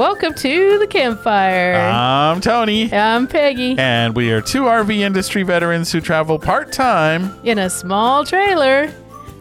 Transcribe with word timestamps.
Welcome 0.00 0.32
to 0.32 0.78
the 0.78 0.86
campfire. 0.86 1.74
I'm 1.74 2.40
Tony. 2.40 2.90
I'm 2.90 3.26
Peggy 3.26 3.76
And 3.76 4.16
we 4.16 4.32
are 4.32 4.40
two 4.40 4.62
RV 4.62 5.00
industry 5.00 5.42
veterans 5.42 5.92
who 5.92 6.00
travel 6.00 6.38
part 6.38 6.72
time, 6.72 7.38
in 7.44 7.58
a 7.58 7.68
small 7.68 8.24
trailer. 8.24 8.90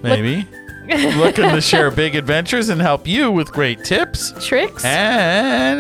maybe, 0.04 0.46
looking 1.16 1.50
to 1.50 1.62
share 1.62 1.90
big 1.92 2.14
adventures 2.14 2.68
and 2.68 2.82
help 2.82 3.08
you 3.08 3.32
with 3.32 3.54
great 3.54 3.86
tips 3.86 4.34
Tricks. 4.46 4.84
and, 4.84 5.80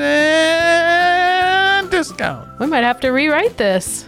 and 1.81 1.91
discount. 1.91 2.47
we 2.57 2.65
might 2.65 2.85
have 2.85 3.01
to 3.01 3.09
rewrite 3.09 3.57
this. 3.57 4.07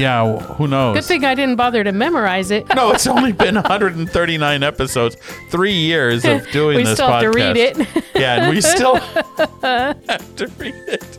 Yeah, 0.00 0.38
who 0.54 0.66
knows? 0.66 0.96
Good 0.96 1.04
thing 1.04 1.24
I 1.24 1.34
didn't 1.34 1.56
bother 1.56 1.84
to 1.84 1.92
memorize 1.92 2.50
it. 2.50 2.66
no, 2.74 2.90
it's 2.92 3.06
only 3.06 3.32
been 3.32 3.54
139 3.56 4.62
episodes, 4.62 5.16
three 5.50 5.74
years 5.74 6.24
of 6.24 6.48
doing 6.52 6.76
we 6.78 6.84
this 6.84 6.94
still 6.94 7.08
have 7.10 7.22
to 7.22 7.30
read 7.30 7.56
it. 7.56 7.76
Yeah, 8.14 8.42
and 8.42 8.50
we 8.54 8.60
still 8.74 8.96
have 8.96 10.36
to 10.36 10.46
read 10.58 10.74
it. 10.88 11.18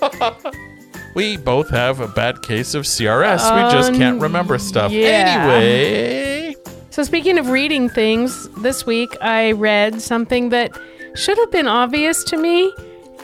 we 1.14 1.36
both 1.36 1.68
have 1.70 2.00
a 2.00 2.08
bad 2.08 2.42
case 2.42 2.74
of 2.74 2.84
CRS. 2.84 3.54
we 3.54 3.72
just 3.72 3.94
can't 3.94 4.16
Um, 4.16 4.22
remember 4.22 4.58
stuff. 4.58 4.92
yeah. 4.92 5.48
Anyway, 5.50 6.54
so, 6.90 7.02
speaking 7.02 7.38
of 7.38 7.48
reading 7.48 7.88
things, 7.88 8.48
this 8.62 8.84
week 8.86 9.16
I 9.20 9.52
read 9.52 10.00
something 10.02 10.48
that 10.50 10.70
should 11.14 11.38
have 11.38 11.50
been 11.50 11.66
obvious 11.68 12.22
to 12.24 12.36
me, 12.36 12.72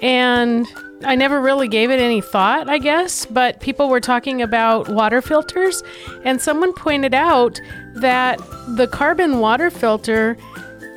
and 0.02 0.66
I 1.04 1.14
never 1.14 1.40
really 1.40 1.68
gave 1.68 1.90
it 1.90 2.00
any 2.00 2.20
thought, 2.20 2.68
I 2.70 2.78
guess. 2.78 3.26
But 3.26 3.60
people 3.60 3.88
were 3.88 4.00
talking 4.00 4.40
about 4.42 4.88
water 4.88 5.20
filters, 5.20 5.82
and 6.24 6.40
someone 6.40 6.72
pointed 6.72 7.14
out 7.14 7.60
that 7.96 8.38
the 8.76 8.88
carbon 8.88 9.40
water 9.40 9.70
filter, 9.70 10.34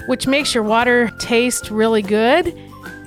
which 0.08 0.26
makes 0.28 0.54
your 0.56 0.64
water 0.64 1.12
taste 1.20 1.70
really 1.70 2.02
good, 2.02 2.58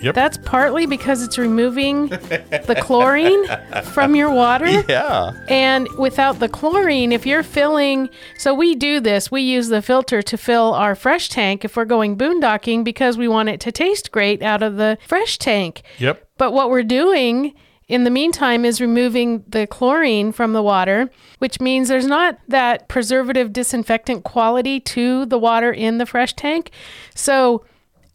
Yep. 0.02 0.16
that's 0.16 0.36
partly 0.38 0.84
because 0.86 1.22
it's 1.22 1.38
removing 1.38 2.08
the 2.08 2.76
chlorine 2.82 3.46
from 3.92 4.16
your 4.16 4.30
water. 4.30 4.66
yeah. 4.88 5.30
And 5.48 5.88
without 5.96 6.40
the 6.40 6.48
chlorine, 6.48 7.12
if 7.12 7.24
you're 7.24 7.44
filling, 7.44 8.10
so 8.36 8.52
we 8.52 8.74
do 8.74 8.98
this, 8.98 9.30
we 9.30 9.42
use 9.42 9.68
the 9.68 9.80
filter 9.80 10.20
to 10.20 10.36
fill 10.36 10.74
our 10.74 10.96
fresh 10.96 11.28
tank 11.28 11.64
if 11.64 11.76
we're 11.76 11.84
going 11.84 12.18
boondocking 12.18 12.82
because 12.82 13.16
we 13.16 13.28
want 13.28 13.48
it 13.48 13.60
to 13.60 13.70
taste 13.70 14.10
great 14.10 14.42
out 14.42 14.60
of 14.62 14.74
the 14.76 14.98
fresh 15.06 15.38
tank. 15.38 15.82
Yep. 15.98 16.28
But 16.42 16.52
what 16.52 16.70
we're 16.70 16.82
doing 16.82 17.54
in 17.86 18.02
the 18.02 18.10
meantime 18.10 18.64
is 18.64 18.80
removing 18.80 19.44
the 19.46 19.64
chlorine 19.64 20.32
from 20.32 20.54
the 20.54 20.60
water, 20.60 21.08
which 21.38 21.60
means 21.60 21.86
there's 21.86 22.04
not 22.04 22.36
that 22.48 22.88
preservative 22.88 23.52
disinfectant 23.52 24.24
quality 24.24 24.80
to 24.80 25.24
the 25.24 25.38
water 25.38 25.70
in 25.70 25.98
the 25.98 26.04
fresh 26.04 26.32
tank. 26.32 26.72
So 27.14 27.64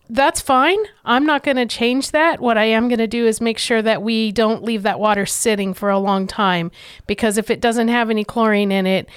that's 0.09 0.41
fine. 0.41 0.77
I'm 1.05 1.25
not 1.25 1.43
going 1.43 1.55
to 1.55 1.65
change 1.65 2.11
that. 2.11 2.41
What 2.41 2.57
I 2.57 2.65
am 2.65 2.89
going 2.89 2.99
to 2.99 3.07
do 3.07 3.25
is 3.25 3.39
make 3.39 3.57
sure 3.57 3.81
that 3.81 4.01
we 4.01 4.33
don't 4.33 4.61
leave 4.61 4.83
that 4.83 4.99
water 4.99 5.25
sitting 5.25 5.73
for 5.73 5.89
a 5.89 5.97
long 5.97 6.27
time 6.27 6.69
because 7.07 7.37
if 7.37 7.49
it 7.49 7.61
doesn't 7.61 7.87
have 7.87 8.09
any 8.09 8.25
chlorine 8.25 8.73
in 8.73 8.85
it, 8.85 9.07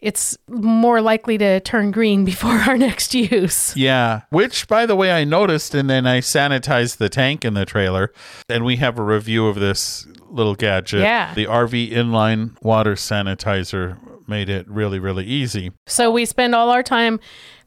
it's 0.00 0.36
more 0.48 1.00
likely 1.00 1.38
to 1.38 1.60
turn 1.60 1.90
green 1.90 2.24
before 2.32 2.52
our 2.52 2.76
next 2.76 3.14
use. 3.14 3.76
Yeah. 3.76 4.22
Which, 4.30 4.68
by 4.68 4.86
the 4.86 4.96
way, 4.96 5.12
I 5.12 5.24
noticed, 5.24 5.74
and 5.74 5.88
then 5.88 6.06
I 6.06 6.20
sanitized 6.20 6.96
the 6.96 7.08
tank 7.08 7.44
in 7.44 7.54
the 7.54 7.64
trailer, 7.64 8.12
and 8.48 8.64
we 8.64 8.76
have 8.76 8.98
a 8.98 9.02
review 9.02 9.46
of 9.46 9.56
this 9.56 10.06
little 10.28 10.54
gadget. 10.54 11.00
Yeah. 11.00 11.34
The 11.34 11.46
RV 11.46 11.92
inline 11.92 12.60
water 12.62 12.94
sanitizer 12.94 13.98
made 14.28 14.48
it 14.48 14.68
really, 14.68 14.98
really 14.98 15.24
easy. 15.24 15.72
So 15.86 16.10
we 16.10 16.24
spend 16.24 16.54
all 16.54 16.70
our 16.70 16.82
time 16.82 17.20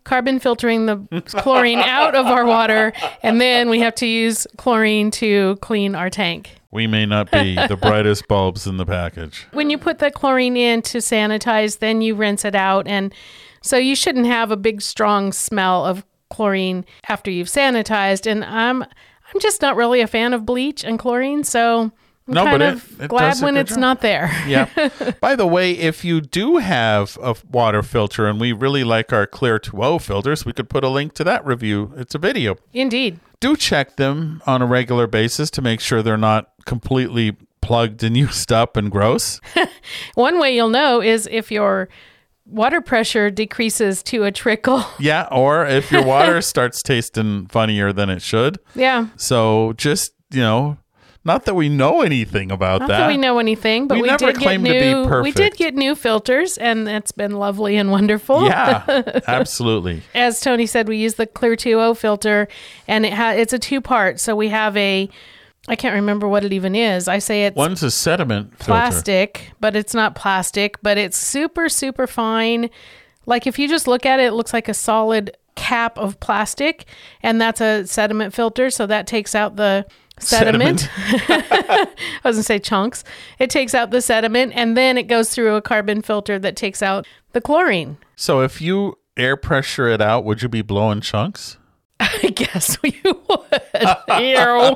carbon 0.05 0.39
filtering 0.39 0.85
the 0.85 1.23
chlorine 1.27 1.79
out 1.79 2.15
of 2.15 2.25
our 2.25 2.45
water, 2.45 2.93
and 3.21 3.39
then 3.39 3.69
we 3.69 3.79
have 3.79 3.95
to 3.95 4.05
use 4.05 4.47
chlorine 4.57 5.11
to 5.11 5.57
clean 5.61 5.95
our 5.95 6.09
tank. 6.09 6.55
We 6.73 6.87
may 6.87 7.05
not 7.05 7.31
be 7.31 7.55
the 7.67 7.77
brightest 7.77 8.27
bulbs 8.27 8.65
in 8.67 8.77
the 8.77 8.85
package. 8.85 9.45
When 9.51 9.69
you 9.69 9.77
put 9.77 9.99
the 9.99 10.09
chlorine 10.11 10.57
in 10.57 10.81
to 10.83 10.97
sanitize, 10.97 11.79
then 11.79 12.01
you 12.01 12.15
rinse 12.15 12.43
it 12.43 12.55
out. 12.55 12.87
And 12.87 13.13
so 13.61 13.77
you 13.77 13.95
shouldn't 13.95 14.25
have 14.25 14.51
a 14.51 14.57
big, 14.57 14.81
strong 14.81 15.31
smell 15.31 15.85
of 15.85 16.03
chlorine 16.29 16.83
after 17.07 17.29
you've 17.29 17.47
sanitized. 17.47 18.29
And 18.29 18.43
I'm, 18.43 18.81
I'm 18.81 19.39
just 19.39 19.61
not 19.61 19.75
really 19.75 20.01
a 20.01 20.07
fan 20.07 20.33
of 20.33 20.45
bleach 20.45 20.83
and 20.83 20.97
chlorine. 20.97 21.43
So 21.43 21.91
I'm 22.27 22.33
No, 22.33 22.43
kind 22.45 22.59
but 22.59 22.73
of 22.73 23.01
it 23.01 23.07
glad 23.09 23.29
does 23.33 23.41
when 23.43 23.55
it's 23.55 23.71
job. 23.71 23.79
not 23.79 24.01
there. 24.01 24.31
Yeah. 24.47 24.67
By 25.21 25.35
the 25.35 25.45
way, 25.45 25.73
if 25.73 26.03
you 26.03 26.21
do 26.21 26.57
have 26.57 27.17
a 27.21 27.35
water 27.51 27.83
filter 27.83 28.25
and 28.27 28.39
we 28.39 28.51
really 28.51 28.83
like 28.83 29.13
our 29.13 29.27
Clear 29.27 29.59
2O 29.59 30.01
filters, 30.01 30.43
we 30.45 30.53
could 30.53 30.69
put 30.69 30.83
a 30.83 30.89
link 30.89 31.13
to 31.13 31.23
that 31.23 31.45
review. 31.45 31.93
It's 31.97 32.15
a 32.15 32.19
video. 32.19 32.55
Indeed. 32.73 33.19
Do 33.43 33.57
check 33.57 33.97
them 33.97 34.41
on 34.45 34.61
a 34.61 34.65
regular 34.65 35.05
basis 35.05 35.49
to 35.51 35.61
make 35.61 35.81
sure 35.81 36.01
they're 36.01 36.15
not 36.17 36.51
completely 36.65 37.35
plugged 37.61 38.01
and 38.03 38.15
used 38.27 38.51
up 38.53 38.77
and 38.77 38.89
gross. 38.89 39.41
One 40.15 40.39
way 40.39 40.55
you'll 40.55 40.69
know 40.69 41.01
is 41.01 41.27
if 41.29 41.51
your 41.51 41.89
water 42.45 42.79
pressure 42.81 43.29
decreases 43.29 44.01
to 44.03 44.23
a 44.23 44.31
trickle. 44.31 44.83
Yeah, 44.99 45.27
or 45.31 45.65
if 45.65 45.91
your 45.91 46.03
water 46.05 46.41
starts 46.41 46.81
tasting 46.81 47.47
funnier 47.47 47.91
than 47.91 48.09
it 48.09 48.21
should. 48.21 48.59
yeah. 48.75 49.07
So 49.17 49.73
just, 49.75 50.13
you 50.31 50.41
know, 50.41 50.77
not 51.25 51.45
that 51.45 51.55
we 51.55 51.69
know 51.69 52.01
anything 52.01 52.51
about 52.51 52.81
Not 52.81 52.89
that. 52.89 52.97
that 52.99 53.07
we 53.07 53.15
know 53.17 53.39
anything, 53.39 53.87
but 53.87 53.95
We 53.95 54.01
we, 54.01 54.07
never 54.07 54.25
did 54.27 54.35
get 54.35 54.41
claimed 54.43 54.65
to 54.65 54.71
be 54.73 54.93
new. 54.93 55.21
We 55.21 55.31
did 55.31 55.55
get 55.55 55.73
new 55.73 55.95
filters, 55.95 56.57
and 56.57 56.85
that's 56.85 57.11
been 57.13 57.31
lovely 57.37 57.77
and 57.77 57.91
wonderful. 57.91 58.45
Yeah, 58.45 58.83
absolutely. 59.27 60.01
As 60.13 60.41
Tony 60.41 60.65
said, 60.65 60.87
we 60.87 60.97
use 60.97 61.15
the 61.15 61.25
Clear 61.25 61.55
2O 61.55 61.95
filter, 61.97 62.47
and 62.87 63.05
it 63.05 63.13
ha- 63.13 63.31
it's 63.31 63.53
a 63.53 63.59
two 63.59 63.79
part. 63.79 64.19
So 64.19 64.35
we 64.35 64.49
have 64.49 64.75
a, 64.75 65.09
I 65.69 65.75
can't 65.77 65.95
remember 65.95 66.27
what 66.27 66.43
it 66.43 66.51
even 66.51 66.75
is. 66.75 67.07
I 67.07 67.19
say 67.19 67.45
it's 67.45 67.55
One's 67.55 67.83
a 67.83 67.91
sediment 67.91 68.49
filter. 68.57 68.65
plastic, 68.65 69.51
but 69.61 69.75
it's 69.77 69.93
not 69.93 70.15
plastic, 70.15 70.77
but 70.81 70.97
it's 70.97 71.17
super 71.17 71.69
super 71.69 72.05
fine. 72.05 72.69
Like 73.25 73.47
if 73.47 73.57
you 73.57 73.69
just 73.69 73.87
look 73.87 74.05
at 74.05 74.19
it, 74.19 74.23
it 74.25 74.33
looks 74.33 74.51
like 74.51 74.67
a 74.67 74.73
solid 74.73 75.37
cap 75.55 75.97
of 75.97 76.19
plastic, 76.19 76.83
and 77.21 77.39
that's 77.39 77.61
a 77.61 77.87
sediment 77.87 78.33
filter. 78.33 78.69
So 78.69 78.85
that 78.87 79.07
takes 79.07 79.33
out 79.35 79.55
the 79.55 79.85
sediment. 80.23 80.89
I 80.97 81.87
was 82.23 82.35
gonna 82.37 82.43
say 82.43 82.59
chunks. 82.59 83.03
It 83.39 83.49
takes 83.49 83.73
out 83.73 83.91
the 83.91 84.01
sediment, 84.01 84.53
and 84.55 84.75
then 84.77 84.97
it 84.97 85.03
goes 85.03 85.29
through 85.29 85.55
a 85.55 85.61
carbon 85.61 86.01
filter 86.01 86.39
that 86.39 86.55
takes 86.55 86.81
out 86.81 87.07
the 87.33 87.41
chlorine. 87.41 87.97
So 88.15 88.41
if 88.41 88.61
you 88.61 88.97
air 89.17 89.35
pressure 89.37 89.87
it 89.87 90.01
out, 90.01 90.23
would 90.25 90.41
you 90.41 90.49
be 90.49 90.61
blowing 90.61 91.01
chunks? 91.01 91.57
I 91.99 92.29
guess 92.35 92.77
we 92.83 92.99
would. 93.03 93.61
Ew. 94.19 94.75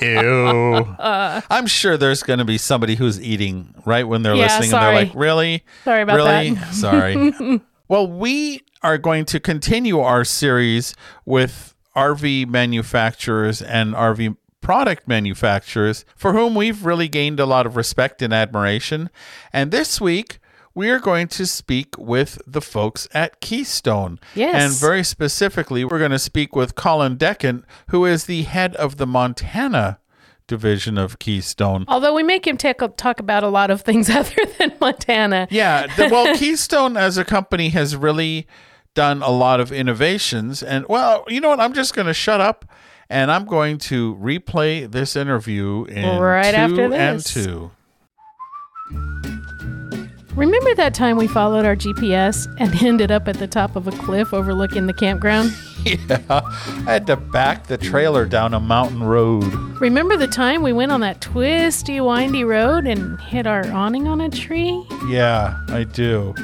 Ew. 0.00 0.96
I'm 0.98 1.66
sure 1.66 1.96
there's 1.96 2.22
going 2.22 2.38
to 2.40 2.44
be 2.44 2.58
somebody 2.58 2.94
who's 2.96 3.20
eating 3.20 3.74
right 3.86 4.06
when 4.08 4.22
they're 4.22 4.34
Yeah, 4.34 4.44
listening 4.46 4.70
sorry. 4.70 4.86
and 4.86 4.96
they're 4.96 5.04
like, 5.06 5.14
really? 5.14 5.64
Sorry 5.84 6.02
about 6.02 6.16
that. 6.16 6.40
really? 6.42 6.50
that. 6.54 6.74
Sorry. 6.74 7.60
well, 7.88 8.06
we 8.08 8.62
are 8.82 8.98
going 8.98 9.24
to 9.26 9.40
continue 9.40 10.00
our 10.00 10.24
series 10.24 10.94
with 11.24 11.74
RV 11.94 12.48
manufacturers 12.48 13.62
and 13.62 13.94
RV 13.94 14.36
product 14.64 15.06
manufacturers 15.06 16.06
for 16.16 16.32
whom 16.32 16.54
we've 16.54 16.86
really 16.86 17.06
gained 17.06 17.38
a 17.38 17.44
lot 17.46 17.66
of 17.66 17.76
respect 17.76 18.22
and 18.22 18.32
admiration. 18.32 19.10
And 19.52 19.70
this 19.70 20.00
week, 20.00 20.38
we 20.74 20.88
are 20.88 20.98
going 20.98 21.28
to 21.28 21.46
speak 21.46 21.96
with 21.98 22.40
the 22.46 22.62
folks 22.62 23.06
at 23.12 23.40
Keystone. 23.40 24.18
Yes. 24.34 24.54
And 24.56 24.72
very 24.72 25.04
specifically, 25.04 25.84
we're 25.84 25.98
going 25.98 26.10
to 26.12 26.18
speak 26.18 26.56
with 26.56 26.74
Colin 26.74 27.16
Deckant, 27.16 27.64
who 27.90 28.06
is 28.06 28.24
the 28.24 28.42
head 28.44 28.74
of 28.76 28.96
the 28.96 29.06
Montana 29.06 29.98
division 30.46 30.96
of 30.96 31.18
Keystone. 31.18 31.84
Although 31.86 32.14
we 32.14 32.22
make 32.22 32.46
him 32.46 32.56
take, 32.56 32.78
talk 32.96 33.20
about 33.20 33.44
a 33.44 33.48
lot 33.48 33.70
of 33.70 33.82
things 33.82 34.08
other 34.16 34.34
than 34.58 34.72
Montana. 34.80 35.46
Yeah, 35.50 35.86
the, 35.94 36.08
well, 36.08 36.34
Keystone 36.36 36.96
as 36.96 37.18
a 37.18 37.24
company 37.24 37.68
has 37.68 37.94
really 37.94 38.46
done 38.94 39.20
a 39.22 39.30
lot 39.30 39.60
of 39.60 39.70
innovations. 39.70 40.62
And, 40.62 40.86
well, 40.88 41.24
you 41.28 41.40
know 41.40 41.50
what? 41.50 41.60
I'm 41.60 41.74
just 41.74 41.94
going 41.94 42.06
to 42.06 42.14
shut 42.14 42.40
up 42.40 42.64
and 43.08 43.30
I'm 43.30 43.44
going 43.44 43.78
to 43.78 44.14
replay 44.16 44.90
this 44.90 45.16
interview 45.16 45.84
in 45.84 46.18
Right 46.20 46.52
two 46.54 46.56
after 46.60 46.84
and 46.92 47.18
this. 47.20 47.32
two. 47.32 47.70
Remember 50.34 50.74
that 50.74 50.94
time 50.94 51.16
we 51.16 51.28
followed 51.28 51.64
our 51.64 51.76
GPS 51.76 52.52
and 52.58 52.74
ended 52.82 53.12
up 53.12 53.28
at 53.28 53.38
the 53.38 53.46
top 53.46 53.76
of 53.76 53.86
a 53.86 53.92
cliff 53.92 54.34
overlooking 54.34 54.86
the 54.86 54.94
campground? 54.94 55.52
Yeah, 55.84 56.18
I 56.30 56.92
had 56.92 57.06
to 57.08 57.16
back 57.16 57.66
the 57.66 57.76
trailer 57.76 58.24
down 58.24 58.54
a 58.54 58.58
mountain 58.58 59.02
road. 59.02 59.44
Remember 59.82 60.16
the 60.16 60.26
time 60.26 60.62
we 60.62 60.72
went 60.72 60.90
on 60.92 61.02
that 61.02 61.20
twisty, 61.20 62.00
windy 62.00 62.42
road 62.42 62.86
and 62.86 63.20
hit 63.20 63.46
our 63.46 63.70
awning 63.70 64.08
on 64.08 64.22
a 64.22 64.30
tree? 64.30 64.82
Yeah, 65.08 65.60
I 65.68 65.84
do. 65.84 66.34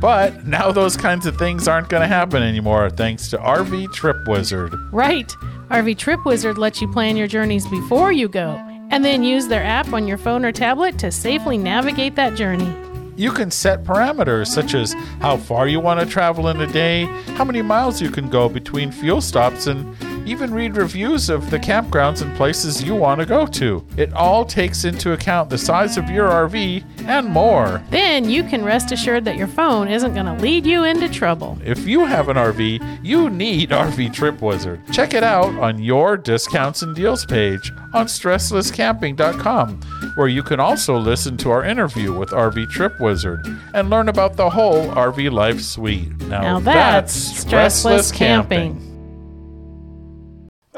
But 0.00 0.46
now 0.46 0.72
those 0.72 0.96
kinds 0.96 1.26
of 1.26 1.36
things 1.36 1.68
aren't 1.68 1.90
going 1.90 2.00
to 2.00 2.08
happen 2.08 2.42
anymore 2.42 2.88
thanks 2.88 3.28
to 3.30 3.38
RV 3.38 3.92
Trip 3.92 4.16
Wizard. 4.26 4.74
Right. 4.92 5.28
RV 5.68 5.98
Trip 5.98 6.24
Wizard 6.24 6.56
lets 6.56 6.80
you 6.80 6.88
plan 6.88 7.16
your 7.16 7.26
journeys 7.26 7.66
before 7.66 8.10
you 8.10 8.28
go 8.28 8.56
and 8.90 9.04
then 9.04 9.22
use 9.22 9.48
their 9.48 9.62
app 9.62 9.92
on 9.92 10.08
your 10.08 10.18
phone 10.18 10.44
or 10.44 10.52
tablet 10.52 10.98
to 10.98 11.12
safely 11.12 11.58
navigate 11.58 12.16
that 12.16 12.34
journey. 12.34 12.74
You 13.16 13.30
can 13.30 13.50
set 13.50 13.84
parameters 13.84 14.46
such 14.46 14.72
as 14.72 14.94
how 15.20 15.36
far 15.36 15.68
you 15.68 15.78
want 15.78 16.00
to 16.00 16.06
travel 16.06 16.48
in 16.48 16.58
a 16.60 16.66
day, 16.66 17.04
how 17.34 17.44
many 17.44 17.60
miles 17.60 18.00
you 18.00 18.10
can 18.10 18.30
go 18.30 18.48
between 18.48 18.90
fuel 18.90 19.20
stops, 19.20 19.66
and 19.66 19.94
even 20.30 20.54
read 20.54 20.76
reviews 20.76 21.28
of 21.28 21.50
the 21.50 21.58
campgrounds 21.58 22.22
and 22.22 22.34
places 22.36 22.82
you 22.82 22.94
want 22.94 23.20
to 23.20 23.26
go 23.26 23.46
to. 23.46 23.84
It 23.96 24.12
all 24.12 24.44
takes 24.44 24.84
into 24.84 25.12
account 25.12 25.50
the 25.50 25.58
size 25.58 25.96
of 25.96 26.08
your 26.08 26.28
RV 26.28 26.84
and 27.06 27.26
more. 27.26 27.82
Then 27.90 28.30
you 28.30 28.44
can 28.44 28.64
rest 28.64 28.92
assured 28.92 29.24
that 29.24 29.36
your 29.36 29.48
phone 29.48 29.88
isn't 29.88 30.14
going 30.14 30.26
to 30.26 30.34
lead 30.34 30.64
you 30.66 30.84
into 30.84 31.08
trouble. 31.08 31.58
If 31.64 31.86
you 31.86 32.04
have 32.04 32.28
an 32.28 32.36
RV, 32.36 33.00
you 33.02 33.28
need 33.28 33.70
RV 33.86 34.12
Trip 34.14 34.40
Wizard. 34.40 34.80
Check 34.92 35.14
it 35.14 35.24
out 35.24 35.52
on 35.58 35.82
your 35.82 36.16
discounts 36.16 36.82
and 36.82 36.94
deals 36.94 37.26
page 37.26 37.72
on 37.92 38.06
stresslesscamping.com, 38.06 39.80
where 40.14 40.28
you 40.28 40.42
can 40.44 40.60
also 40.60 40.96
listen 40.96 41.36
to 41.38 41.50
our 41.50 41.64
interview 41.64 42.16
with 42.16 42.30
RV 42.30 42.70
Trip 42.70 43.00
Wizard 43.00 43.40
and 43.74 43.90
learn 43.90 44.08
about 44.08 44.36
the 44.36 44.48
whole 44.50 44.86
RV 44.88 45.32
life 45.32 45.60
suite. 45.60 46.16
Now, 46.28 46.40
Now 46.42 46.60
that's 46.60 47.44
stressless 47.44 48.12
camping. 48.14 48.86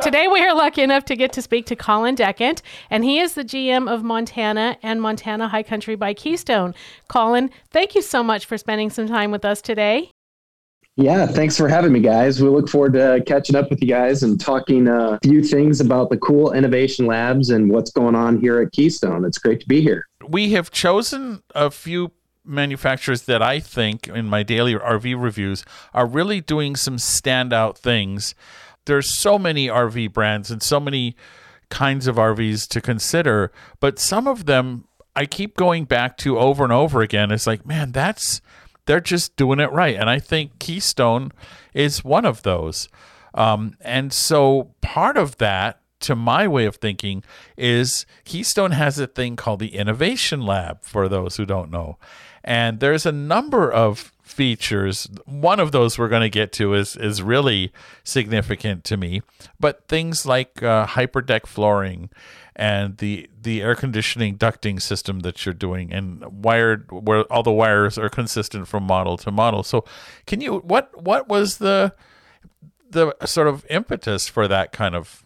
Today, 0.03 0.27
we 0.27 0.41
are 0.41 0.53
lucky 0.53 0.83
enough 0.83 1.05
to 1.05 1.15
get 1.15 1.33
to 1.35 1.43
speak 1.43 1.65
to 1.67 1.77
Colin 1.77 2.17
Decant, 2.17 2.61
and 2.91 3.05
he 3.05 3.21
is 3.21 3.35
the 3.35 3.45
GM 3.45 3.89
of 3.89 4.03
Montana 4.03 4.77
and 4.83 5.01
Montana 5.01 5.47
High 5.47 5.63
Country 5.63 5.95
by 5.95 6.13
Keystone. 6.13 6.75
Colin, 7.07 7.51
thank 7.71 7.95
you 7.95 8.03
so 8.03 8.21
much 8.25 8.45
for 8.45 8.59
spending 8.59 8.91
some 8.91 9.07
time 9.07 9.31
with 9.31 9.45
us 9.45 9.63
today. 9.63 10.11
Yeah, 10.97 11.27
thanks 11.27 11.57
for 11.57 11.69
having 11.69 11.93
me, 11.93 12.01
guys. 12.01 12.43
We 12.43 12.49
look 12.49 12.69
forward 12.69 12.95
to 12.95 13.23
catching 13.29 13.55
up 13.55 13.71
with 13.71 13.81
you 13.81 13.87
guys 13.87 14.25
and 14.25 14.41
talking 14.41 14.89
a 14.89 15.21
few 15.23 15.41
things 15.41 15.81
about 15.81 16.11
the 16.11 16.17
cool 16.17 16.53
innovation 16.53 17.07
labs 17.07 17.51
and 17.51 17.71
what's 17.71 17.93
going 17.93 18.17
on 18.17 18.41
here 18.41 18.61
at 18.61 18.73
Keystone. 18.73 19.25
It's 19.25 19.39
great 19.39 19.61
to 19.61 19.69
be 19.69 19.81
here. 19.81 20.09
We 20.29 20.51
have 20.51 20.73
chosen 20.73 21.45
a 21.55 21.71
few 21.71 22.11
manufacturers 22.45 23.23
that 23.23 23.41
I 23.41 23.61
think 23.61 24.09
in 24.09 24.27
my 24.27 24.43
daily 24.43 24.75
RV 24.75 25.23
reviews 25.23 25.65
are 25.95 26.07
really 26.07 26.41
doing 26.41 26.75
some 26.75 26.97
standout 26.97 27.79
things 27.79 28.35
there's 28.87 29.19
so 29.19 29.39
many 29.39 29.69
RV 29.69 30.13
brands 30.13 30.51
and 30.51 30.63
so 30.63 30.81
many 30.81 31.17
kinds 31.71 32.07
of 32.07 32.17
RVs 32.17 32.69
to 32.69 32.81
consider, 32.81 33.53
but 33.81 33.99
some 33.99 34.27
of 34.27 34.47
them 34.47 34.85
I 35.15 35.27
keep 35.27 35.57
going 35.57 35.85
back 35.85 36.17
to 36.19 36.39
over 36.39 36.65
and 36.65 36.73
over 36.73 37.03
again. 37.03 37.31
It's 37.31 37.47
like, 37.47 37.67
man, 37.67 37.93
that's 37.93 38.41
they're 38.87 39.01
just 39.01 39.37
doing 39.37 39.61
it 39.61 39.71
right, 39.71 39.97
and 39.97 40.11
I 40.11 40.19
think 40.19 40.59
Keystone 40.59 41.33
is 41.75 42.05
one 42.05 42.25
of 42.25 42.43
those. 42.43 42.89
Um, 43.35 43.77
and 43.81 44.13
so 44.13 44.75
part 44.81 45.17
of 45.17 45.39
that, 45.39 45.81
to 46.01 46.17
my 46.17 46.49
way 46.49 46.65
of 46.65 46.77
thinking, 46.77 47.23
is 47.57 48.07
Keystone 48.25 48.73
has 48.73 48.99
a 48.99 49.07
thing 49.07 49.37
called 49.37 49.61
the 49.61 49.77
Innovation 49.77 50.43
Lab. 50.43 50.83
For 50.83 51.09
those 51.09 51.37
who 51.37 51.47
don't 51.47 51.71
know, 51.71 51.99
and 52.43 52.81
there's 52.81 53.07
a 53.07 53.13
number 53.13 53.71
of 53.71 54.12
features. 54.33 55.09
One 55.27 55.61
of 55.61 55.71
those 55.73 55.99
we're 55.99 56.09
going 56.09 56.23
to 56.23 56.31
get 56.31 56.53
to 56.55 56.75
is 56.75 56.97
is 56.97 57.23
really 57.23 57.73
significant 58.03 58.85
to 58.85 58.97
me. 58.97 59.23
But 59.61 59.87
things 59.89 60.27
like 60.27 60.63
uh, 60.63 60.87
hyperdeck 60.87 61.47
flooring 61.47 62.11
and 62.57 62.99
the 62.99 63.29
the 63.41 63.63
air 63.63 63.75
conditioning 63.75 64.37
ducting 64.37 64.81
system 64.81 65.21
that 65.21 65.45
you're 65.45 65.55
doing 65.55 65.93
and 65.93 66.45
wired 66.45 66.91
where 66.91 67.23
all 67.33 67.43
the 67.43 67.53
wires 67.53 67.97
are 67.99 68.09
consistent 68.09 68.69
from 68.69 68.85
model 68.85 69.17
to 69.19 69.31
model. 69.31 69.63
So 69.63 69.85
can 70.27 70.41
you 70.41 70.59
what 70.59 71.03
what 71.03 71.29
was 71.29 71.59
the 71.59 71.95
the 72.91 73.15
sort 73.25 73.49
of 73.49 73.65
impetus 73.71 74.29
for 74.29 74.49
that 74.49 74.73
kind 74.73 74.95
of 74.95 75.25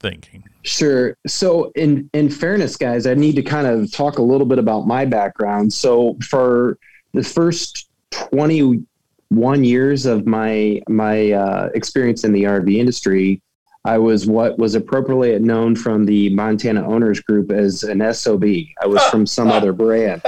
thinking? 0.00 0.44
Sure. 0.62 1.16
So 1.26 1.72
in 1.74 2.08
in 2.12 2.30
fairness 2.30 2.76
guys, 2.76 3.06
I 3.06 3.14
need 3.14 3.36
to 3.36 3.42
kind 3.42 3.66
of 3.66 3.92
talk 3.92 4.18
a 4.18 4.22
little 4.22 4.46
bit 4.46 4.58
about 4.58 4.86
my 4.86 5.04
background. 5.04 5.72
So 5.72 6.16
for 6.28 6.78
the 7.12 7.22
first 7.22 7.88
21 8.12 9.64
years 9.64 10.06
of 10.06 10.26
my 10.26 10.80
my 10.88 11.32
uh, 11.32 11.68
experience 11.74 12.24
in 12.24 12.32
the 12.32 12.44
RV 12.44 12.76
industry, 12.76 13.42
I 13.84 13.98
was 13.98 14.26
what 14.26 14.58
was 14.58 14.74
appropriately 14.74 15.38
known 15.40 15.74
from 15.74 16.04
the 16.04 16.30
Montana 16.30 16.86
Owners 16.86 17.20
Group 17.20 17.50
as 17.50 17.82
an 17.82 18.00
SOB. 18.14 18.44
I 18.80 18.86
was 18.86 19.02
from 19.04 19.26
some 19.26 19.48
other 19.50 19.72
brand. 19.72 20.22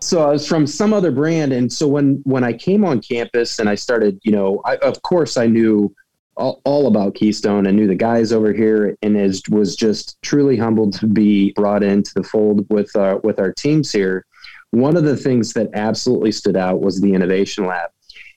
so 0.00 0.22
I 0.22 0.32
was 0.32 0.46
from 0.46 0.66
some 0.66 0.92
other 0.92 1.10
brand, 1.10 1.52
and 1.52 1.72
so 1.72 1.88
when 1.88 2.20
when 2.24 2.44
I 2.44 2.52
came 2.52 2.84
on 2.84 3.00
campus 3.00 3.58
and 3.58 3.68
I 3.68 3.74
started, 3.74 4.20
you 4.22 4.32
know, 4.32 4.60
I, 4.66 4.76
of 4.76 5.00
course 5.02 5.38
I 5.38 5.46
knew 5.46 5.94
all, 6.36 6.60
all, 6.64 6.86
about 6.86 7.14
Keystone. 7.14 7.66
and 7.66 7.76
knew 7.76 7.86
the 7.86 7.94
guys 7.94 8.32
over 8.32 8.52
here, 8.52 8.96
and 9.02 9.16
is 9.16 9.42
was 9.50 9.74
just 9.74 10.20
truly 10.22 10.56
humbled 10.56 10.92
to 10.94 11.06
be 11.06 11.52
brought 11.52 11.82
into 11.82 12.12
the 12.14 12.22
fold 12.22 12.66
with 12.68 12.94
uh, 12.96 13.18
with 13.22 13.38
our 13.38 13.52
teams 13.52 13.90
here. 13.90 14.26
One 14.72 14.96
of 14.96 15.04
the 15.04 15.16
things 15.16 15.52
that 15.52 15.70
absolutely 15.74 16.32
stood 16.32 16.56
out 16.56 16.80
was 16.80 17.00
the 17.00 17.12
innovation 17.12 17.66
lab. 17.66 17.90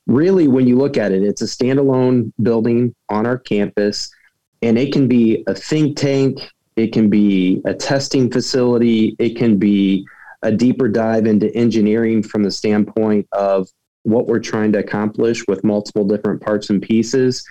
Really, 0.05 0.47
when 0.47 0.67
you 0.67 0.77
look 0.77 0.97
at 0.97 1.11
it, 1.11 1.23
it's 1.23 1.41
a 1.41 1.45
standalone 1.45 2.31
building 2.43 2.93
on 3.09 3.25
our 3.25 3.37
campus, 3.37 4.13
and 4.61 4.77
it 4.77 4.93
can 4.93 5.07
be 5.07 5.43
a 5.47 5.55
think 5.55 5.97
tank, 5.97 6.39
it 6.75 6.91
can 6.91 7.09
be 7.09 7.61
a 7.65 7.73
testing 7.73 8.29
facility, 8.29 9.15
it 9.17 9.37
can 9.37 9.57
be 9.57 10.05
a 10.43 10.51
deeper 10.51 10.87
dive 10.89 11.25
into 11.25 11.53
engineering 11.55 12.21
from 12.21 12.43
the 12.43 12.51
standpoint 12.51 13.25
of 13.31 13.67
what 14.03 14.27
we're 14.27 14.39
trying 14.39 14.73
to 14.73 14.79
accomplish 14.79 15.41
with 15.47 15.63
multiple 15.63 16.03
different 16.03 16.41
parts 16.41 16.69
and 16.69 16.81
pieces. 16.81 17.43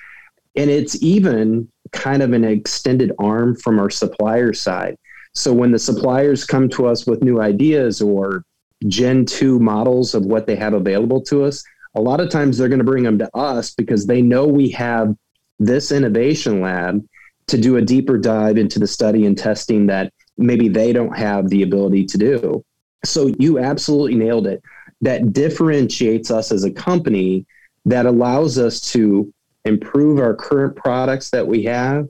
And 0.56 0.70
it's 0.70 1.02
even 1.02 1.68
kind 1.92 2.22
of 2.22 2.32
an 2.34 2.44
extended 2.44 3.12
arm 3.18 3.56
from 3.56 3.80
our 3.80 3.90
supplier 3.90 4.52
side. 4.52 4.96
So 5.32 5.52
when 5.52 5.72
the 5.72 5.78
suppliers 5.78 6.44
come 6.44 6.68
to 6.68 6.86
us 6.86 7.06
with 7.06 7.24
new 7.24 7.40
ideas 7.40 8.00
or 8.00 8.44
Gen 8.88 9.24
2 9.24 9.58
models 9.58 10.14
of 10.14 10.26
what 10.26 10.46
they 10.46 10.56
have 10.56 10.74
available 10.74 11.20
to 11.22 11.44
us, 11.44 11.64
a 11.94 12.00
lot 12.00 12.20
of 12.20 12.28
times 12.28 12.58
they're 12.58 12.68
going 12.68 12.78
to 12.78 12.84
bring 12.84 13.04
them 13.04 13.18
to 13.18 13.36
us 13.36 13.72
because 13.74 14.06
they 14.06 14.20
know 14.20 14.46
we 14.46 14.68
have 14.70 15.14
this 15.58 15.92
innovation 15.92 16.60
lab 16.60 17.04
to 17.46 17.58
do 17.58 17.76
a 17.76 17.82
deeper 17.82 18.18
dive 18.18 18.56
into 18.56 18.78
the 18.78 18.86
study 18.86 19.26
and 19.26 19.38
testing 19.38 19.86
that 19.86 20.12
maybe 20.36 20.68
they 20.68 20.92
don't 20.92 21.16
have 21.16 21.48
the 21.48 21.62
ability 21.62 22.04
to 22.06 22.18
do. 22.18 22.64
So 23.04 23.32
you 23.38 23.58
absolutely 23.58 24.16
nailed 24.16 24.46
it. 24.46 24.62
That 25.00 25.32
differentiates 25.32 26.30
us 26.30 26.50
as 26.50 26.64
a 26.64 26.70
company 26.70 27.46
that 27.84 28.06
allows 28.06 28.58
us 28.58 28.80
to 28.92 29.32
improve 29.64 30.18
our 30.18 30.34
current 30.34 30.76
products 30.76 31.30
that 31.30 31.46
we 31.46 31.62
have, 31.64 32.08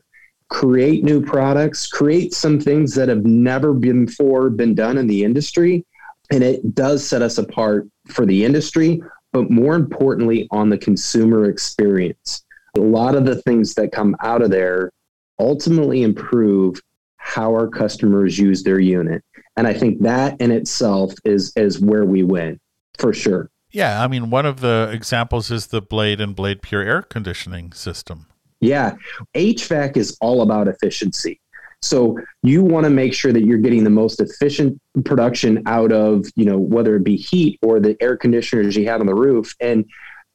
create 0.48 1.02
new 1.02 1.20
products, 1.20 1.88
create 1.88 2.32
some 2.32 2.60
things 2.60 2.94
that 2.94 3.08
have 3.08 3.24
never 3.24 3.72
before 3.72 4.50
been 4.50 4.74
done 4.74 4.98
in 4.98 5.06
the 5.06 5.24
industry, 5.24 5.84
and 6.30 6.42
it 6.42 6.74
does 6.74 7.06
set 7.06 7.22
us 7.22 7.38
apart 7.38 7.88
for 8.08 8.26
the 8.26 8.44
industry, 8.44 9.02
but 9.32 9.50
more 9.50 9.74
importantly, 9.74 10.48
on 10.50 10.68
the 10.68 10.78
consumer 10.78 11.50
experience. 11.50 12.44
A 12.76 12.80
lot 12.80 13.14
of 13.14 13.24
the 13.24 13.40
things 13.42 13.74
that 13.74 13.92
come 13.92 14.16
out 14.22 14.42
of 14.42 14.50
there 14.50 14.90
ultimately 15.38 16.02
improve 16.02 16.80
how 17.16 17.50
our 17.50 17.68
customers 17.68 18.38
use 18.38 18.62
their 18.62 18.80
unit. 18.80 19.22
And 19.56 19.66
I 19.66 19.74
think 19.74 20.00
that 20.02 20.40
in 20.40 20.50
itself 20.50 21.14
is, 21.24 21.52
is 21.56 21.80
where 21.80 22.04
we 22.04 22.22
win 22.22 22.58
for 22.98 23.12
sure. 23.12 23.50
Yeah, 23.70 24.02
I 24.02 24.08
mean, 24.08 24.30
one 24.30 24.46
of 24.46 24.60
the 24.60 24.88
examples 24.92 25.50
is 25.50 25.68
the 25.68 25.82
Blade 25.82 26.20
and 26.20 26.36
Blade 26.36 26.62
Pure 26.62 26.82
air 26.82 27.02
conditioning 27.02 27.72
system. 27.72 28.26
Yeah, 28.60 28.94
HVAC 29.34 29.96
is 29.96 30.16
all 30.20 30.42
about 30.42 30.68
efficiency. 30.68 31.40
So 31.84 32.18
you 32.42 32.62
want 32.62 32.84
to 32.84 32.90
make 32.90 33.14
sure 33.14 33.32
that 33.32 33.44
you're 33.44 33.58
getting 33.58 33.84
the 33.84 33.90
most 33.90 34.20
efficient 34.20 34.80
production 35.04 35.62
out 35.66 35.92
of, 35.92 36.26
you 36.34 36.44
know, 36.46 36.58
whether 36.58 36.96
it 36.96 37.04
be 37.04 37.16
heat 37.16 37.58
or 37.62 37.78
the 37.78 37.96
air 38.00 38.16
conditioners 38.16 38.76
you 38.76 38.88
have 38.88 39.00
on 39.00 39.06
the 39.06 39.14
roof. 39.14 39.54
And 39.60 39.84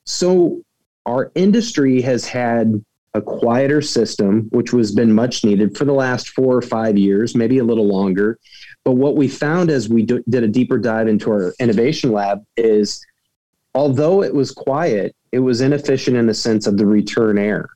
so 0.05 0.61
our 1.05 1.31
industry 1.35 2.01
has 2.01 2.25
had 2.25 2.83
a 3.15 3.21
quieter 3.21 3.81
system, 3.81 4.47
which 4.51 4.71
was 4.71 4.91
been 4.91 5.11
much 5.11 5.43
needed 5.43 5.75
for 5.75 5.85
the 5.85 5.93
last 5.93 6.29
four 6.29 6.55
or 6.55 6.61
five 6.61 6.97
years, 6.97 7.35
maybe 7.35 7.57
a 7.57 7.63
little 7.63 7.87
longer. 7.87 8.37
But 8.83 8.93
what 8.93 9.15
we 9.15 9.27
found 9.27 9.71
as 9.71 9.89
we 9.89 10.03
do, 10.03 10.23
did 10.29 10.43
a 10.43 10.47
deeper 10.47 10.77
dive 10.77 11.07
into 11.07 11.31
our 11.31 11.53
innovation 11.59 12.11
lab 12.11 12.45
is 12.55 13.03
although 13.73 14.21
it 14.21 14.33
was 14.33 14.51
quiet, 14.51 15.15
it 15.31 15.39
was 15.39 15.61
inefficient 15.61 16.15
in 16.15 16.27
the 16.27 16.33
sense 16.33 16.67
of 16.67 16.77
the 16.77 16.85
return 16.85 17.39
air. 17.39 17.69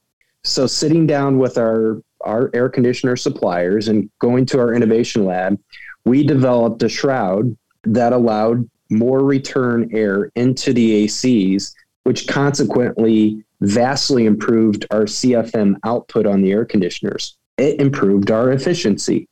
So 0.44 0.68
sitting 0.68 1.08
down 1.08 1.40
with 1.40 1.58
our 1.58 2.02
our 2.24 2.50
air 2.54 2.70
conditioner 2.70 3.16
suppliers 3.16 3.88
and 3.88 4.10
going 4.20 4.46
to 4.48 4.60
our 4.60 4.74
innovation 4.74 5.26
lab, 5.26 5.60
we 6.06 6.26
developed 6.26 6.84
a 6.84 6.90
shroud 6.90 7.56
that 7.84 8.14
allowed 8.14 8.70
more 8.90 9.24
return 9.24 9.90
air 9.94 10.32
into 10.36 10.74
the 10.74 11.06
ACs, 11.06 11.74
which 12.04 12.28
consequently 12.28 13.44
vastly 13.62 14.26
improved 14.26 14.86
our 14.92 15.04
CFM 15.04 15.76
output 15.86 16.26
on 16.26 16.42
the 16.42 16.52
air 16.52 16.66
conditioners. 16.66 17.38
It 17.58 17.80
improved 17.80 18.32
our 18.32 18.52
efficiency. 18.52 19.28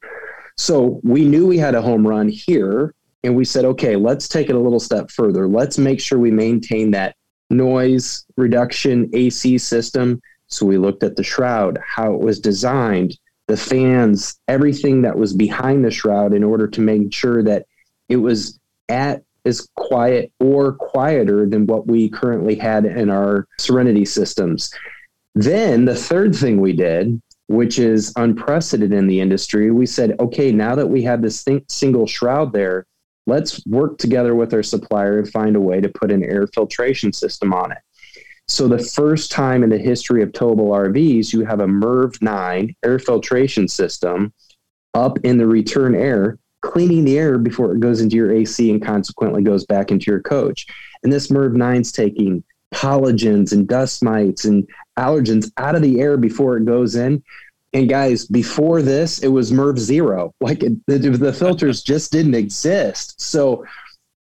So 0.57 0.99
we 1.03 1.25
knew 1.25 1.47
we 1.47 1.57
had 1.57 1.75
a 1.75 1.81
home 1.81 2.07
run 2.07 2.29
here 2.29 2.93
and 3.23 3.35
we 3.35 3.45
said, 3.45 3.65
okay, 3.65 3.95
let's 3.95 4.27
take 4.27 4.49
it 4.49 4.55
a 4.55 4.59
little 4.59 4.79
step 4.79 5.11
further. 5.11 5.47
Let's 5.47 5.77
make 5.77 5.99
sure 5.99 6.17
we 6.17 6.31
maintain 6.31 6.91
that 6.91 7.15
noise 7.49 8.25
reduction 8.37 9.09
AC 9.13 9.57
system. 9.57 10.21
So 10.51 10.65
we 10.65 10.77
looked 10.77 11.03
at 11.03 11.15
the 11.15 11.23
shroud, 11.23 11.79
how 11.85 12.13
it 12.13 12.19
was 12.19 12.39
designed, 12.39 13.17
the 13.47 13.57
fans, 13.57 14.39
everything 14.47 15.01
that 15.01 15.17
was 15.17 15.33
behind 15.33 15.83
the 15.83 15.91
shroud 15.91 16.33
in 16.33 16.43
order 16.43 16.67
to 16.67 16.81
make 16.81 17.13
sure 17.13 17.41
that 17.43 17.65
it 18.09 18.17
was 18.17 18.59
at 18.89 19.23
as 19.45 19.67
quiet 19.75 20.31
or 20.39 20.73
quieter 20.73 21.47
than 21.47 21.65
what 21.65 21.87
we 21.87 22.09
currently 22.09 22.55
had 22.55 22.85
in 22.85 23.09
our 23.09 23.47
Serenity 23.59 24.05
systems. 24.05 24.71
Then 25.33 25.85
the 25.85 25.95
third 25.95 26.35
thing 26.35 26.61
we 26.61 26.73
did, 26.73 27.19
which 27.47 27.79
is 27.79 28.13
unprecedented 28.17 28.97
in 28.97 29.07
the 29.07 29.19
industry, 29.19 29.71
we 29.71 29.85
said, 29.85 30.15
okay, 30.19 30.51
now 30.51 30.75
that 30.75 30.87
we 30.87 31.01
have 31.03 31.21
this 31.21 31.43
thing, 31.43 31.65
single 31.69 32.05
shroud 32.05 32.53
there, 32.53 32.85
let's 33.25 33.65
work 33.65 33.97
together 33.97 34.35
with 34.35 34.53
our 34.53 34.63
supplier 34.63 35.19
and 35.19 35.29
find 35.31 35.55
a 35.55 35.61
way 35.61 35.81
to 35.81 35.89
put 35.89 36.11
an 36.11 36.23
air 36.23 36.47
filtration 36.47 37.11
system 37.11 37.53
on 37.53 37.71
it. 37.71 37.79
So, 38.51 38.67
the 38.67 38.83
first 38.83 39.31
time 39.31 39.63
in 39.63 39.69
the 39.69 39.77
history 39.77 40.21
of 40.21 40.33
towable 40.33 40.71
RVs, 40.71 41.31
you 41.31 41.45
have 41.45 41.61
a 41.61 41.65
MERV 41.65 42.21
9 42.21 42.75
air 42.83 42.99
filtration 42.99 43.69
system 43.69 44.33
up 44.93 45.17
in 45.23 45.37
the 45.37 45.47
return 45.47 45.95
air, 45.95 46.37
cleaning 46.61 47.05
the 47.05 47.17
air 47.17 47.37
before 47.37 47.71
it 47.71 47.79
goes 47.79 48.01
into 48.01 48.17
your 48.17 48.29
AC 48.29 48.69
and 48.69 48.83
consequently 48.85 49.41
goes 49.41 49.65
back 49.65 49.89
into 49.89 50.11
your 50.11 50.19
coach. 50.19 50.67
And 51.01 51.13
this 51.13 51.29
MERV 51.29 51.53
9 51.53 51.79
is 51.79 51.93
taking 51.93 52.43
pollens 52.71 53.53
and 53.53 53.67
dust 53.69 54.03
mites 54.03 54.43
and 54.43 54.67
allergens 54.99 55.49
out 55.55 55.75
of 55.75 55.81
the 55.81 56.01
air 56.01 56.17
before 56.17 56.57
it 56.57 56.65
goes 56.65 56.95
in. 56.95 57.23
And 57.71 57.87
guys, 57.87 58.25
before 58.25 58.81
this, 58.81 59.19
it 59.19 59.29
was 59.29 59.53
MERV 59.53 59.79
zero. 59.79 60.33
Like 60.41 60.61
it, 60.61 60.73
the, 60.87 60.97
the 60.97 61.31
filters 61.31 61.83
just 61.83 62.11
didn't 62.11 62.35
exist. 62.35 63.21
So, 63.21 63.65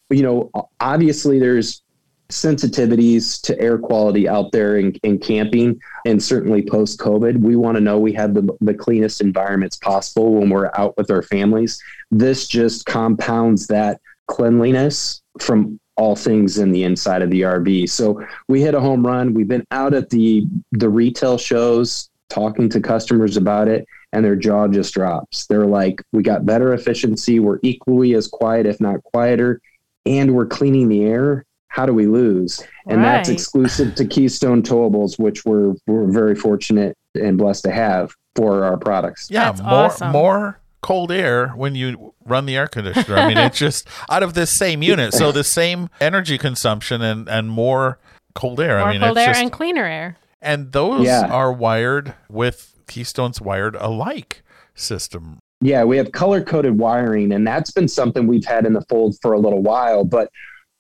you 0.10 0.22
know, 0.22 0.52
obviously 0.82 1.40
there's 1.40 1.82
sensitivities 2.30 3.42
to 3.42 3.60
air 3.60 3.78
quality 3.78 4.28
out 4.28 4.52
there 4.52 4.78
in, 4.78 4.94
in 5.04 5.18
camping 5.18 5.80
and 6.06 6.22
certainly 6.22 6.62
post 6.62 7.00
COVID. 7.00 7.40
We 7.40 7.56
want 7.56 7.76
to 7.76 7.82
know 7.82 8.00
we 8.00 8.14
have 8.14 8.34
the, 8.34 8.56
the 8.62 8.74
cleanest 8.74 9.22
environments 9.22 9.78
possible 9.78 10.34
when 10.34 10.50
we're 10.50 10.72
out 10.78 10.98
with 10.98 11.10
our 11.10 11.22
families. 11.22 11.82
This 12.12 12.48
just 12.48 12.86
compounds 12.86 13.68
that 13.68 14.02
cleanliness 14.28 15.22
from 15.40 15.80
all 15.96 16.16
things 16.16 16.60
in 16.60 16.72
the 16.72 16.84
inside 16.84 17.22
of 17.22 17.32
the 17.32 17.42
RV. 17.42 17.90
So 17.90 18.22
we 18.48 18.62
hit 18.62 18.76
a 18.76 18.80
home 18.80 19.06
run. 19.06 19.34
We've 19.34 19.48
been 19.48 19.66
out 19.72 19.94
at 19.94 20.10
the 20.10 20.46
the 20.74 20.90
retail 20.90 21.38
shows 21.38 22.10
talking 22.30 22.70
to 22.70 22.82
customers 22.82 23.38
about 23.38 23.68
it 23.68 23.88
and 24.14 24.24
their 24.24 24.36
jaw 24.36 24.68
just 24.68 24.94
drops. 24.94 25.48
They're 25.48 25.66
like, 25.66 26.02
we 26.12 26.24
got 26.24 26.46
better 26.46 26.74
efficiency. 26.74 27.40
We're 27.40 27.60
equally 27.64 28.14
as 28.14 28.28
quiet, 28.28 28.66
if 28.66 28.80
not 28.80 29.04
quieter, 29.04 29.62
and 30.06 30.34
we're 30.36 30.46
cleaning 30.46 30.88
the 30.88 31.06
air. 31.06 31.46
How 31.78 31.86
do 31.86 31.94
we 31.94 32.08
lose? 32.08 32.60
And 32.88 33.04
right. 33.04 33.18
that's 33.18 33.30
exclusive 33.30 33.94
to 33.96 34.06
Keystone 34.06 34.64
Towables, 34.64 35.20
which 35.20 35.46
we're, 35.46 35.76
we're 35.86 36.12
very 36.12 36.34
fortunate 36.34 36.98
and 37.14 37.38
blessed 37.38 37.66
to 37.66 37.72
have 37.72 38.16
for 38.36 38.64
our 38.64 38.78
products. 38.78 39.28
Yeah, 39.30 39.52
that's 39.52 39.62
more 39.62 39.72
awesome. 39.72 40.12
more 40.12 40.60
cold 40.82 41.12
air 41.12 41.50
when 41.50 41.76
you 41.76 42.16
run 42.26 42.48
the 42.48 42.56
air 42.56 42.66
conditioner. 42.68 43.18
I 43.18 43.28
mean, 43.28 43.38
it's 43.38 43.60
just 43.60 43.88
out 44.10 44.24
of 44.24 44.34
this 44.34 44.58
same 44.58 44.82
unit, 44.82 45.14
so 45.14 45.32
the 45.32 45.44
same 45.44 45.92
energy 46.02 46.40
consumption 46.40 47.04
and 47.04 47.30
and 47.30 47.48
more 47.48 48.00
cold 48.34 48.60
air. 48.60 48.80
More 48.80 48.88
I 48.88 48.92
mean, 48.94 49.02
cold 49.02 49.18
it's 49.18 49.28
air 49.28 49.34
just, 49.34 49.42
and 49.44 49.52
cleaner 49.52 49.86
air. 49.86 50.18
And 50.42 50.72
those 50.72 51.06
Yeah. 51.06 51.28
are 51.28 51.54
wired 51.54 52.16
with 52.28 52.74
Keystone's 52.88 53.40
wired 53.40 53.76
alike 53.76 54.42
system. 54.74 55.38
Yeah, 55.62 55.84
we 55.84 55.98
have 55.98 56.12
color 56.12 56.42
coded 56.42 56.80
wiring, 56.80 57.32
and 57.32 57.46
that's 57.46 57.70
been 57.70 57.88
something 57.88 58.26
we've 58.26 58.46
had 58.46 58.66
in 58.66 58.74
the 58.74 58.86
fold 58.90 59.16
for 59.22 59.34
a 59.34 59.40
little 59.40 59.62
while. 59.62 60.04
But 60.04 60.32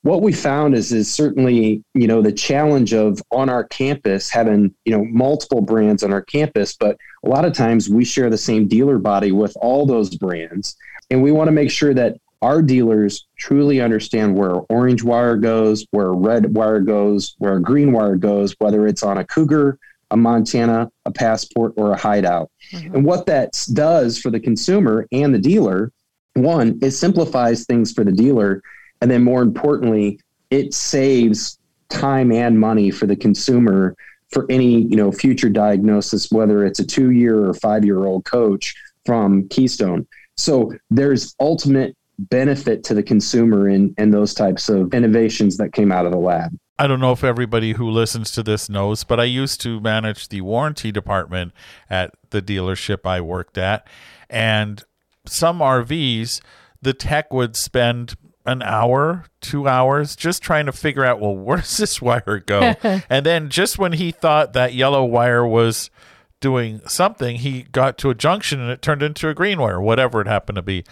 what 0.03 0.21
we 0.21 0.31
found 0.31 0.75
is 0.75 0.91
is 0.91 1.11
certainly 1.13 1.83
you 1.93 2.07
know 2.07 2.21
the 2.21 2.31
challenge 2.31 2.93
of 2.93 3.21
on 3.31 3.49
our 3.49 3.63
campus 3.65 4.29
having 4.29 4.73
you 4.85 4.95
know 4.95 5.03
multiple 5.05 5.61
brands 5.61 6.03
on 6.03 6.13
our 6.13 6.21
campus, 6.21 6.75
but 6.75 6.97
a 7.23 7.29
lot 7.29 7.45
of 7.45 7.53
times 7.53 7.89
we 7.89 8.05
share 8.05 8.29
the 8.29 8.37
same 8.37 8.67
dealer 8.67 8.97
body 8.97 9.31
with 9.31 9.55
all 9.61 9.85
those 9.85 10.15
brands, 10.15 10.75
and 11.09 11.21
we 11.21 11.31
want 11.31 11.47
to 11.47 11.53
make 11.53 11.71
sure 11.71 11.93
that 11.93 12.17
our 12.41 12.61
dealers 12.61 13.25
truly 13.37 13.81
understand 13.81 14.35
where 14.35 14.55
orange 14.69 15.03
wire 15.03 15.35
goes, 15.35 15.85
where 15.91 16.13
red 16.13 16.53
wire 16.53 16.81
goes, 16.81 17.35
where 17.39 17.59
green 17.59 17.91
wire 17.91 18.15
goes, 18.15 18.55
whether 18.59 18.85
it's 18.87 19.03
on 19.03 19.17
a 19.17 19.25
Cougar, 19.25 19.79
a 20.11 20.17
Montana, 20.17 20.89
a 21.05 21.11
Passport, 21.11 21.73
or 21.77 21.91
a 21.91 21.97
Hideout. 21.97 22.51
Mm-hmm. 22.71 22.95
And 22.95 23.05
what 23.05 23.25
that 23.25 23.65
does 23.73 24.19
for 24.19 24.29
the 24.29 24.39
consumer 24.39 25.07
and 25.11 25.33
the 25.33 25.39
dealer, 25.39 25.91
one, 26.35 26.77
it 26.81 26.91
simplifies 26.91 27.65
things 27.65 27.91
for 27.91 28.03
the 28.03 28.11
dealer. 28.11 28.61
And 29.01 29.11
then 29.11 29.23
more 29.23 29.41
importantly, 29.41 30.19
it 30.49 30.73
saves 30.73 31.59
time 31.89 32.31
and 32.31 32.59
money 32.59 32.91
for 32.91 33.05
the 33.05 33.15
consumer 33.15 33.95
for 34.31 34.45
any 34.49 34.81
you 34.81 34.95
know 34.95 35.11
future 35.11 35.49
diagnosis, 35.49 36.31
whether 36.31 36.65
it's 36.65 36.79
a 36.79 36.85
two 36.85 37.11
year 37.11 37.45
or 37.45 37.53
five 37.53 37.85
year 37.85 38.05
old 38.05 38.25
coach 38.25 38.75
from 39.05 39.47
Keystone. 39.49 40.05
So 40.35 40.73
there's 40.89 41.35
ultimate 41.39 41.95
benefit 42.19 42.83
to 42.85 42.93
the 42.93 43.03
consumer 43.03 43.69
in, 43.69 43.93
in 43.97 44.11
those 44.11 44.33
types 44.33 44.69
of 44.69 44.93
innovations 44.93 45.57
that 45.57 45.73
came 45.73 45.91
out 45.91 46.05
of 46.05 46.11
the 46.11 46.17
lab. 46.17 46.57
I 46.79 46.85
don't 46.85 46.99
know 46.99 47.11
if 47.11 47.23
everybody 47.23 47.73
who 47.73 47.89
listens 47.89 48.31
to 48.31 48.43
this 48.43 48.69
knows, 48.69 49.03
but 49.03 49.19
I 49.19 49.23
used 49.23 49.61
to 49.61 49.79
manage 49.79 50.29
the 50.29 50.41
warranty 50.41 50.91
department 50.91 51.53
at 51.89 52.13
the 52.29 52.41
dealership 52.41 53.05
I 53.05 53.19
worked 53.21 53.57
at. 53.57 53.87
And 54.29 54.83
some 55.25 55.59
RVs, 55.59 56.39
the 56.81 56.93
tech 56.93 57.33
would 57.33 57.55
spend 57.55 58.15
an 58.47 58.63
hour, 58.63 59.25
two 59.41 59.67
hours 59.67 60.15
just 60.15 60.41
trying 60.41 60.65
to 60.65 60.71
figure 60.71 61.05
out, 61.05 61.19
well, 61.19 61.35
where 61.35 61.57
does 61.57 61.77
this 61.77 62.01
wire 62.01 62.41
go? 62.45 62.73
and 63.09 63.25
then 63.25 63.49
just 63.49 63.77
when 63.77 63.93
he 63.93 64.11
thought 64.11 64.53
that 64.53 64.73
yellow 64.73 65.03
wire 65.03 65.45
was 65.45 65.91
doing 66.39 66.81
something, 66.87 67.35
he 67.37 67.63
got 67.63 67.97
to 67.99 68.09
a 68.09 68.15
junction 68.15 68.59
and 68.61 68.71
it 68.71 68.81
turned 68.81 69.03
into 69.03 69.27
a 69.27 69.33
green 69.33 69.59
wire, 69.59 69.81
whatever 69.81 70.21
it 70.21 70.27
happened 70.27 70.55
to 70.55 70.61
be. 70.61 70.83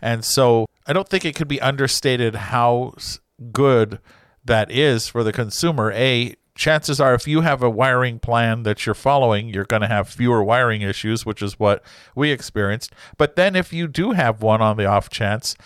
And 0.00 0.24
so 0.24 0.66
I 0.86 0.92
don't 0.92 1.08
think 1.08 1.24
it 1.24 1.36
could 1.36 1.48
be 1.48 1.60
understated 1.60 2.34
how 2.34 2.94
good 3.52 4.00
that 4.44 4.70
is 4.70 5.06
for 5.06 5.22
the 5.22 5.32
consumer. 5.32 5.92
A, 5.92 6.34
chances 6.54 7.00
are 7.00 7.14
if 7.14 7.28
you 7.28 7.42
have 7.42 7.62
a 7.62 7.70
wiring 7.70 8.18
plan 8.18 8.62
that 8.62 8.86
you're 8.86 8.94
following, 8.94 9.48
you're 9.48 9.64
going 9.64 9.82
to 9.82 9.88
have 9.88 10.08
fewer 10.08 10.42
wiring 10.42 10.82
issues, 10.82 11.26
which 11.26 11.42
is 11.42 11.58
what 11.58 11.82
we 12.14 12.30
experienced. 12.30 12.92
But 13.16 13.36
then 13.36 13.54
if 13.54 13.72
you 13.72 13.86
do 13.86 14.12
have 14.12 14.42
one 14.42 14.62
on 14.62 14.76
the 14.76 14.86
off 14.86 15.10
chance, 15.10 15.56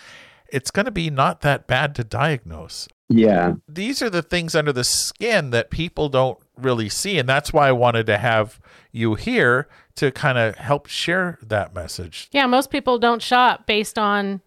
it's 0.49 0.71
going 0.71 0.85
to 0.85 0.91
be 0.91 1.09
not 1.09 1.41
that 1.41 1.67
bad 1.67 1.95
to 1.95 2.03
diagnose. 2.03 2.87
Yeah. 3.09 3.53
These 3.67 4.01
are 4.01 4.09
the 4.09 4.21
things 4.21 4.53
under 4.55 4.73
the 4.73 4.83
skin 4.83 5.51
that 5.51 5.69
people 5.69 6.09
don't 6.09 6.37
really 6.57 6.89
see. 6.89 7.17
And 7.17 7.27
that's 7.29 7.53
why 7.53 7.69
I 7.69 7.71
wanted 7.71 8.05
to 8.07 8.17
have 8.17 8.59
you 8.91 9.15
here 9.15 9.67
to 9.95 10.11
kind 10.11 10.37
of 10.37 10.55
help 10.55 10.87
share 10.87 11.37
that 11.41 11.73
message. 11.73 12.27
Yeah, 12.31 12.45
most 12.47 12.69
people 12.69 12.99
don't 12.99 13.21
shop 13.21 13.65
based 13.65 13.97
on 13.97 14.41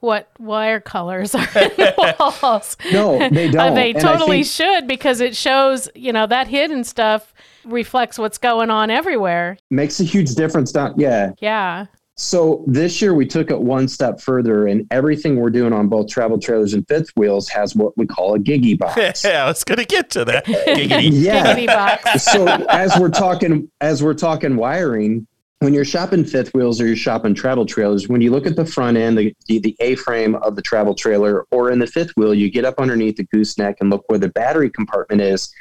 what 0.00 0.28
wire 0.38 0.80
colors 0.80 1.34
are 1.34 1.40
in 1.40 1.70
the 1.76 2.16
walls. 2.42 2.76
No, 2.92 3.18
they 3.30 3.48
Uh, 3.48 3.52
don't. 3.52 3.74
they 3.74 3.92
And 3.92 4.00
totally 4.00 4.42
think- 4.42 4.46
should 4.46 4.86
because 4.88 5.20
it 5.20 5.34
shows, 5.36 5.88
you 5.94 6.12
know, 6.12 6.26
that 6.26 6.48
hidden 6.48 6.84
stuff 6.84 7.32
reflects 7.64 8.18
what's 8.18 8.38
going 8.38 8.68
on 8.70 8.90
everywhere. 8.90 9.56
makes 9.70 10.00
a 10.00 10.04
huge 10.04 10.34
difference. 10.34 10.72
Down, 10.72 10.94
yeah. 10.98 11.30
Yeah. 11.38 11.86
So 12.22 12.62
this 12.68 13.02
year 13.02 13.14
we 13.14 13.26
took 13.26 13.50
it 13.50 13.60
one 13.60 13.88
step 13.88 14.20
further, 14.20 14.68
and 14.68 14.86
everything 14.92 15.36
we're 15.36 15.50
doing 15.50 15.72
on 15.72 15.88
both 15.88 16.08
travel 16.08 16.38
trailers 16.38 16.72
and 16.72 16.86
fifth 16.86 17.10
wheels 17.16 17.48
has 17.48 17.74
what 17.74 17.98
we 17.98 18.06
call 18.06 18.36
a 18.36 18.38
giggy 18.38 18.78
box. 18.78 19.24
Yeah, 19.32 19.44
I 19.44 19.48
was 19.48 19.64
going 19.64 19.78
to 19.78 19.84
get 19.84 20.10
to 20.10 20.24
that. 20.26 20.46
Giggity. 20.46 21.08
yeah. 21.12 21.52
Giggity 21.54 21.66
box. 21.66 22.22
so 22.24 22.46
as 22.46 22.96
we're 22.98 23.10
talking 23.10 23.68
as 23.80 24.04
we're 24.04 24.14
talking 24.14 24.56
wiring 24.56 25.26
when 25.58 25.74
you're 25.74 25.84
shopping 25.84 26.24
fifth 26.24 26.54
wheels 26.54 26.80
or 26.80 26.86
you're 26.86 26.96
shopping 26.96 27.34
travel 27.34 27.66
trailers 27.66 28.08
when 28.08 28.20
you 28.20 28.30
look 28.30 28.46
at 28.46 28.56
the 28.56 28.66
front 28.66 28.96
end 28.96 29.16
the, 29.16 29.34
the, 29.46 29.58
the 29.60 29.76
a-frame 29.80 30.34
of 30.36 30.56
the 30.56 30.62
travel 30.62 30.94
trailer 30.94 31.46
or 31.50 31.70
in 31.70 31.78
the 31.78 31.86
fifth 31.86 32.10
wheel 32.16 32.34
you 32.34 32.50
get 32.50 32.64
up 32.64 32.74
underneath 32.78 33.16
the 33.16 33.24
gooseneck 33.24 33.76
and 33.80 33.88
look 33.88 34.04
where 34.08 34.18
the 34.18 34.28
battery 34.30 34.68
compartment 34.68 35.20
is 35.20 35.52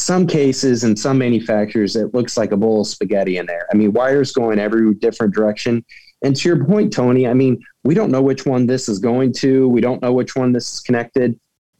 some 0.00 0.26
cases 0.26 0.84
and 0.84 0.98
some 0.98 1.18
manufacturers 1.18 1.96
it 1.96 2.14
looks 2.14 2.36
like 2.36 2.52
a 2.52 2.56
bowl 2.56 2.80
of 2.80 2.86
spaghetti 2.86 3.38
in 3.38 3.46
there. 3.46 3.66
I 3.72 3.76
mean 3.76 3.92
wires 3.92 4.32
going 4.32 4.58
every 4.58 4.94
different 4.94 5.34
direction. 5.34 5.84
And 6.22 6.36
to 6.36 6.48
your 6.48 6.64
point 6.64 6.92
tony 6.92 7.26
i 7.26 7.34
mean 7.34 7.62
we 7.84 7.94
don't 7.94 8.10
know 8.10 8.22
which 8.22 8.46
one 8.46 8.66
this 8.66 8.88
is 8.88 8.98
going 8.98 9.32
to. 9.34 9.68
We 9.68 9.80
don't 9.80 10.02
know 10.02 10.12
which 10.12 10.36
one 10.36 10.52
this 10.52 10.74
is 10.74 10.80
connected. 10.80 11.38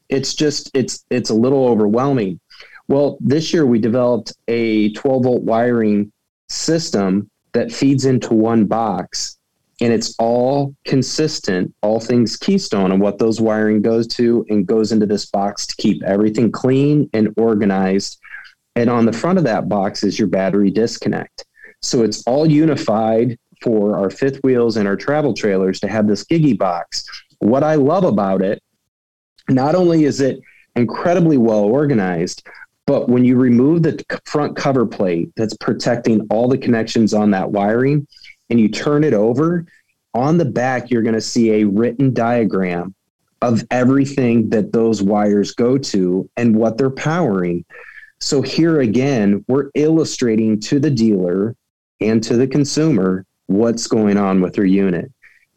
It's 0.09 0.33
just 0.33 0.71
it's 0.73 1.05
it's 1.09 1.29
a 1.29 1.33
little 1.35 1.67
overwhelming. 1.67 2.39
Well, 2.87 3.17
this 3.21 3.53
year 3.53 3.65
we 3.65 3.79
developed 3.79 4.33
a 4.47 4.91
12 4.93 5.23
volt 5.23 5.43
wiring 5.43 6.11
system 6.49 7.29
that 7.53 7.71
feeds 7.71 8.05
into 8.05 8.33
one 8.33 8.65
box 8.65 9.37
and 9.81 9.91
it's 9.91 10.13
all 10.19 10.75
consistent, 10.85 11.73
all 11.81 11.99
things 11.99 12.37
Keystone 12.37 12.91
and 12.91 13.01
what 13.01 13.17
those 13.17 13.41
wiring 13.41 13.81
goes 13.81 14.07
to 14.09 14.45
and 14.49 14.67
goes 14.67 14.91
into 14.91 15.07
this 15.07 15.25
box 15.25 15.65
to 15.65 15.75
keep 15.77 16.03
everything 16.03 16.51
clean 16.51 17.09
and 17.13 17.33
organized. 17.35 18.19
And 18.75 18.89
on 18.91 19.05
the 19.05 19.11
front 19.11 19.39
of 19.39 19.43
that 19.45 19.67
box 19.67 20.03
is 20.03 20.19
your 20.19 20.27
battery 20.27 20.69
disconnect. 20.69 21.45
So 21.81 22.03
it's 22.03 22.21
all 22.27 22.45
unified 22.45 23.37
for 23.63 23.97
our 23.97 24.11
fifth 24.11 24.39
wheels 24.43 24.77
and 24.77 24.87
our 24.87 24.95
travel 24.95 25.33
trailers 25.33 25.79
to 25.79 25.87
have 25.87 26.07
this 26.07 26.23
Giggy 26.23 26.57
box. 26.57 27.03
what 27.39 27.63
I 27.63 27.73
love 27.73 28.03
about 28.03 28.43
it, 28.43 28.61
not 29.49 29.73
only 29.73 30.03
is 30.03 30.21
it 30.21 30.39
incredibly 30.75 31.37
well 31.37 31.63
organized, 31.63 32.47
but 32.85 33.09
when 33.09 33.25
you 33.25 33.35
remove 33.35 33.81
the 33.81 34.03
front 34.25 34.55
cover 34.55 34.85
plate 34.85 35.29
that's 35.35 35.55
protecting 35.57 36.27
all 36.29 36.47
the 36.47 36.57
connections 36.57 37.15
on 37.15 37.31
that 37.31 37.49
wiring 37.49 38.05
and 38.51 38.59
you 38.59 38.69
turn 38.69 39.03
it 39.03 39.13
over, 39.13 39.65
on 40.13 40.37
the 40.37 40.45
back, 40.45 40.91
you're 40.91 41.01
going 41.01 41.15
to 41.15 41.21
see 41.21 41.51
a 41.51 41.63
written 41.63 42.13
diagram 42.13 42.93
of 43.41 43.63
everything 43.71 44.49
that 44.49 44.73
those 44.73 45.01
wires 45.01 45.53
go 45.53 45.77
to 45.77 46.29
and 46.35 46.55
what 46.55 46.77
they're 46.77 46.91
powering. 46.91 47.65
So 48.19 48.41
here 48.41 48.81
again, 48.81 49.43
we're 49.47 49.71
illustrating 49.73 50.59
to 50.59 50.79
the 50.79 50.91
dealer 50.91 51.55
and 52.01 52.21
to 52.23 52.35
the 52.35 52.45
consumer 52.45 53.25
what's 53.47 53.87
going 53.87 54.17
on 54.17 54.41
with 54.41 54.53
their 54.53 54.65
unit. 54.65 55.11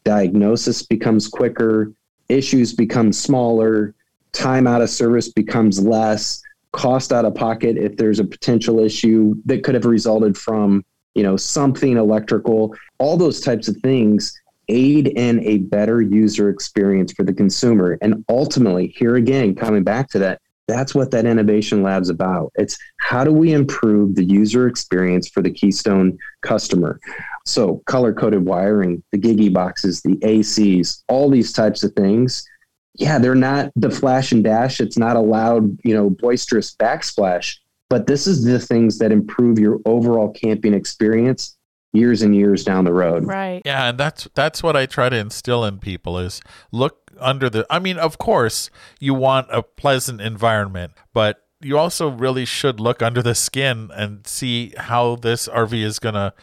Diagnosis 0.05 0.83
becomes 0.83 1.27
quicker, 1.27 1.93
issues 2.29 2.73
become 2.73 3.13
smaller, 3.13 3.95
time 4.33 4.67
out 4.67 4.83
of 4.83 4.89
service 4.89 5.31
becomes 5.31 5.81
less, 5.81 6.43
cost 6.73 7.13
out 7.13 7.25
of 7.25 7.35
pocket 7.35 7.77
if 7.77 7.97
there's 7.97 8.21
a 8.21 8.25
potential 8.25 8.79
issue 8.79 9.35
that 9.47 9.65
could 9.65 9.75
have 9.75 9.85
resulted 9.85 10.39
from, 10.39 10.85
you 11.15 11.23
know, 11.23 11.37
something 11.37 11.97
electrical, 11.97 12.75
all 12.99 13.17
those 13.17 13.41
types 13.41 13.69
of 13.69 13.77
things 13.79 14.39
aid 14.69 15.09
in 15.09 15.41
a 15.45 15.59
better 15.59 16.01
user 16.01 16.49
experience 16.49 17.13
for 17.13 17.23
the 17.23 17.33
consumer. 17.33 17.99
And 18.01 18.25
ultimately, 18.29 18.89
here 18.89 19.17
again, 19.17 19.55
coming 19.55 19.85
back 19.85 20.09
to 20.11 20.19
that, 20.21 20.41
that's 20.67 20.95
what 20.95 21.11
that 21.11 21.27
innovation 21.27 21.83
lab's 21.83 22.09
about. 22.09 22.51
It's 22.55 22.79
how 22.99 23.25
do 23.25 23.33
we 23.33 23.53
improve 23.53 24.15
the 24.15 24.25
user 24.25 24.67
experience 24.67 25.29
for 25.29 25.43
the 25.43 25.51
Keystone 25.51 26.19
customer? 26.43 26.99
So, 27.45 27.83
color 27.87 28.15
coded 28.15 28.47
wiring, 28.47 29.03
the 29.13 29.19
Gigi 29.19 29.51
boxes, 29.51 30.01
the 30.01 30.17
ACs, 30.17 31.03
all 31.09 31.29
these 31.29 31.53
types 31.53 31.83
of 31.83 31.93
things. 31.93 32.49
Yeah, 32.95 33.19
they're 33.19 33.35
not 33.35 33.73
the 33.77 33.91
flash 33.91 34.33
and 34.33 34.43
dash. 34.43 34.81
It's 34.81 34.97
not 34.97 35.17
a 35.17 35.21
loud, 35.21 35.79
you 35.85 35.95
know, 35.95 36.09
boisterous 36.09 36.75
backsplash, 36.75 37.57
but 37.91 38.07
this 38.07 38.27
is 38.27 38.45
the 38.45 38.59
things 38.59 38.99
that 38.99 39.13
improve 39.13 39.59
your 39.59 39.81
overall 39.87 40.33
camping 40.33 40.75
experience 40.75 41.57
years 41.93 42.23
and 42.23 42.35
years 42.35 42.65
down 42.65 42.85
the 42.85 42.93
road. 42.93 43.25
Right. 43.25 43.63
Yeah, 43.65 43.89
and 43.91 43.99
that's 43.99 44.29
that's 44.35 44.63
what 44.63 44.77
I 44.77 44.87
try 44.87 45.09
to 45.09 45.17
instill 45.17 45.65
in 45.65 45.79
people 45.79 46.19
is 46.19 46.43
look 46.73 47.11
under 47.19 47.49
the 47.49 47.67
I 47.71 47.79
mean, 47.79 47.97
of 47.97 48.19
course, 48.19 48.71
you 49.01 49.15
want 49.15 49.49
a 49.51 49.63
pleasant 49.63 50.21
environment, 50.21 50.93
but 51.13 51.45
you 51.61 51.79
also 51.79 52.11
really 52.11 52.45
should 52.45 52.81
look 52.81 53.01
under 53.01 53.23
the 53.23 53.35
skin 53.35 53.91
and 53.95 54.27
see 54.27 54.75
how 54.77 55.17
this 55.17 55.49
RV 55.49 55.83
is 55.83 55.99
going 55.99 56.15
to 56.15 56.35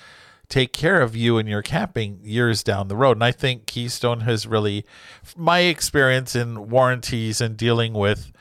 take 0.50 0.74
care 0.74 1.02
of 1.02 1.16
you 1.16 1.38
and 1.38 1.48
your 1.48 1.62
camping 1.62 2.20
years 2.24 2.64
down 2.64 2.88
the 2.88 2.96
road. 2.96 3.18
And 3.18 3.24
I 3.24 3.32
think 3.32 3.66
Keystone 3.66 4.22
has 4.22 4.48
really 4.48 4.86
my 5.38 5.60
experience 5.60 6.36
in 6.36 6.70
warranties 6.70 7.40
and 7.40 7.56
dealing 7.56 7.94
with 7.94 8.32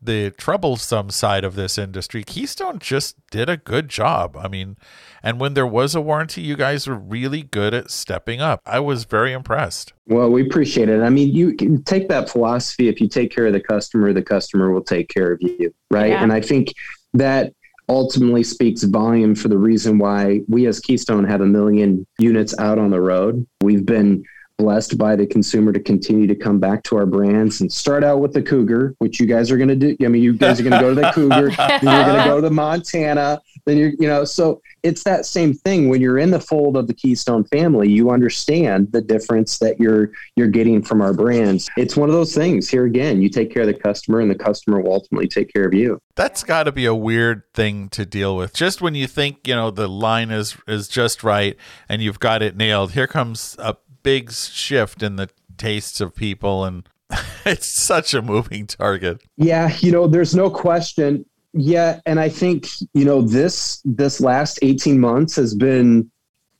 the 0.00 0.30
troublesome 0.30 1.10
side 1.10 1.44
of 1.44 1.54
this 1.54 1.76
industry, 1.76 2.22
Keystone 2.22 2.78
just 2.78 3.16
did 3.30 3.48
a 3.48 3.56
good 3.56 3.88
job. 3.88 4.36
I 4.36 4.48
mean, 4.48 4.76
and 5.22 5.40
when 5.40 5.54
there 5.54 5.66
was 5.66 5.94
a 5.94 6.00
warranty, 6.00 6.40
you 6.40 6.56
guys 6.56 6.86
were 6.86 6.94
really 6.94 7.42
good 7.42 7.74
at 7.74 7.90
stepping 7.90 8.40
up. 8.40 8.60
I 8.64 8.80
was 8.80 9.04
very 9.04 9.32
impressed. 9.32 9.92
Well, 10.06 10.30
we 10.30 10.42
appreciate 10.42 10.88
it. 10.88 11.02
I 11.02 11.10
mean, 11.10 11.34
you 11.34 11.54
can 11.54 11.82
take 11.82 12.08
that 12.08 12.30
philosophy. 12.30 12.88
If 12.88 13.00
you 13.00 13.08
take 13.08 13.34
care 13.34 13.46
of 13.46 13.52
the 13.52 13.60
customer, 13.60 14.12
the 14.12 14.22
customer 14.22 14.70
will 14.70 14.84
take 14.84 15.08
care 15.08 15.32
of 15.32 15.42
you. 15.42 15.74
Right. 15.90 16.10
Yeah. 16.10 16.22
And 16.22 16.32
I 16.32 16.40
think 16.40 16.72
that 17.14 17.52
ultimately 17.88 18.44
speaks 18.44 18.82
volume 18.84 19.34
for 19.34 19.48
the 19.48 19.58
reason 19.58 19.98
why 19.98 20.40
we 20.48 20.66
as 20.66 20.78
Keystone 20.78 21.24
have 21.24 21.40
a 21.40 21.46
million 21.46 22.06
units 22.18 22.56
out 22.58 22.78
on 22.78 22.90
the 22.90 23.00
road. 23.00 23.46
We've 23.62 23.84
been 23.84 24.24
blessed 24.58 24.98
by 24.98 25.14
the 25.14 25.26
consumer 25.26 25.72
to 25.72 25.78
continue 25.78 26.26
to 26.26 26.34
come 26.34 26.58
back 26.58 26.82
to 26.82 26.96
our 26.96 27.06
brands 27.06 27.60
and 27.60 27.72
start 27.72 28.02
out 28.02 28.20
with 28.20 28.32
the 28.32 28.42
Cougar, 28.42 28.96
which 28.98 29.20
you 29.20 29.26
guys 29.26 29.50
are 29.52 29.56
going 29.56 29.68
to 29.68 29.76
do. 29.76 29.96
I 30.04 30.08
mean, 30.08 30.22
you 30.22 30.32
guys 30.32 30.58
are 30.58 30.64
going 30.64 30.72
to 30.72 30.80
go 30.80 30.94
to 30.94 31.00
the 31.00 31.12
Cougar, 31.12 31.50
then 31.56 31.80
you're 31.82 32.04
going 32.04 32.22
to 32.22 32.28
go 32.28 32.40
to 32.40 32.50
Montana, 32.50 33.40
then 33.66 33.76
you're, 33.76 33.92
you 34.00 34.08
know, 34.08 34.24
so 34.24 34.60
it's 34.82 35.04
that 35.04 35.26
same 35.26 35.54
thing. 35.54 35.88
When 35.88 36.00
you're 36.00 36.18
in 36.18 36.30
the 36.30 36.40
fold 36.40 36.76
of 36.76 36.88
the 36.88 36.94
Keystone 36.94 37.44
family, 37.44 37.88
you 37.88 38.10
understand 38.10 38.90
the 38.90 39.00
difference 39.00 39.58
that 39.58 39.78
you're 39.78 40.10
you're 40.36 40.48
getting 40.48 40.82
from 40.82 41.02
our 41.02 41.12
brands. 41.12 41.68
It's 41.76 41.96
one 41.96 42.08
of 42.08 42.14
those 42.14 42.34
things. 42.34 42.68
Here 42.68 42.84
again, 42.84 43.22
you 43.22 43.28
take 43.28 43.52
care 43.52 43.62
of 43.62 43.68
the 43.68 43.74
customer, 43.74 44.20
and 44.20 44.30
the 44.30 44.36
customer 44.36 44.80
will 44.80 44.92
ultimately 44.92 45.28
take 45.28 45.52
care 45.52 45.64
of 45.64 45.74
you. 45.74 46.00
That's 46.14 46.42
got 46.42 46.64
to 46.64 46.72
be 46.72 46.86
a 46.86 46.94
weird 46.94 47.42
thing 47.54 47.88
to 47.90 48.04
deal 48.04 48.36
with. 48.36 48.54
Just 48.54 48.80
when 48.80 48.94
you 48.94 49.06
think 49.06 49.46
you 49.46 49.54
know 49.54 49.70
the 49.70 49.88
line 49.88 50.30
is 50.30 50.56
is 50.66 50.88
just 50.88 51.22
right 51.22 51.56
and 51.88 52.02
you've 52.02 52.20
got 52.20 52.42
it 52.42 52.56
nailed, 52.56 52.92
here 52.92 53.06
comes 53.06 53.56
a 53.58 53.76
big 54.02 54.32
shift 54.32 55.02
in 55.02 55.16
the 55.16 55.28
tastes 55.56 56.00
of 56.00 56.14
people 56.14 56.64
and 56.64 56.88
it's 57.46 57.84
such 57.84 58.14
a 58.14 58.22
moving 58.22 58.66
target. 58.66 59.22
Yeah, 59.36 59.74
you 59.80 59.92
know, 59.92 60.06
there's 60.06 60.34
no 60.34 60.50
question. 60.50 61.24
Yeah, 61.54 62.00
and 62.06 62.20
I 62.20 62.28
think, 62.28 62.68
you 62.92 63.04
know, 63.04 63.22
this 63.22 63.80
this 63.84 64.20
last 64.20 64.58
18 64.62 65.00
months 65.00 65.36
has 65.36 65.54
been 65.54 66.10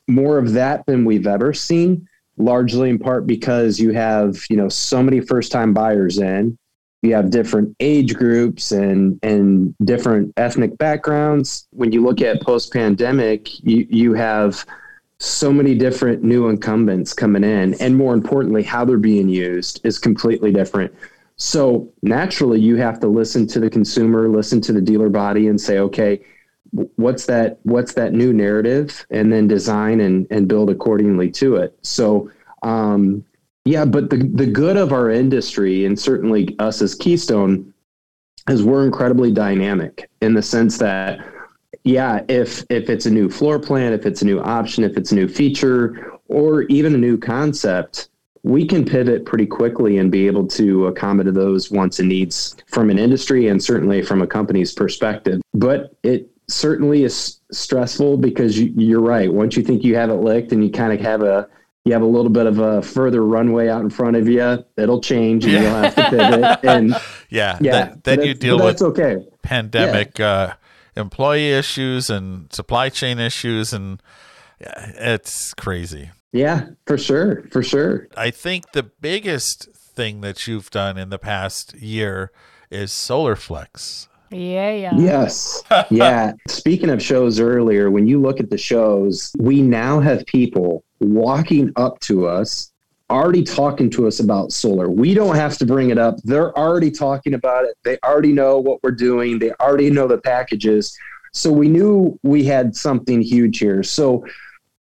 more 0.09 0.39
of 0.39 0.53
that 0.55 0.87
than 0.87 1.05
we've 1.05 1.27
ever 1.27 1.53
seen, 1.53 2.09
largely 2.39 2.89
in 2.89 2.99
part 2.99 3.27
because 3.27 3.79
you 3.79 3.93
have, 3.93 4.39
you 4.49 4.57
know, 4.57 4.69
so 4.69 5.03
many 5.03 5.21
first-time 5.21 5.75
buyers 5.75 6.19
in. 6.19 6.59
You 7.03 7.15
have 7.15 7.31
different 7.31 7.77
age 7.79 8.15
groups 8.15 8.73
and 8.73 9.21
and 9.23 9.75
different 9.85 10.33
ethnic 10.37 10.77
backgrounds. 10.79 11.69
When 11.71 11.93
you 11.93 12.03
look 12.03 12.23
at 12.23 12.41
post-pandemic, 12.41 13.63
you 13.63 13.87
you 13.89 14.15
have 14.15 14.65
so 15.21 15.53
many 15.53 15.75
different 15.75 16.23
new 16.23 16.49
incumbents 16.49 17.13
coming 17.13 17.43
in 17.43 17.75
and 17.75 17.97
more 17.97 18.15
importantly 18.15 18.63
how 18.63 18.85
they're 18.85 18.99
being 18.99 19.29
used 19.29 19.81
is 19.85 19.99
completely 19.99 20.53
different. 20.53 20.95
So 21.37 21.93
naturally 22.03 22.61
you 22.61 22.77
have 22.77 23.01
to 23.01 23.09
listen 23.09 23.47
to 23.49 23.61
the 23.61 23.71
consumer 23.71 24.29
listen 24.29 24.61
to 24.63 24.73
the 24.73 24.81
dealer 24.81 25.09
body 25.09 25.49
and 25.49 25.61
say 25.61 25.79
okay 25.79 26.21
what's 26.71 27.27
that 27.27 27.59
what's 27.63 27.95
that 27.95 28.13
new 28.13 28.33
narrative? 28.33 29.07
And 29.11 29.33
then 29.33 29.49
design 29.49 30.01
and, 30.01 30.27
and 30.31 30.47
build 30.47 30.71
accordingly 30.71 31.31
to 31.33 31.57
it. 31.57 31.77
So 31.83 32.31
um, 32.63 33.25
yeah 33.65 33.85
but 33.85 34.11
the, 34.11 34.19
the 34.19 34.47
good 34.47 34.77
of 34.77 34.93
our 34.93 35.11
industry 35.11 35.85
and 35.85 35.99
certainly 35.99 36.55
us 36.61 36.81
as 36.81 36.95
keystone 36.95 37.75
is 38.49 38.63
we're 38.63 38.85
incredibly 38.85 39.33
dynamic 39.33 40.09
in 40.23 40.35
the 40.35 40.43
sense 40.43 40.79
that 40.79 41.21
yeah, 41.85 42.25
if 42.29 42.65
if 42.71 42.89
it's 42.91 43.07
a 43.07 43.11
new 43.11 43.29
floor 43.29 43.59
plan, 43.59 43.93
if 43.93 44.07
it's 44.07 44.23
a 44.23 44.25
new 44.25 44.41
option, 44.41 44.85
if 44.85 44.97
it's 44.97 45.13
a 45.13 45.15
new 45.15 45.29
feature, 45.29 46.13
or 46.29 46.63
even 46.65 46.95
a 46.95 46.99
new 46.99 47.17
concept, 47.17 48.09
we 48.43 48.67
can 48.67 48.85
pivot 48.85 49.25
pretty 49.25 49.47
quickly 49.47 49.99
and 49.99 50.11
be 50.11 50.27
able 50.27 50.47
to 50.47 50.87
accommodate 50.87 51.35
those 51.35 51.71
wants 51.71 51.99
and 51.99 52.09
needs 52.09 52.57
from 52.67 52.91
an 52.91 52.99
industry 52.99 53.49
and 53.49 53.63
certainly 53.63 54.03
from 54.03 54.23
a 54.23 54.27
company's 54.27 54.73
perspective. 54.73 55.41
But 55.55 55.97
it 56.03 56.31
certainly 56.49 57.05
is 57.05 57.41
stressful 57.53 58.19
because 58.19 58.59
you, 58.59 58.99
are 58.99 59.03
right. 59.03 59.33
Once 59.33 59.57
you 59.57 59.63
think 59.63 59.85
you 59.85 59.97
have 59.97 60.11
it 60.11 60.15
licked 60.15 60.53
and 60.53 60.65
you 60.65 60.71
kind 60.71 60.93
of 60.93 61.01
have 61.01 61.23
a 61.23 61.49
you 61.85 61.93
have 61.95 62.03
a 62.03 62.07
little 62.07 62.31
bit 62.31 62.47
of 62.47 62.59
a 62.59 62.83
further 62.83 63.25
runway 63.25 63.69
out 63.69 63.81
in 63.81 63.89
front 63.89 64.15
of 64.15 64.29
you, 64.29 64.63
it'll 64.77 65.01
change 65.01 65.45
and 65.45 65.55
yeah. 65.55 65.63
you'll 65.63 65.83
have 65.83 65.95
to 65.95 66.11
pivot. 66.11 66.59
And 66.65 66.91
yeah, 67.31 67.57
yeah, 67.61 67.87
then, 67.87 68.01
then 68.03 68.23
you 68.23 68.35
deal 68.35 68.63
with 68.63 68.83
okay. 68.83 69.27
pandemic. 69.43 70.19
Yeah. 70.19 70.31
Uh, 70.31 70.53
employee 70.99 71.53
issues 71.53 72.11
and 72.11 72.53
supply 72.53 72.89
chain 72.89 73.19
issues 73.19 73.73
and 73.73 74.03
it's 74.61 75.55
crazy. 75.55 76.11
Yeah, 76.33 76.67
for 76.87 76.99
sure, 76.99 77.47
for 77.51 77.63
sure. 77.63 78.09
I 78.17 78.31
think 78.31 78.73
the 78.73 78.83
biggest 78.83 79.69
thing 79.75 80.21
that 80.21 80.47
you've 80.47 80.71
done 80.71 80.99
in 80.99 81.11
the 81.11 81.19
past 81.19 81.75
year 81.75 82.31
is 82.71 82.91
SolarFlex. 82.91 84.09
Yeah, 84.31 84.73
yeah. 84.73 84.93
Yes. 84.95 85.63
yeah. 85.91 86.33
Speaking 86.49 86.91
of 86.91 87.03
shows 87.03 87.41
earlier, 87.41 87.91
when 87.91 88.07
you 88.07 88.21
look 88.21 88.41
at 88.41 88.51
the 88.51 88.59
shows, 88.59 89.33
we 89.39 89.63
now 89.63 90.01
have 90.01 90.27
people 90.27 90.85
walking 91.01 91.73
up 91.77 92.01
to 92.01 92.27
us 92.27 92.68
already 93.11 93.43
talking 93.43 93.89
to 93.91 94.07
us 94.07 94.21
about 94.21 94.53
solar. 94.53 94.91
We 94.91 95.15
don't 95.15 95.37
have 95.37 95.57
to 95.59 95.67
bring 95.67 95.91
it 95.91 95.99
up. 95.99 96.17
They're 96.25 96.57
already 96.57 96.91
talking 96.91 97.35
about 97.35 97.65
it. 97.65 97.77
They 97.83 97.99
already 98.05 98.33
know 98.33 98.59
what 98.59 98.83
we're 98.83 98.91
doing. 98.91 99.39
They 99.39 99.53
already 99.53 99.91
know 99.91 100.07
the 100.07 100.19
packages. 100.19 100.97
So 101.33 101.51
we 101.51 101.69
knew 101.69 102.19
we 102.23 102.45
had 102.45 102.75
something 102.77 103.23
huge 103.23 103.59
here. 103.59 103.83
So 103.83 104.27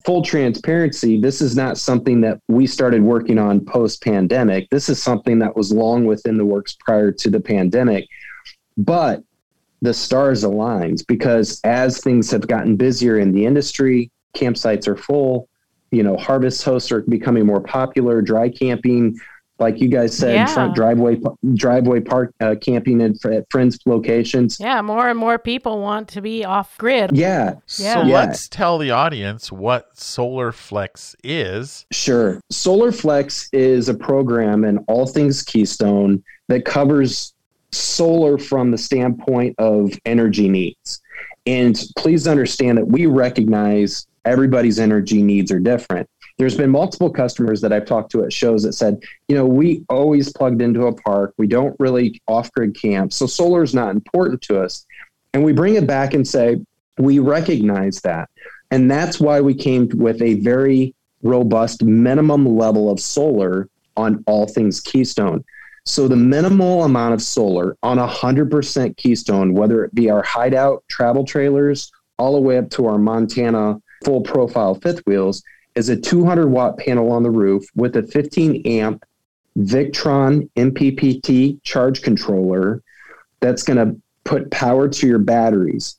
full 0.05 0.23
transparency, 0.23 1.21
this 1.21 1.41
is 1.41 1.57
not 1.57 1.79
something 1.79 2.21
that 2.23 2.41
we 2.49 2.67
started 2.67 3.03
working 3.03 3.39
on 3.39 3.65
post 3.65 4.03
pandemic. 4.03 4.69
This 4.71 4.89
is 4.89 5.03
something 5.03 5.39
that 5.41 5.57
was 5.57 5.73
long 5.73 6.05
within 6.05 6.37
the 6.37 6.47
works 6.47 6.77
prior 6.81 7.13
to 7.13 7.31
the 7.31 7.41
pandemic. 7.41 8.07
But 8.77 9.23
the 9.83 9.95
stars 9.95 10.45
aligns 10.45 11.07
because 11.07 11.61
as 11.63 12.01
things 12.01 12.31
have 12.31 12.49
gotten 12.49 12.77
busier 12.77 13.19
in 13.19 13.33
the 13.33 13.45
industry, 13.47 14.11
campsites 14.35 14.89
are 14.89 14.97
full, 14.97 15.49
you 15.91 16.03
know, 16.03 16.17
harvest 16.17 16.63
hosts 16.65 16.91
are 16.93 17.03
becoming 17.03 17.47
more 17.47 17.61
popular, 17.61 18.21
dry 18.23 18.49
camping 18.49 19.19
like 19.61 19.81
you 19.81 19.89
guys 19.89 20.17
said, 20.17 20.35
Yeah. 20.35 20.47
front 20.47 20.77
driveway 20.77 21.19
driveway 21.55 21.99
park 21.99 22.33
uh, 22.41 22.55
camping 22.61 23.01
at, 23.03 23.25
at 23.25 23.51
friends' 23.51 23.77
locations. 23.87 24.57
Yeah, 24.61 24.81
more 24.83 25.09
and 25.09 25.19
more 25.19 25.37
people 25.37 25.81
want 25.81 26.07
to 26.11 26.21
be 26.23 26.45
off 26.45 26.79
grid. 26.79 27.11
Yeah, 27.13 27.55
So 27.67 27.83
Yeah. 27.83 28.07
Yeah. 28.07 28.15
let's 28.21 28.47
tell 28.49 28.79
the 28.79 28.93
audience 28.93 29.51
what 29.51 29.99
Solar 29.99 30.53
Flex 30.53 31.17
is. 31.25 31.87
Sure. 31.91 32.41
Solar 32.51 32.93
Flex 32.93 33.49
is 33.53 33.89
a 33.89 33.95
program 33.95 34.65
in 34.65 34.79
all 34.87 35.07
things 35.09 35.43
Keystone 35.43 36.23
that 36.47 36.65
covers 36.65 37.35
solar 37.73 38.39
from 38.39 38.71
the 38.71 38.79
standpoint 38.79 39.57
of 39.59 39.91
energy 40.07 40.49
needs. 40.49 41.01
And 41.47 41.77
please 41.97 42.29
understand 42.29 42.79
that 42.79 42.87
we 42.87 43.07
recognize 43.07 44.07
everybody's 44.29 44.79
energy 44.79 45.23
needs 45.23 45.51
are 45.51 45.59
different. 45.59 46.09
There's 46.37 46.57
been 46.57 46.71
multiple 46.71 47.11
customers 47.11 47.61
that 47.63 47.73
I've 47.73 47.87
talked 47.87 48.13
to 48.13 48.23
at 48.23 48.33
shows 48.33 48.63
that 48.63 48.75
said, 48.75 49.03
you 49.27 49.35
know, 49.35 49.47
we 49.47 49.85
always 49.89 50.33
plugged 50.33 50.63
into 50.63 50.87
a 50.87 50.95
park. 50.95 51.35
We 51.37 51.49
don't 51.49 51.75
really 51.81 52.21
off 52.29 52.53
grid 52.53 52.81
camp. 52.81 53.13
So 53.13 53.27
solar 53.27 53.63
is 53.63 53.75
not 53.75 53.91
important 53.91 54.43
to 54.43 54.61
us. 54.61 54.87
And 55.35 55.43
we 55.43 55.53
bring 55.53 55.75
it 55.75 55.87
back 55.87 56.15
and 56.15 56.27
say, 56.27 56.61
we 56.99 57.19
recognize 57.19 58.01
that. 58.03 58.31
And 58.71 58.91
that's 58.91 59.19
why 59.19 59.41
we 59.41 59.55
came 59.55 59.89
with 59.95 60.23
a 60.23 60.35
very 60.35 60.95
robust 61.23 61.83
minimum 61.83 62.47
level 62.47 62.91
of 62.91 63.01
solar 63.01 63.69
on 63.97 64.23
all 64.27 64.47
things 64.47 64.81
Keystone. 64.81 65.45
So 65.85 66.07
the 66.07 66.17
minimal 66.17 66.85
amount 66.85 67.15
of 67.15 67.23
solar 67.23 67.77
on 67.83 67.97
100% 67.97 68.97
Keystone, 68.97 69.55
whether 69.55 69.85
it 69.85 69.95
be 69.95 70.11
our 70.11 70.23
hideout 70.23 70.85
travel 70.89 71.25
trailers 71.25 71.91
all 72.19 72.35
the 72.35 72.41
way 72.41 72.59
up 72.59 72.69
to 72.71 72.87
our 72.87 72.99
Montana 72.99 73.81
full 74.05 74.21
profile 74.21 74.75
fifth 74.75 75.01
wheels, 75.07 75.43
is 75.75 75.89
a 75.89 75.97
200 75.97 76.49
watt 76.49 76.79
panel 76.79 77.11
on 77.13 77.23
the 77.23 77.31
roof 77.31 77.65
with 77.75 77.97
a 77.97 78.03
15 78.03 78.67
amp 78.67 79.05
Victron 79.59 80.49
MPPT 80.57 81.63
charge 81.63 82.03
controller 82.03 82.83
that's 83.41 83.63
going 83.63 83.77
to 83.77 84.01
put 84.25 84.51
power 84.51 84.89
to 84.89 85.07
your 85.07 85.19
batteries. 85.19 85.97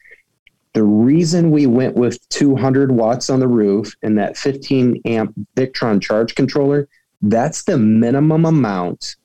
The 0.73 0.83
reason 0.83 1.51
we 1.51 1.65
went 1.65 1.95
with 1.95 2.27
200 2.29 2.91
watts 2.91 3.29
on 3.29 3.39
the 3.39 3.47
roof 3.47 3.95
and 4.03 4.17
that 4.17 4.37
15 4.37 5.01
amp 5.05 5.33
Victron 5.55 6.01
charge 6.01 6.35
controller, 6.35 6.87
that's 7.21 7.63
the 7.63 7.77
minimum 7.77 8.45
amount. 8.45 9.15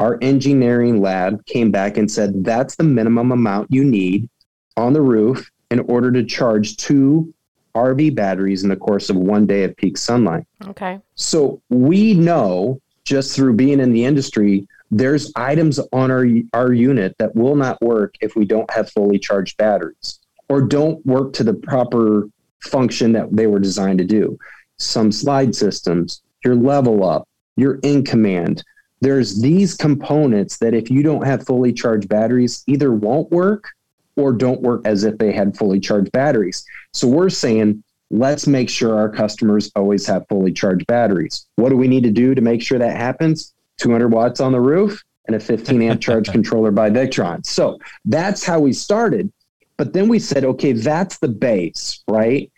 Our 0.00 0.18
engineering 0.22 1.00
lab 1.00 1.44
came 1.46 1.70
back 1.70 1.96
and 1.96 2.10
said 2.10 2.44
that's 2.44 2.76
the 2.76 2.84
minimum 2.84 3.32
amount 3.32 3.70
you 3.70 3.84
need 3.84 4.28
on 4.76 4.92
the 4.92 5.02
roof 5.02 5.50
in 5.70 5.80
order 5.80 6.10
to 6.10 6.24
charge 6.24 6.76
two 6.76 7.32
RV 7.74 8.14
batteries 8.14 8.62
in 8.62 8.68
the 8.68 8.76
course 8.76 9.10
of 9.10 9.16
one 9.16 9.46
day 9.46 9.64
of 9.64 9.76
peak 9.76 9.96
sunlight. 9.96 10.44
Okay. 10.68 10.98
So 11.14 11.60
we 11.70 12.14
know 12.14 12.80
just 13.04 13.34
through 13.34 13.54
being 13.54 13.80
in 13.80 13.92
the 13.92 14.04
industry, 14.04 14.66
there's 14.90 15.32
items 15.36 15.80
on 15.92 16.10
our 16.10 16.26
our 16.52 16.72
unit 16.72 17.16
that 17.18 17.34
will 17.34 17.56
not 17.56 17.80
work 17.80 18.14
if 18.20 18.36
we 18.36 18.44
don't 18.44 18.70
have 18.70 18.90
fully 18.90 19.18
charged 19.18 19.56
batteries 19.56 20.20
or 20.48 20.60
don't 20.60 21.04
work 21.06 21.32
to 21.32 21.44
the 21.44 21.54
proper 21.54 22.28
function 22.60 23.12
that 23.12 23.34
they 23.34 23.46
were 23.46 23.58
designed 23.58 23.98
to 23.98 24.04
do. 24.04 24.38
Some 24.78 25.10
slide 25.10 25.54
systems, 25.54 26.22
your 26.44 26.54
level 26.54 27.08
up, 27.08 27.26
your 27.56 27.76
in 27.82 28.04
command. 28.04 28.62
There's 29.00 29.40
these 29.40 29.74
components 29.74 30.58
that 30.58 30.74
if 30.74 30.90
you 30.90 31.02
don't 31.02 31.24
have 31.24 31.46
fully 31.46 31.72
charged 31.72 32.08
batteries, 32.08 32.62
either 32.66 32.92
won't 32.92 33.30
work 33.30 33.64
or 34.16 34.32
don't 34.32 34.60
work 34.60 34.82
as 34.84 35.04
if 35.04 35.18
they 35.18 35.32
had 35.32 35.56
fully 35.56 35.80
charged 35.80 36.12
batteries. 36.12 36.64
So 36.92 37.08
we're 37.08 37.30
saying 37.30 37.82
let's 38.12 38.46
make 38.46 38.68
sure 38.68 38.96
our 38.96 39.08
customers 39.08 39.70
always 39.74 40.06
have 40.06 40.28
fully 40.28 40.52
charged 40.52 40.86
batteries. 40.86 41.46
What 41.56 41.70
do 41.70 41.76
we 41.76 41.88
need 41.88 42.04
to 42.04 42.10
do 42.10 42.34
to 42.34 42.40
make 42.40 42.62
sure 42.62 42.78
that 42.78 42.96
happens? 42.96 43.54
200 43.78 44.08
watts 44.08 44.38
on 44.38 44.52
the 44.52 44.60
roof 44.60 45.02
and 45.26 45.34
a 45.34 45.40
15 45.40 45.80
amp 45.82 46.00
charge 46.00 46.28
controller 46.32 46.70
by 46.70 46.90
Victron. 46.90 47.44
So 47.46 47.78
that's 48.04 48.44
how 48.44 48.60
we 48.60 48.72
started. 48.72 49.32
But 49.78 49.94
then 49.94 50.08
we 50.08 50.18
said, 50.18 50.44
okay, 50.44 50.72
that's 50.72 51.18
the 51.18 51.28
base, 51.28 52.04
right? 52.06 52.52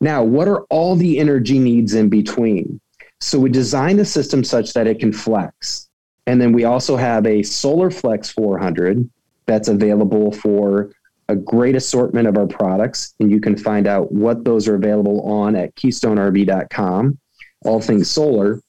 Now, 0.00 0.24
what 0.24 0.48
are 0.48 0.62
all 0.64 0.96
the 0.96 1.18
energy 1.18 1.58
needs 1.58 1.94
in 1.94 2.08
between? 2.08 2.80
So 3.20 3.38
we 3.38 3.50
designed 3.50 3.98
the 3.98 4.04
system 4.04 4.44
such 4.44 4.72
that 4.72 4.86
it 4.86 4.98
can 4.98 5.12
flex. 5.12 5.88
And 6.26 6.40
then 6.40 6.52
we 6.52 6.64
also 6.64 6.96
have 6.96 7.26
a 7.26 7.42
Solar 7.42 7.90
Flex 7.90 8.30
400 8.30 9.08
that's 9.46 9.68
available 9.68 10.32
for 10.32 10.92
a 11.28 11.36
great 11.36 11.74
assortment 11.74 12.28
of 12.28 12.36
our 12.36 12.46
products. 12.46 13.14
And 13.20 13.30
you 13.30 13.40
can 13.40 13.56
find 13.56 13.86
out 13.86 14.12
what 14.12 14.44
those 14.44 14.68
are 14.68 14.74
available 14.74 15.20
on 15.22 15.56
at 15.56 15.74
keystonerv.com, 15.76 17.18
all 17.64 17.80
things 17.80 18.10
solar. 18.10 18.60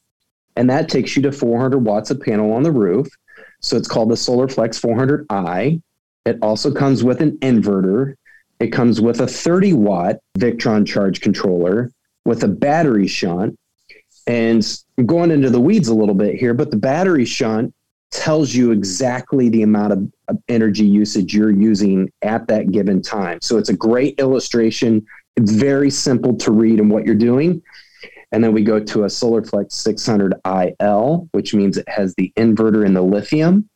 And 0.55 0.69
that 0.69 0.89
takes 0.89 1.15
you 1.15 1.21
to 1.23 1.31
400 1.31 1.79
watts 1.79 2.09
of 2.09 2.19
panel 2.19 2.51
on 2.53 2.63
the 2.63 2.71
roof. 2.71 3.07
So 3.61 3.77
it's 3.77 3.87
called 3.87 4.09
the 4.09 4.17
Solar 4.17 4.47
Flex 4.47 4.79
400i. 4.79 5.81
It 6.25 6.39
also 6.41 6.73
comes 6.73 7.03
with 7.03 7.21
an 7.21 7.37
inverter. 7.37 8.15
It 8.59 8.67
comes 8.67 8.99
with 8.99 9.21
a 9.21 9.27
30 9.27 9.73
watt 9.73 10.17
Victron 10.37 10.85
charge 10.85 11.21
controller 11.21 11.91
with 12.25 12.43
a 12.43 12.47
battery 12.47 13.07
shunt. 13.07 13.57
And 14.25 14.65
I'm 14.97 15.05
going 15.05 15.31
into 15.31 15.49
the 15.49 15.61
weeds 15.61 15.87
a 15.87 15.93
little 15.93 16.15
bit 16.15 16.35
here, 16.35 16.53
but 16.53 16.71
the 16.71 16.77
battery 16.77 17.23
shunt 17.23 17.73
tells 18.11 18.53
you 18.53 18.71
exactly 18.71 19.49
the 19.49 19.63
amount 19.63 19.93
of, 19.93 20.11
of 20.27 20.37
energy 20.47 20.85
usage 20.85 21.33
you're 21.33 21.51
using 21.51 22.11
at 22.21 22.47
that 22.47 22.71
given 22.71 23.01
time. 23.01 23.39
So 23.41 23.57
it's 23.57 23.69
a 23.69 23.75
great 23.75 24.19
illustration. 24.19 25.05
It's 25.35 25.51
very 25.51 25.89
simple 25.89 26.35
to 26.37 26.51
read 26.51 26.79
and 26.79 26.89
what 26.89 27.05
you're 27.05 27.15
doing. 27.15 27.61
And 28.31 28.43
then 28.43 28.53
we 28.53 28.63
go 28.63 28.79
to 28.79 29.03
a 29.03 29.07
SolarFlex 29.07 29.71
600 29.71 30.35
IL, 30.45 31.29
which 31.31 31.53
means 31.53 31.77
it 31.77 31.87
has 31.87 32.13
the 32.15 32.31
inverter 32.37 32.85
and 32.85 32.95
the 32.95 33.01
lithium. 33.01 33.69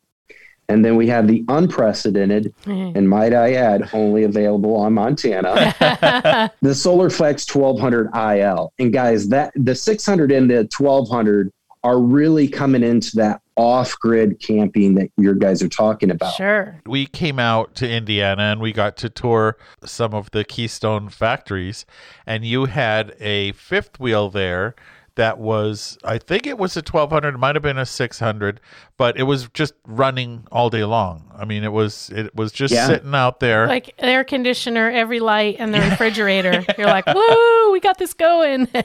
And 0.67 0.85
then 0.85 0.95
we 0.95 1.07
have 1.07 1.27
the 1.27 1.43
unprecedented, 1.49 2.53
mm-hmm. 2.63 2.97
and 2.97 3.09
might 3.09 3.33
I 3.33 3.55
add, 3.55 3.89
only 3.91 4.23
available 4.23 4.75
on 4.77 4.93
Montana, 4.93 5.73
the 6.61 6.69
SolarFlex 6.69 7.53
1200 7.53 8.09
IL. 8.15 8.71
And 8.79 8.93
guys, 8.93 9.27
that 9.29 9.51
the 9.55 9.75
600 9.75 10.31
and 10.31 10.49
the 10.49 10.69
1200 10.77 11.51
are 11.83 11.99
really 11.99 12.47
coming 12.47 12.83
into 12.83 13.17
that 13.17 13.40
off-grid 13.55 14.39
camping 14.39 14.95
that 14.95 15.09
your 15.17 15.33
guys 15.33 15.61
are 15.61 15.69
talking 15.69 16.09
about. 16.09 16.33
Sure. 16.35 16.81
We 16.85 17.05
came 17.05 17.39
out 17.39 17.75
to 17.75 17.89
Indiana 17.89 18.43
and 18.43 18.61
we 18.61 18.71
got 18.71 18.97
to 18.97 19.09
tour 19.09 19.57
some 19.83 20.13
of 20.13 20.31
the 20.31 20.43
Keystone 20.43 21.09
factories, 21.09 21.85
and 22.25 22.45
you 22.45 22.65
had 22.65 23.15
a 23.19 23.51
fifth 23.53 23.99
wheel 23.99 24.29
there 24.29 24.75
that 25.15 25.37
was 25.37 25.97
I 26.03 26.17
think 26.17 26.47
it 26.47 26.57
was 26.57 26.75
a 26.77 26.79
1200 26.79 27.35
it 27.35 27.37
might 27.37 27.55
have 27.55 27.61
been 27.61 27.77
a 27.77 27.85
600 27.85 28.59
but 28.97 29.17
it 29.17 29.23
was 29.23 29.49
just 29.53 29.73
running 29.85 30.47
all 30.51 30.69
day 30.69 30.83
long 30.85 31.29
I 31.37 31.45
mean 31.45 31.63
it 31.63 31.71
was 31.71 32.09
it 32.15 32.33
was 32.35 32.51
just 32.51 32.73
Yeah. 32.73 32.87
sitting 32.87 33.13
out 33.13 33.39
there 33.39 33.67
Like 33.67 33.93
air 33.99 34.23
conditioner, 34.23 34.89
every 34.89 35.19
light, 35.19 35.57
and 35.59 35.73
the 35.73 35.79
refrigerator. 35.79 36.65
You're 36.77 36.87
like, 36.87 37.05
woo, 37.07 37.71
we 37.71 37.79
got 37.79 37.97
this 37.97 38.13
going. 38.13 38.67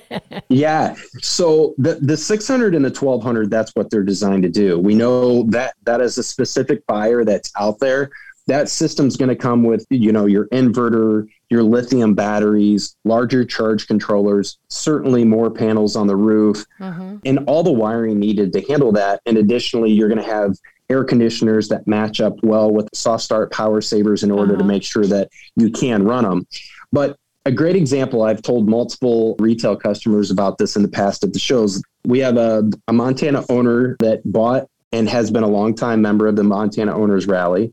Yeah. 0.49 0.95
So 1.23 1.75
the 1.79 1.97
the 1.97 2.17
600 2.17 2.75
and 2.75 2.85
the 2.85 2.89
1200, 2.91 3.51
that's 3.51 3.73
what 3.75 3.91
they're 3.91 4.03
designed 4.05 4.43
to 4.45 4.49
do. 4.49 4.79
We 4.79 4.95
know 4.95 5.43
that 5.51 5.75
that 5.85 6.01
is 6.01 6.19
a 6.19 6.23
specific 6.23 6.87
buyer 6.87 7.25
that's 7.25 7.51
out 7.59 7.79
there. 7.81 8.11
That 8.47 8.69
system's 8.69 9.17
going 9.17 9.29
to 9.29 9.37
come 9.37 9.65
with, 9.65 9.85
you 9.91 10.13
know, 10.13 10.27
your 10.27 10.47
inverter, 10.49 11.27
your 11.51 11.65
lithium 11.65 12.15
batteries, 12.15 12.95
larger 13.05 13.45
charge 13.45 13.89
controllers, 13.89 14.59
certainly 14.69 15.25
more 15.25 15.51
panels 15.51 15.97
on 15.97 16.07
the 16.07 16.15
roof, 16.17 16.65
Mhm. 16.81 17.21
and 17.25 17.41
all 17.47 17.63
the 17.65 17.73
wiring 17.73 18.21
needed 18.21 18.53
to 18.53 18.61
handle 18.63 18.93
that. 18.93 19.21
And 19.27 19.37
additionally, 19.37 19.91
you're 19.91 20.09
going 20.09 20.23
to 20.23 20.31
have 20.33 20.57
air 20.89 21.03
conditioners 21.03 21.69
that 21.69 21.89
match 21.89 22.21
up 22.21 22.37
well 22.45 22.71
with 22.71 22.89
soft 22.95 23.25
start 23.25 23.51
power 23.51 23.81
savers 23.81 24.23
in 24.23 24.31
order 24.31 24.53
to 24.53 24.61
Uh-huh. 24.61 24.69
make 24.69 24.85
sure 24.85 25.05
that 25.07 25.29
you 25.57 25.71
can 25.71 26.05
run 26.05 26.23
them. 26.23 26.47
But 26.93 27.17
a 27.47 27.51
great 27.51 27.75
example, 27.75 28.23
I've 28.23 28.43
told 28.43 28.69
multiple 28.69 29.35
retail 29.41 29.75
customers 29.75 30.31
about 30.31 30.59
this 30.59 30.77
in 30.77 30.83
the 30.83 30.89
past 30.89 31.25
at 31.25 31.33
the 31.33 31.39
shows. 31.41 31.83
We 32.05 32.21
have 32.21 32.37
a, 32.37 32.69
a 32.87 32.93
Montana 32.93 33.45
owner 33.49 33.97
that 33.99 34.21
bought 34.25 34.69
and 34.93 35.09
has 35.09 35.33
been 35.33 35.43
a 35.43 35.49
longtime 35.49 36.01
member 36.01 36.29
of 36.29 36.37
the 36.37 36.45
Montana 36.45 36.97
Owners 36.97 37.27
Rally. 37.27 37.73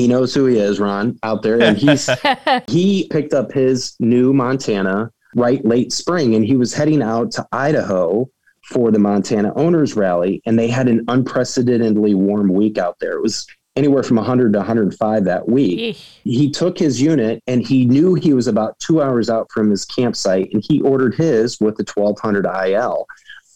He 0.00 0.08
knows 0.08 0.32
who 0.32 0.46
he 0.46 0.58
is, 0.58 0.80
Ron, 0.80 1.18
out 1.22 1.42
there. 1.42 1.60
And 1.60 1.76
he's 1.76 2.08
he 2.68 3.06
picked 3.10 3.34
up 3.34 3.52
his 3.52 3.96
new 4.00 4.32
Montana 4.32 5.12
right 5.36 5.62
late 5.62 5.92
spring 5.92 6.34
and 6.34 6.44
he 6.44 6.56
was 6.56 6.72
heading 6.72 7.02
out 7.02 7.30
to 7.32 7.46
Idaho 7.52 8.26
for 8.64 8.90
the 8.90 8.98
Montana 8.98 9.52
Owners 9.56 9.96
Rally. 9.96 10.40
And 10.46 10.58
they 10.58 10.68
had 10.68 10.88
an 10.88 11.04
unprecedentedly 11.08 12.14
warm 12.14 12.48
week 12.48 12.78
out 12.78 12.98
there. 12.98 13.12
It 13.12 13.22
was 13.22 13.46
anywhere 13.76 14.02
from 14.02 14.16
100 14.16 14.54
to 14.54 14.58
105 14.58 15.24
that 15.24 15.48
week 15.48 15.78
Yeesh. 15.78 16.20
he 16.24 16.50
took 16.50 16.78
his 16.78 17.00
unit 17.00 17.42
and 17.46 17.64
he 17.64 17.84
knew 17.84 18.14
he 18.14 18.32
was 18.32 18.48
about 18.48 18.78
two 18.78 19.00
hours 19.00 19.30
out 19.30 19.48
from 19.52 19.70
his 19.70 19.84
campsite 19.84 20.50
and 20.52 20.64
he 20.66 20.80
ordered 20.80 21.14
his 21.14 21.60
with 21.60 21.76
the 21.76 21.84
1200 21.94 22.46
IL 22.66 23.06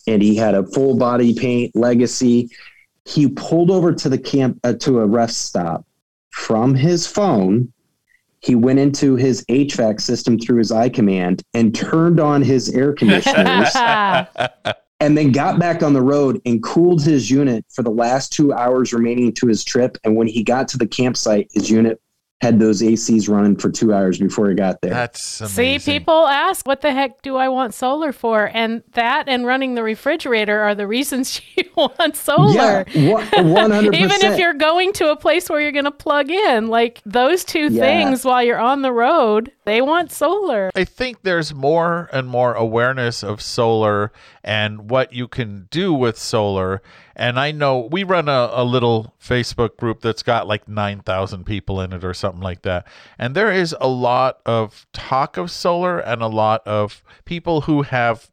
and 0.07 0.23
he 0.23 0.37
had 0.37 0.55
a 0.55 0.67
full 0.67 0.97
body 0.97 1.35
paint 1.35 1.75
legacy. 1.75 2.51
He 3.07 3.29
pulled 3.29 3.71
over 3.71 3.93
to 3.95 4.09
the 4.11 4.19
camp 4.19 4.61
uh, 4.63 4.75
to 4.75 5.01
a 5.01 5.07
rest 5.07 5.47
stop 5.47 5.85
from 6.35 6.75
his 6.75 7.07
phone. 7.07 7.73
He 8.41 8.57
went 8.57 8.81
into 8.81 9.15
his 9.15 9.45
HVAC 9.49 10.01
system 10.01 10.39
through 10.39 10.59
his 10.59 10.73
iCommand 10.73 11.43
and 11.55 11.75
turned 11.75 12.19
on 12.19 12.43
his 12.43 12.69
air 12.75 12.93
conditioners 12.99 13.71
and 15.01 15.17
then 15.17 15.31
got 15.31 15.61
back 15.61 15.83
on 15.83 15.93
the 15.93 16.03
road 16.03 16.43
and 16.45 16.63
cooled 16.63 17.03
his 17.03 17.31
unit 17.31 17.65
for 17.73 17.83
the 17.83 17.91
last 17.91 18.33
two 18.33 18.53
hours 18.53 18.93
remaining 18.93 19.33
to 19.35 19.47
his 19.47 19.65
trip. 19.65 19.97
And 20.03 20.17
when 20.17 20.27
he 20.27 20.43
got 20.43 20.67
to 20.69 20.77
the 20.77 20.89
campsite, 20.89 21.51
his 21.55 21.71
unit 21.71 22.01
had 22.41 22.59
those 22.61 22.83
ACs 22.83 23.29
running 23.29 23.57
for 23.57 23.71
two 23.71 23.95
hours 23.95 24.19
before 24.19 24.49
he 24.51 24.55
got 24.55 24.81
there. 24.83 24.91
That's 24.93 25.41
amazing. 25.41 25.79
See, 25.81 25.93
people 25.95 26.27
ask, 26.27 26.67
what 26.67 26.83
the 26.83 26.93
heck 26.93 27.23
do 27.23 27.37
I 27.37 27.49
want 27.49 27.73
solar 27.73 28.13
for? 28.13 28.51
And 28.53 28.83
that 28.93 29.29
and 29.29 29.47
running 29.47 29.75
the 29.77 29.83
refrigerator 29.83 30.61
are 30.61 30.75
the 30.75 30.87
reasons 30.87 31.41
you 31.57 31.65
want 31.75 32.17
solar. 32.17 32.85
Yeah, 32.93 33.41
one 33.41 33.71
hundred 33.71 33.95
Even 33.95 34.21
if 34.23 34.39
you're 34.39 34.53
going 34.53 34.93
to 34.95 35.11
a 35.11 35.17
place 35.17 35.49
where 35.49 35.61
you're 35.61 35.73
going 35.73 35.85
to 35.87 35.91
plug 35.91 36.31
in, 36.31 36.67
like 36.69 37.01
those 37.07 37.45
two 37.45 37.69
Yeah. 37.69 37.81
things 37.83 38.25
while 38.25 38.43
you're 38.43 38.59
on 38.59 38.83
the 38.83 38.93
road, 38.93 39.51
they 39.65 39.81
want 39.81 40.13
solar. 40.13 40.71
I 40.75 40.85
think 40.85 41.23
there's 41.23 41.55
more 41.55 42.09
and 42.13 42.29
more 42.29 42.55
awareness 42.55 43.23
of 43.23 43.41
solar 43.41 44.13
and 44.43 44.91
what 44.91 45.13
you 45.13 45.27
can 45.29 45.69
do 45.71 45.93
with 45.93 46.19
solar. 46.19 46.83
And 47.17 47.39
I 47.39 47.51
know 47.51 47.89
we 47.91 48.05
run 48.05 48.29
a, 48.29 48.51
a 48.53 48.65
little 48.65 49.15
Facebook 49.23 49.77
group 49.77 50.01
that's 50.01 50.23
got 50.23 50.47
like 50.47 50.69
9,000 50.69 51.45
people 51.45 51.81
in 51.81 51.93
it 51.93 52.05
or 52.05 52.15
something 52.15 52.43
like 52.43 52.63
that. 52.63 52.87
And 53.19 53.35
there 53.35 53.53
is 53.53 53.75
a 53.81 53.89
lot 53.89 54.41
of 54.45 54.87
talk 54.93 55.37
of 55.37 55.51
solar 55.51 55.99
and 55.99 56.23
a 56.23 56.27
lot 56.27 56.67
of 56.67 57.03
people 57.25 57.63
who 57.63 57.83
have 57.83 58.31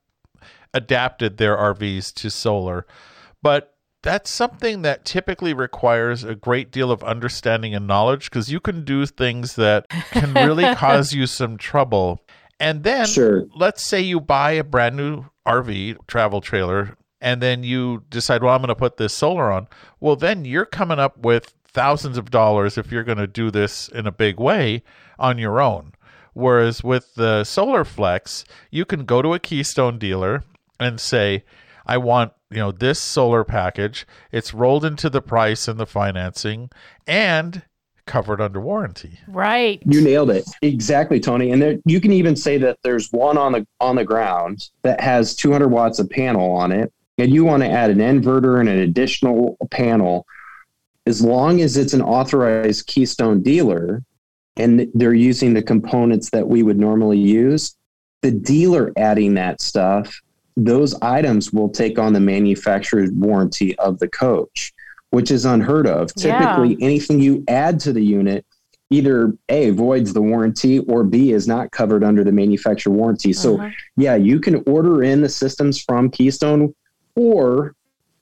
adapted 0.74 1.38
their 1.38 1.56
RVs 1.56 2.14
to 2.16 2.30
solar. 2.30 2.86
But 3.42 3.71
that's 4.04 4.32
something 4.32 4.82
that 4.82 5.06
typically 5.06 5.54
requires 5.54 6.24
a 6.24 6.36
great 6.36 6.72
deal 6.72 6.92
of 6.92 7.04
understanding 7.04 7.76
and 7.76 7.86
knowledge 7.88 8.30
because 8.30 8.52
you 8.52 8.60
can 8.60 8.84
do 8.84 9.06
things 9.06 9.56
that 9.56 9.88
can 10.12 10.34
really 10.34 10.64
cause 10.76 11.14
you 11.14 11.28
some 11.28 11.58
trouble. 11.58 12.22
And 12.60 12.84
then 12.84 13.06
Sure. 13.06 13.46
let's 13.56 13.84
say 13.88 14.02
you 14.02 14.20
buy 14.20 14.52
a 14.52 14.64
brand 14.64 14.96
new 14.96 15.26
RV 15.48 15.98
travel 16.08 16.42
trailer 16.42 16.96
and 17.20 17.42
then 17.42 17.64
you 17.64 18.04
decide, 18.10 18.42
well, 18.44 18.54
I'm 18.54 18.62
going 18.62 18.70
to 18.70 18.76
put 18.76 18.98
this 18.98 19.14
solar 19.14 19.52
on. 19.52 19.68
Well, 20.00 20.16
then 20.16 20.46
you're 20.46 20.66
coming 20.66 21.00
up 21.00 21.18
with 21.20 21.54
thousands 21.68 22.18
of 22.18 22.32
dollars 22.32 22.78
if 22.78 22.92
you're 22.92 23.04
going 23.04 23.20
to 23.20 23.28
do 23.28 23.52
this 23.52 23.88
in 23.88 24.08
a 24.08 24.12
big 24.12 24.40
way 24.40 24.84
on 25.20 25.38
your 25.38 25.62
own. 25.62 25.94
Whereas 26.34 26.84
with 26.84 27.14
the 27.16 27.44
Solar 27.44 27.84
Flex, 27.84 28.46
you 28.72 28.86
can 28.86 29.06
go 29.06 29.22
to 29.22 29.34
a 29.34 29.40
Keystone 29.40 30.00
dealer 30.00 30.44
and 30.80 31.00
say, 31.00 31.44
I 31.86 31.98
want, 31.98 32.32
you 32.52 32.58
know, 32.58 32.72
this 32.72 33.00
solar 33.00 33.44
package. 33.44 34.06
It's 34.32 34.54
rolled 34.54 34.86
into 34.86 35.10
the 35.10 35.22
price 35.22 35.68
and 35.68 35.80
the 35.80 35.86
financing 35.86 36.70
and 37.08 37.64
covered 38.06 38.42
under 38.42 38.60
warranty. 38.60 39.20
Right. 39.28 39.82
You 39.86 40.02
nailed 40.02 40.32
it 40.32 40.44
exactly, 40.62 41.20
Tony. 41.20 41.52
And 41.52 41.62
there, 41.62 41.78
you 41.86 42.02
can 42.02 42.12
even 42.12 42.36
say 42.36 42.58
that 42.58 42.78
there's 42.84 43.10
one 43.12 43.38
on 43.38 43.54
the 43.54 43.66
on 43.80 43.96
the 43.96 44.04
ground 44.04 44.70
that 44.84 45.00
has 45.00 45.36
200 45.36 45.70
watts 45.70 46.00
of 46.00 46.10
panel 46.10 46.52
on 46.52 46.72
it, 46.72 46.92
and 47.18 47.34
you 47.34 47.46
want 47.46 47.64
to 47.64 47.70
add 47.70 47.90
an 47.90 48.00
inverter 48.00 48.60
and 48.60 48.68
an 48.68 48.80
additional 48.80 49.58
panel. 49.72 50.26
As 51.08 51.22
long 51.22 51.62
as 51.62 51.78
it's 51.78 51.94
an 51.94 52.02
authorized 52.02 52.86
Keystone 52.86 53.42
dealer, 53.42 54.04
and 54.58 54.88
they're 54.94 55.14
using 55.14 55.54
the 55.54 55.64
components 55.64 56.30
that 56.32 56.48
we 56.48 56.64
would 56.64 56.78
normally 56.78 57.18
use, 57.18 57.76
the 58.22 58.32
dealer 58.32 58.92
adding 58.98 59.34
that 59.36 59.62
stuff, 59.62 60.22
those 60.66 60.94
items 61.02 61.52
will 61.52 61.70
take 61.70 61.98
on 61.98 62.14
the 62.14 62.20
manufacturer's 62.20 63.12
warranty 63.12 63.78
of 63.80 63.98
the 64.00 64.08
coach, 64.08 64.74
which 65.10 65.32
is 65.32 65.46
unheard 65.46 65.88
of. 65.88 66.12
Yeah. 66.16 66.38
Typically, 66.40 66.78
anything 66.84 67.20
you 67.20 67.44
add 67.48 67.80
to 67.82 67.94
the 67.94 68.04
unit 68.04 68.46
either 68.90 69.34
A 69.48 69.70
voids 69.70 70.12
the 70.12 70.22
warranty 70.22 70.80
or 70.80 71.06
B 71.06 71.32
is 71.32 71.48
not 71.48 71.72
covered 71.72 72.04
under 72.04 72.26
the 72.26 72.32
manufacturer 72.34 72.92
warranty. 72.92 73.32
So 73.32 73.56
Uh-huh. 73.56 73.70
yeah, 73.96 74.16
you 74.16 74.40
can 74.42 74.62
order 74.68 75.02
in 75.02 75.22
the 75.22 75.30
systems 75.30 75.82
from 75.82 76.10
Keystone 76.10 76.76
or 77.16 77.74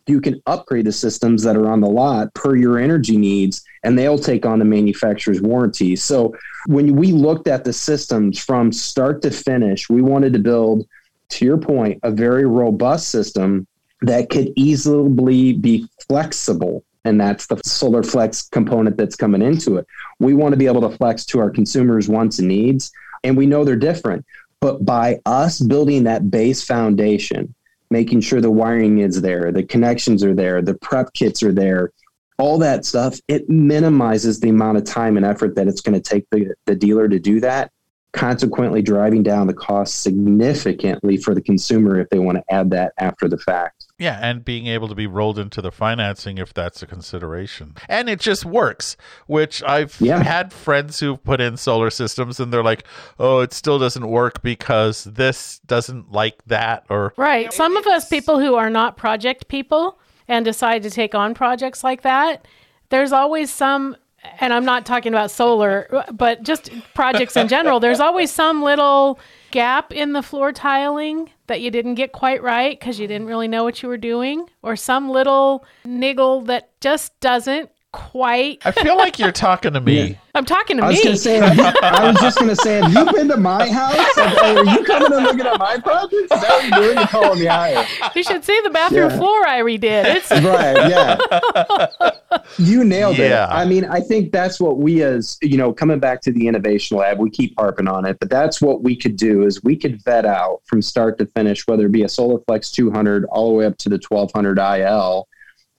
you 0.05 0.21
can 0.21 0.39
upgrade 0.45 0.85
the 0.85 0.91
systems 0.91 1.41
that 1.43 1.55
are 1.55 1.67
on 1.67 1.81
the 1.81 1.89
lot 1.89 2.31
per 2.35 2.55
your 2.55 2.77
energy 2.77 3.17
needs 3.17 3.63
and 3.83 3.97
they'll 3.97 4.19
take 4.19 4.45
on 4.45 4.59
the 4.59 4.65
manufacturer's 4.65 5.41
warranty. 5.41 5.95
So 5.95 6.35
when 6.67 6.95
we 6.95 7.11
looked 7.13 7.47
at 7.47 7.63
the 7.63 7.73
systems 7.73 8.37
from 8.39 8.71
start 8.71 9.23
to 9.23 9.31
finish, 9.31 9.89
we 9.89 10.03
wanted 10.03 10.33
to 10.33 10.39
build 10.39 10.87
to 11.29 11.45
your 11.45 11.57
point 11.57 11.99
a 12.03 12.11
very 12.11 12.45
robust 12.45 13.09
system 13.09 13.67
that 14.01 14.29
could 14.29 14.51
easily 14.55 15.53
be 15.53 15.87
flexible 16.07 16.83
and 17.05 17.19
that's 17.19 17.47
the 17.47 17.59
solar 17.63 18.03
flex 18.03 18.43
component 18.43 18.97
that's 18.97 19.15
coming 19.15 19.41
into 19.41 19.77
it. 19.77 19.87
We 20.19 20.33
want 20.33 20.53
to 20.53 20.57
be 20.57 20.67
able 20.67 20.87
to 20.87 20.95
flex 20.95 21.25
to 21.27 21.39
our 21.39 21.49
consumers' 21.49 22.09
wants 22.09 22.39
and 22.39 22.47
needs, 22.47 22.91
and 23.23 23.37
we 23.37 23.45
know 23.45 23.63
they're 23.63 23.75
different. 23.75 24.25
But 24.59 24.85
by 24.85 25.19
us 25.25 25.59
building 25.59 26.03
that 26.03 26.29
base 26.29 26.63
foundation, 26.63 27.53
making 27.89 28.21
sure 28.21 28.41
the 28.41 28.51
wiring 28.51 28.99
is 28.99 29.21
there, 29.21 29.51
the 29.51 29.63
connections 29.63 30.23
are 30.23 30.35
there, 30.35 30.61
the 30.61 30.75
prep 30.75 31.13
kits 31.13 31.41
are 31.41 31.53
there, 31.53 31.91
all 32.37 32.57
that 32.59 32.85
stuff, 32.85 33.19
it 33.27 33.49
minimizes 33.49 34.39
the 34.39 34.49
amount 34.49 34.77
of 34.77 34.83
time 34.83 35.17
and 35.17 35.25
effort 35.25 35.55
that 35.55 35.67
it's 35.67 35.81
going 35.81 35.99
to 35.99 36.09
take 36.09 36.25
the, 36.29 36.53
the 36.65 36.75
dealer 36.75 37.07
to 37.07 37.19
do 37.19 37.39
that, 37.39 37.71
consequently 38.11 38.81
driving 38.81 39.21
down 39.23 39.47
the 39.47 39.53
cost 39.53 40.01
significantly 40.01 41.17
for 41.17 41.35
the 41.35 41.41
consumer 41.41 41.99
if 41.99 42.09
they 42.09 42.19
want 42.19 42.37
to 42.37 42.43
add 42.53 42.71
that 42.71 42.93
after 42.97 43.27
the 43.27 43.37
fact. 43.37 43.85
Yeah, 43.99 44.17
and 44.21 44.43
being 44.45 44.67
able 44.67 44.87
to 44.87 44.95
be 44.95 45.07
rolled 45.07 45.37
into 45.37 45.61
the 45.61 45.71
financing 45.71 46.37
if 46.37 46.53
that's 46.53 46.81
a 46.81 46.87
consideration. 46.87 47.75
And 47.89 48.09
it 48.09 48.19
just 48.19 48.45
works, 48.45 48.95
which 49.27 49.61
I've 49.63 49.99
Yeah. 49.99 50.23
had 50.23 50.53
friends 50.53 50.99
who've 50.99 51.21
put 51.23 51.41
in 51.41 51.57
solar 51.57 51.89
systems 51.89 52.39
and 52.39 52.51
they're 52.51 52.63
like, 52.63 52.83
oh, 53.19 53.41
it 53.41 53.51
still 53.53 53.77
doesn't 53.77 54.07
work 54.07 54.41
because 54.41 55.03
this 55.03 55.59
doesn't 55.67 56.11
like 56.11 56.43
that 56.47 56.85
or 56.89 57.13
Right. 57.17 57.51
Some 57.53 57.75
of 57.77 57.85
us 57.87 58.07
people 58.07 58.39
who 58.39 58.55
are 58.55 58.69
not 58.69 58.95
project 58.97 59.49
people 59.49 59.99
and 60.27 60.45
decide 60.45 60.81
to 60.83 60.89
take 60.89 61.13
on 61.13 61.33
projects 61.33 61.83
like 61.83 62.01
that, 62.03 62.47
there's 62.89 63.11
always 63.11 63.51
some 63.51 63.95
and 64.39 64.53
I'm 64.53 64.65
not 64.65 64.85
talking 64.85 65.13
about 65.13 65.31
solar, 65.31 66.03
but 66.11 66.43
just 66.43 66.71
projects 66.93 67.35
in 67.37 67.47
general, 67.47 67.79
there's 67.79 67.99
always 67.99 68.31
some 68.31 68.61
little 68.61 69.19
gap 69.51 69.91
in 69.91 70.13
the 70.13 70.21
floor 70.21 70.51
tiling 70.51 71.29
that 71.47 71.61
you 71.61 71.71
didn't 71.71 71.95
get 71.95 72.11
quite 72.11 72.43
right 72.43 72.79
because 72.79 72.99
you 72.99 73.07
didn't 73.07 73.27
really 73.27 73.47
know 73.47 73.63
what 73.63 73.81
you 73.81 73.89
were 73.89 73.97
doing, 73.97 74.47
or 74.61 74.75
some 74.75 75.09
little 75.09 75.65
niggle 75.85 76.41
that 76.41 76.69
just 76.81 77.19
doesn't 77.19 77.69
quite. 77.91 78.59
I 78.65 78.71
feel 78.71 78.97
like 78.97 79.17
you're 79.19 79.31
talking 79.31 79.73
to 79.73 79.81
me. 79.81 80.17
I'm 80.35 80.45
talking 80.45 80.77
to 80.77 80.83
I 80.83 80.89
was 80.89 80.97
me. 80.99 81.03
gonna 81.05 81.17
say, 81.17 81.37
you, 81.37 81.63
I 81.81 82.07
was 82.11 82.19
just 82.21 82.37
gonna 82.39 82.55
say, 82.55 82.81
have 82.81 82.93
you 82.93 83.11
been 83.13 83.27
to 83.29 83.37
my 83.37 83.67
house? 83.71 83.95
Like, 84.17 84.37
hey, 84.37 84.55
are 84.57 84.65
you 84.65 84.83
coming 84.85 85.11
and 85.11 85.23
looking 85.25 85.45
at 85.45 85.57
my 85.57 85.77
projects? 85.79 86.13
Is 86.13 86.29
that 86.29 86.41
what 86.49 86.63
you're 86.69 86.79
doing? 86.83 86.97
You're 86.97 87.07
calling 87.07 87.39
me 87.39 87.45
higher. 87.45 87.85
you 88.15 88.23
should 88.23 88.43
see 88.45 88.59
the 88.63 88.69
bathroom 88.69 89.09
Yeah. 89.09 89.17
floor 89.17 89.45
I 89.47 89.61
redid. 89.61 90.05
It's 90.15 90.31
Right, 90.31 90.89
yeah. 90.89 92.11
You 92.57 92.83
nailed 92.83 93.17
Yeah. 93.17 93.45
it. 93.45 93.51
I 93.51 93.65
mean, 93.65 93.85
I 93.85 93.99
think 94.01 94.31
that's 94.31 94.59
what 94.59 94.77
we 94.77 95.01
as, 95.03 95.37
you 95.41 95.57
know, 95.57 95.73
coming 95.73 95.99
back 95.99 96.21
to 96.21 96.31
the 96.31 96.47
innovation 96.47 96.97
lab, 96.97 97.17
we 97.19 97.29
keep 97.31 97.53
harping 97.57 97.87
on 97.87 98.05
it, 98.05 98.17
but 98.19 98.29
that's 98.29 98.61
what 98.61 98.83
we 98.83 98.95
could 98.95 99.15
do 99.17 99.43
is 99.43 99.63
we 99.63 99.75
could 99.75 100.01
vet 100.03 100.25
out 100.25 100.61
from 100.65 100.81
start 100.81 101.17
to 101.19 101.25
finish, 101.27 101.65
whether 101.67 101.87
it 101.87 101.91
be 101.91 102.03
a 102.03 102.07
SolarFlex 102.07 102.71
200 102.71 103.25
all 103.25 103.49
the 103.49 103.55
way 103.55 103.65
up 103.65 103.77
to 103.79 103.89
the 103.89 103.99
1200 104.07 104.57
IL 104.59 105.27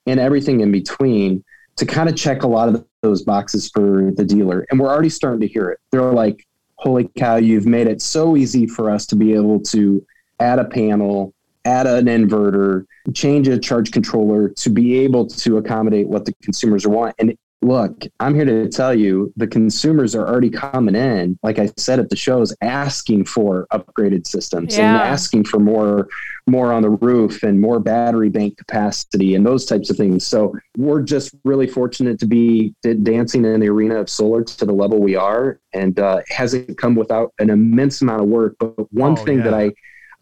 and 0.07 0.19
everything 0.19 0.59
in 0.61 0.71
between 0.71 1.43
to 1.81 1.87
kind 1.87 2.07
of 2.07 2.15
check 2.15 2.43
a 2.43 2.47
lot 2.47 2.69
of 2.69 2.85
those 3.01 3.23
boxes 3.23 3.71
for 3.71 4.11
the 4.11 4.23
dealer. 4.23 4.67
And 4.69 4.79
we're 4.79 4.89
already 4.89 5.09
starting 5.09 5.39
to 5.39 5.47
hear 5.47 5.71
it. 5.71 5.79
They're 5.89 6.13
like, 6.13 6.45
holy 6.75 7.09
cow, 7.17 7.37
you've 7.37 7.65
made 7.65 7.87
it 7.87 8.03
so 8.03 8.37
easy 8.37 8.67
for 8.67 8.91
us 8.91 9.07
to 9.07 9.15
be 9.15 9.33
able 9.33 9.59
to 9.61 10.05
add 10.39 10.59
a 10.59 10.65
panel, 10.65 11.33
add 11.65 11.87
an 11.87 12.05
inverter, 12.05 12.85
change 13.15 13.47
a 13.47 13.57
charge 13.57 13.91
controller 13.91 14.49
to 14.49 14.69
be 14.69 14.99
able 14.99 15.25
to 15.25 15.57
accommodate 15.57 16.07
what 16.07 16.25
the 16.25 16.33
consumers 16.43 16.85
want. 16.85 17.15
And 17.17 17.35
look, 17.61 18.03
I'm 18.19 18.33
here 18.33 18.45
to 18.45 18.67
tell 18.69 18.93
you 18.93 19.31
the 19.37 19.47
consumers 19.47 20.15
are 20.15 20.27
already 20.27 20.49
coming 20.49 20.95
in, 20.95 21.37
like 21.43 21.59
I 21.59 21.69
said 21.77 21.99
at 21.99 22.09
the 22.09 22.15
shows, 22.15 22.55
asking 22.61 23.25
for 23.25 23.67
upgraded 23.71 24.25
systems 24.25 24.77
and 24.77 24.97
asking 24.97 25.43
for 25.45 25.59
more 25.59 26.07
more 26.47 26.73
on 26.73 26.81
the 26.81 26.89
roof 26.89 27.43
and 27.43 27.61
more 27.61 27.79
battery 27.79 28.29
bank 28.29 28.57
capacity 28.57 29.35
and 29.35 29.45
those 29.45 29.65
types 29.65 29.91
of 29.91 29.95
things. 29.97 30.25
So 30.25 30.53
we're 30.75 31.03
just 31.03 31.35
really 31.45 31.67
fortunate 31.67 32.19
to 32.19 32.25
be 32.25 32.73
d- 32.81 32.95
dancing 32.95 33.45
in 33.45 33.59
the 33.59 33.69
arena 33.69 33.95
of 33.97 34.09
solar 34.09 34.43
to 34.43 34.65
the 34.65 34.73
level 34.73 34.99
we 34.99 35.15
are, 35.15 35.59
and 35.73 35.99
uh, 35.99 36.21
hasn't 36.29 36.77
come 36.79 36.95
without 36.95 37.31
an 37.37 37.51
immense 37.51 38.01
amount 38.01 38.21
of 38.23 38.27
work. 38.27 38.55
But 38.59 38.91
one 38.91 39.13
Oh, 39.13 39.23
thing 39.23 39.37
yeah. 39.37 39.43
that 39.45 39.53
I 39.53 39.71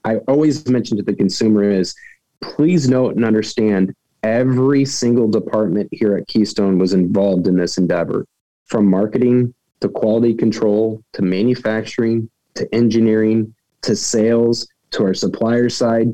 I 0.03 0.17
always 0.27 0.67
mention 0.67 0.97
to 0.97 1.03
the 1.03 1.13
consumer 1.15 1.63
is 1.63 1.95
please 2.41 2.89
note 2.89 3.15
and 3.15 3.23
understand 3.25 3.93
every 4.23 4.85
single 4.85 5.27
department 5.27 5.89
here 5.91 6.17
at 6.17 6.27
Keystone 6.27 6.77
was 6.77 6.93
involved 6.93 7.47
in 7.47 7.55
this 7.55 7.77
endeavor 7.77 8.25
from 8.65 8.85
marketing 8.85 9.53
to 9.81 9.89
quality 9.89 10.33
control 10.33 11.03
to 11.13 11.21
manufacturing 11.21 12.29
to 12.55 12.73
engineering 12.75 13.53
to 13.81 13.95
sales 13.95 14.67
to 14.91 15.03
our 15.03 15.13
supplier 15.13 15.69
side. 15.69 16.11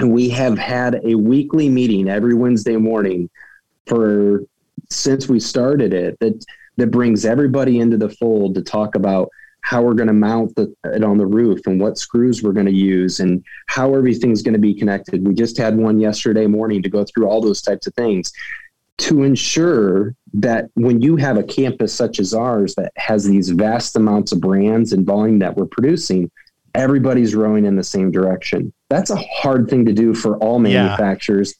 And 0.00 0.12
we 0.12 0.28
have 0.30 0.58
had 0.58 1.00
a 1.04 1.14
weekly 1.14 1.68
meeting 1.68 2.08
every 2.08 2.34
Wednesday 2.34 2.76
morning 2.76 3.28
for 3.86 4.42
since 4.90 5.28
we 5.28 5.40
started 5.40 5.92
it 5.92 6.18
that 6.20 6.44
that 6.76 6.90
brings 6.90 7.24
everybody 7.24 7.78
into 7.78 7.96
the 7.96 8.08
fold 8.08 8.54
to 8.54 8.62
talk 8.62 8.96
about 8.96 9.28
how 9.64 9.80
we're 9.80 9.94
going 9.94 10.08
to 10.08 10.12
mount 10.12 10.54
the, 10.56 10.72
it 10.84 11.02
on 11.02 11.16
the 11.16 11.26
roof 11.26 11.66
and 11.66 11.80
what 11.80 11.96
screws 11.96 12.42
we're 12.42 12.52
going 12.52 12.66
to 12.66 12.72
use 12.72 13.20
and 13.20 13.42
how 13.66 13.94
everything's 13.94 14.42
going 14.42 14.52
to 14.52 14.58
be 14.58 14.74
connected. 14.74 15.26
We 15.26 15.32
just 15.32 15.56
had 15.56 15.74
one 15.74 15.98
yesterday 15.98 16.46
morning 16.46 16.82
to 16.82 16.90
go 16.90 17.02
through 17.02 17.26
all 17.28 17.40
those 17.40 17.62
types 17.62 17.86
of 17.86 17.94
things 17.94 18.30
to 18.98 19.22
ensure 19.22 20.14
that 20.34 20.66
when 20.74 21.00
you 21.00 21.16
have 21.16 21.38
a 21.38 21.42
campus 21.42 21.94
such 21.94 22.20
as 22.20 22.34
ours 22.34 22.74
that 22.74 22.92
has 22.96 23.24
these 23.24 23.48
vast 23.48 23.96
amounts 23.96 24.32
of 24.32 24.40
brands 24.42 24.92
and 24.92 25.06
volume 25.06 25.38
that 25.38 25.56
we're 25.56 25.64
producing, 25.64 26.30
everybody's 26.74 27.34
rowing 27.34 27.64
in 27.64 27.74
the 27.74 27.82
same 27.82 28.10
direction. 28.10 28.70
That's 28.90 29.08
a 29.08 29.16
hard 29.16 29.70
thing 29.70 29.86
to 29.86 29.94
do 29.94 30.12
for 30.12 30.36
all 30.38 30.58
manufacturers. 30.58 31.54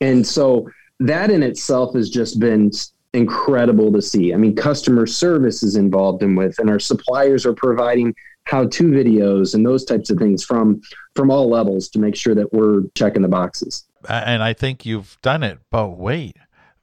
Yeah. 0.00 0.10
And 0.10 0.24
so 0.24 0.70
that 1.00 1.32
in 1.32 1.42
itself 1.42 1.96
has 1.96 2.08
just 2.08 2.38
been 2.38 2.70
incredible 3.14 3.92
to 3.92 4.02
see. 4.02 4.32
I 4.34 4.36
mean, 4.36 4.54
customer 4.54 5.06
service 5.06 5.62
is 5.62 5.76
involved 5.76 6.22
in 6.22 6.34
with, 6.34 6.58
and 6.58 6.68
our 6.70 6.78
suppliers 6.78 7.46
are 7.46 7.54
providing 7.54 8.14
how-to 8.44 8.84
videos 8.84 9.54
and 9.54 9.64
those 9.64 9.84
types 9.84 10.08
of 10.10 10.18
things 10.18 10.42
from 10.44 10.80
from 11.14 11.30
all 11.30 11.50
levels 11.50 11.88
to 11.90 11.98
make 11.98 12.16
sure 12.16 12.34
that 12.34 12.52
we're 12.52 12.82
checking 12.94 13.22
the 13.22 13.28
boxes. 13.28 13.84
And 14.08 14.42
I 14.42 14.52
think 14.52 14.86
you've 14.86 15.18
done 15.22 15.42
it, 15.42 15.58
but 15.70 15.90
wait. 15.98 16.36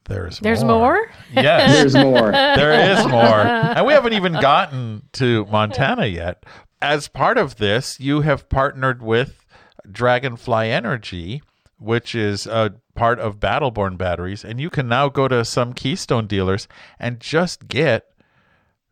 There's 0.07 0.37
There's 0.39 0.63
more. 0.63 0.77
more? 0.79 1.11
Yes. 1.33 1.71
There's 1.93 1.95
more. 1.95 2.31
there 2.31 2.91
is 2.91 3.07
more. 3.07 3.39
And 3.75 3.85
we 3.87 3.93
haven't 3.93 4.13
even 4.13 4.33
gotten 4.33 5.01
to 5.13 5.45
Montana 5.45 6.05
yet. 6.05 6.45
As 6.81 7.07
part 7.07 7.39
of 7.39 7.55
this, 7.55 7.99
you 7.99 8.21
have 8.21 8.47
partnered 8.47 9.01
with 9.01 9.43
Dragonfly 9.91 10.69
Energy, 10.71 11.41
which 11.77 12.15
is 12.15 12.47
a 12.47 12.75
part 12.95 13.19
of 13.19 13.39
Battleborn 13.39 13.97
batteries, 13.97 14.43
and 14.43 14.59
you 14.59 14.69
can 14.69 14.87
now 14.87 15.09
go 15.09 15.27
to 15.27 15.43
some 15.43 15.73
Keystone 15.73 16.27
dealers 16.27 16.67
and 16.99 17.19
just 17.19 17.67
get 17.67 18.11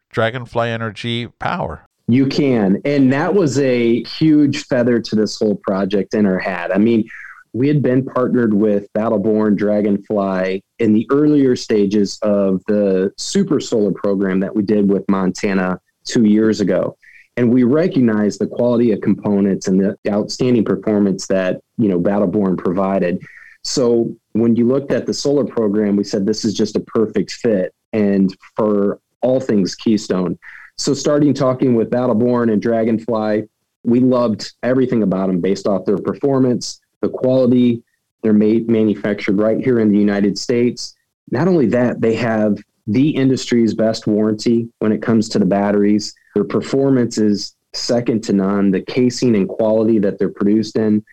Dragonfly 0.10 0.69
Energy 0.69 1.28
power. 1.39 1.86
You 2.08 2.28
can. 2.28 2.82
And 2.84 3.12
that 3.13 3.34
was 3.34 3.58
a 3.60 4.04
huge 4.04 4.65
feather 4.65 5.00
to 5.00 5.15
this 5.15 5.39
whole 5.39 5.56
project 5.56 6.13
in 6.13 6.26
our 6.26 6.39
hat. 6.39 6.74
I 6.74 6.78
mean, 6.78 7.08
we 7.54 7.67
had 7.67 7.82
been 7.82 8.04
partnered 8.04 8.54
with 8.54 8.91
Battleborn 8.93 9.56
Dragonfly 9.56 10.63
in 10.80 10.93
the 10.93 11.08
earlier 11.12 11.56
stages 11.56 12.17
of 12.22 12.62
the 12.67 13.13
super 13.17 13.60
solar 13.60 13.91
program 13.91 14.39
that 14.41 14.56
we 14.56 14.63
did 14.63 14.89
with 14.89 15.08
Montana 15.08 15.80
two 16.04 16.26
years 16.26 16.60
ago. 16.62 16.98
And 17.36 17.52
we 17.52 17.63
recognize 17.63 18.38
the 18.38 18.48
quality 18.48 18.91
of 18.91 19.02
components 19.02 19.67
and 19.67 19.80
the 19.80 19.98
outstanding 20.08 20.63
performance 20.63 21.26
that, 21.28 21.62
you 21.78 21.89
know, 21.89 22.00
Battleborn 22.00 22.58
provided. 22.58 23.22
So 23.63 24.15
when 24.34 24.56
you 24.56 24.67
looked 24.67 24.91
at 24.91 25.06
the 25.06 25.13
solar 25.13 25.46
program, 25.46 25.96
we 25.96 26.04
said 26.04 26.26
this 26.26 26.46
is 26.46 26.54
just 26.54 26.76
a 26.76 26.82
perfect 26.82 27.32
fit 27.32 27.74
and 27.91 28.36
for 28.56 29.00
all 29.22 29.39
things 29.39 29.74
Keystone. 29.74 30.38
So 30.78 30.93
starting 30.93 31.34
talking 31.34 31.76
with 31.76 31.89
Battleborn 31.89 32.52
and 32.52 32.62
Dragonfly, 32.62 33.48
we 33.84 34.00
loved 34.00 34.54
everything 34.63 35.04
about 35.04 35.28
them 35.28 35.39
based 35.39 35.67
off 35.67 35.86
their 35.86 35.98
performance, 35.98 36.82
the 37.02 37.10
quality. 37.10 37.84
They're 38.22 38.34
made 38.34 38.69
manufactured 38.69 39.38
right 39.38 39.60
here 39.60 39.80
in 39.80 39.91
the 39.91 39.98
United 39.98 40.38
States. 40.38 40.96
Not 41.30 41.48
only 41.48 41.67
that, 41.67 42.02
they 42.02 42.15
have 42.15 42.58
the 42.88 43.10
industry's 43.10 43.74
best 43.74 44.08
warranty 44.08 44.69
when 44.80 44.91
it 44.91 45.02
comes 45.02 45.30
to 45.30 45.39
the 45.39 45.46
batteries. 45.46 46.13
Their 46.34 46.43
performance 46.43 47.17
is 47.17 47.56
second 47.74 48.24
to 48.26 48.34
none. 48.34 48.72
The 48.72 48.82
casing 48.82 49.36
and 49.36 49.48
quality 49.48 50.00
that 50.00 50.19
they're 50.19 50.30
produced 50.30 50.78
in 50.78 51.04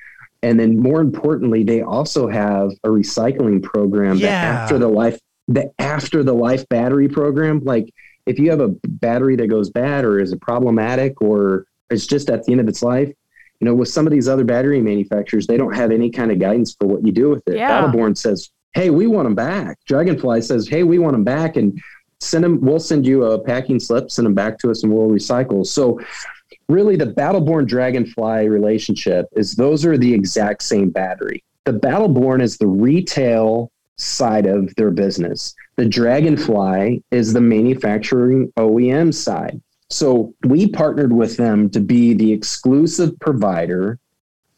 and 0.42 0.59
then 0.59 0.78
more 0.78 1.00
importantly, 1.00 1.64
they 1.64 1.83
also 1.83 2.28
have 2.28 2.70
a 2.85 2.88
recycling 2.88 3.62
program 3.62 4.16
yeah. 4.16 4.26
that 4.26 4.62
after 4.62 4.78
the 4.78 4.88
life 4.88 5.18
the 5.48 5.70
after 5.78 6.22
the 6.22 6.33
life 6.33 6.68
battery 6.68 7.09
program, 7.09 7.61
like 7.64 7.92
if 8.26 8.38
you 8.38 8.50
have 8.50 8.61
a 8.61 8.68
battery 8.87 9.37
that 9.37 9.48
goes 9.48 9.70
bad 9.70 10.04
or 10.04 10.20
is 10.20 10.35
problematic 10.40 11.20
or 11.20 11.66
it's 11.90 12.06
just 12.06 12.30
at 12.30 12.44
the 12.44 12.52
end 12.52 12.61
of 12.61 12.68
its 12.68 12.83
life, 12.83 13.09
you 13.59 13.64
know, 13.64 13.74
with 13.74 13.88
some 13.88 14.06
of 14.06 14.12
these 14.12 14.28
other 14.28 14.44
battery 14.44 14.80
manufacturers, 14.80 15.46
they 15.46 15.56
don't 15.56 15.74
have 15.74 15.90
any 15.90 16.09
kind 16.09 16.30
of 16.30 16.38
guidance 16.38 16.74
for 16.78 16.87
what 16.87 17.04
you 17.04 17.12
do 17.12 17.28
with 17.28 17.42
it. 17.46 17.56
Yeah. 17.56 17.83
Battleborn 17.83 18.16
says, 18.16 18.50
"Hey, 18.72 18.88
we 18.88 19.06
want 19.06 19.26
them 19.26 19.35
back." 19.35 19.78
Dragonfly 19.87 20.40
says, 20.42 20.68
"Hey, 20.68 20.85
we 20.85 20.98
want 20.98 21.12
them 21.12 21.24
back," 21.24 21.56
and 21.56 21.78
send 22.20 22.44
them. 22.44 22.61
We'll 22.61 22.80
send 22.80 23.06
you 23.06 23.24
a 23.24 23.38
packing 23.38 23.80
slip, 23.80 24.11
send 24.11 24.26
them 24.26 24.35
back 24.35 24.59
to 24.59 24.70
us, 24.70 24.83
and 24.83 24.92
we'll 24.92 25.09
recycle. 25.09 25.66
So 25.66 26.00
really 26.68 26.96
the 26.96 27.06
Battleborn 27.06 27.66
Dragonfly 27.66 28.48
relationship 28.48 29.26
is 29.33 29.54
those 29.54 29.85
are 29.85 29.98
the 29.98 30.12
exact 30.12 30.62
same 30.62 30.90
battery. 30.90 31.42
The 31.64 31.72
Battleborn 31.72 32.42
is 32.42 32.56
the 32.56 32.66
retail 32.66 33.70
side 33.96 34.46
of 34.46 34.74
their 34.76 34.90
business. 34.90 35.54
The 35.76 35.87
Dragonfly 35.87 37.02
is 37.11 37.33
the 37.33 37.40
manufacturing 37.40 38.52
OEM 38.56 39.12
side. 39.12 39.61
So 39.90 40.35
we 40.44 40.68
partnered 40.68 41.12
with 41.12 41.37
them 41.37 41.68
to 41.70 41.80
be 41.80 42.14
the 42.14 42.33
exclusive 42.33 43.18
provider 43.20 43.98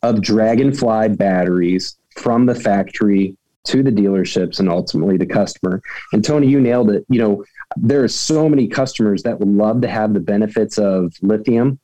of 0.03 0.21
Dragonfly 0.21 1.11
batteries 1.17 1.97
from 2.17 2.47
the 2.47 2.55
factory 2.55 3.37
to 3.65 3.83
the 3.83 3.91
dealerships 3.91 4.61
and 4.61 4.69
ultimately 4.69 5.17
the 5.17 5.27
customer. 5.27 5.81
And 6.13 6.25
Tony, 6.25 6.49
you 6.49 6.61
nailed 6.61 6.91
it. 6.91 7.05
You 7.09 7.21
know, 7.21 7.45
there 7.77 8.03
are 8.03 8.09
so 8.09 8.49
many 8.49 8.67
customers 8.67 9.23
that 9.23 9.39
would 9.39 9.49
love 9.49 9.81
to 9.83 9.89
have 9.89 10.15
the 10.15 10.21
benefits 10.21 10.79
of 10.79 11.15
lithium 11.23 11.79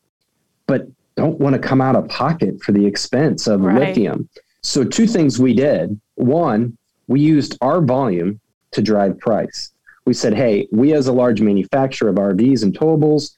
but 0.69 0.87
don't 1.17 1.41
want 1.41 1.55
to 1.55 1.59
come 1.59 1.81
out 1.81 1.97
of 1.97 2.07
pocket 2.09 2.62
for 2.62 2.71
the 2.71 2.87
expense 2.87 3.49
of 3.49 3.62
right. 3.62 3.88
lithium. 3.88 4.29
So, 4.62 4.85
two 4.85 5.09
things 5.09 5.41
we 5.41 5.53
did. 5.53 6.01
One, 6.14 6.79
we 7.09 7.21
used 7.21 7.59
our 7.61 7.81
volume 7.81 8.41
to 8.71 8.83
drive 8.83 9.19
price. 9.19 9.73
We 10.05 10.14
said, 10.14 10.35
hey, 10.35 10.69
we 10.71 10.95
as 10.95 11.09
a 11.09 11.12
large 11.12 11.41
manufacturer 11.41 12.11
of 12.11 12.17
RVs 12.17 12.62
and 12.62 12.77
towables, 12.79 13.37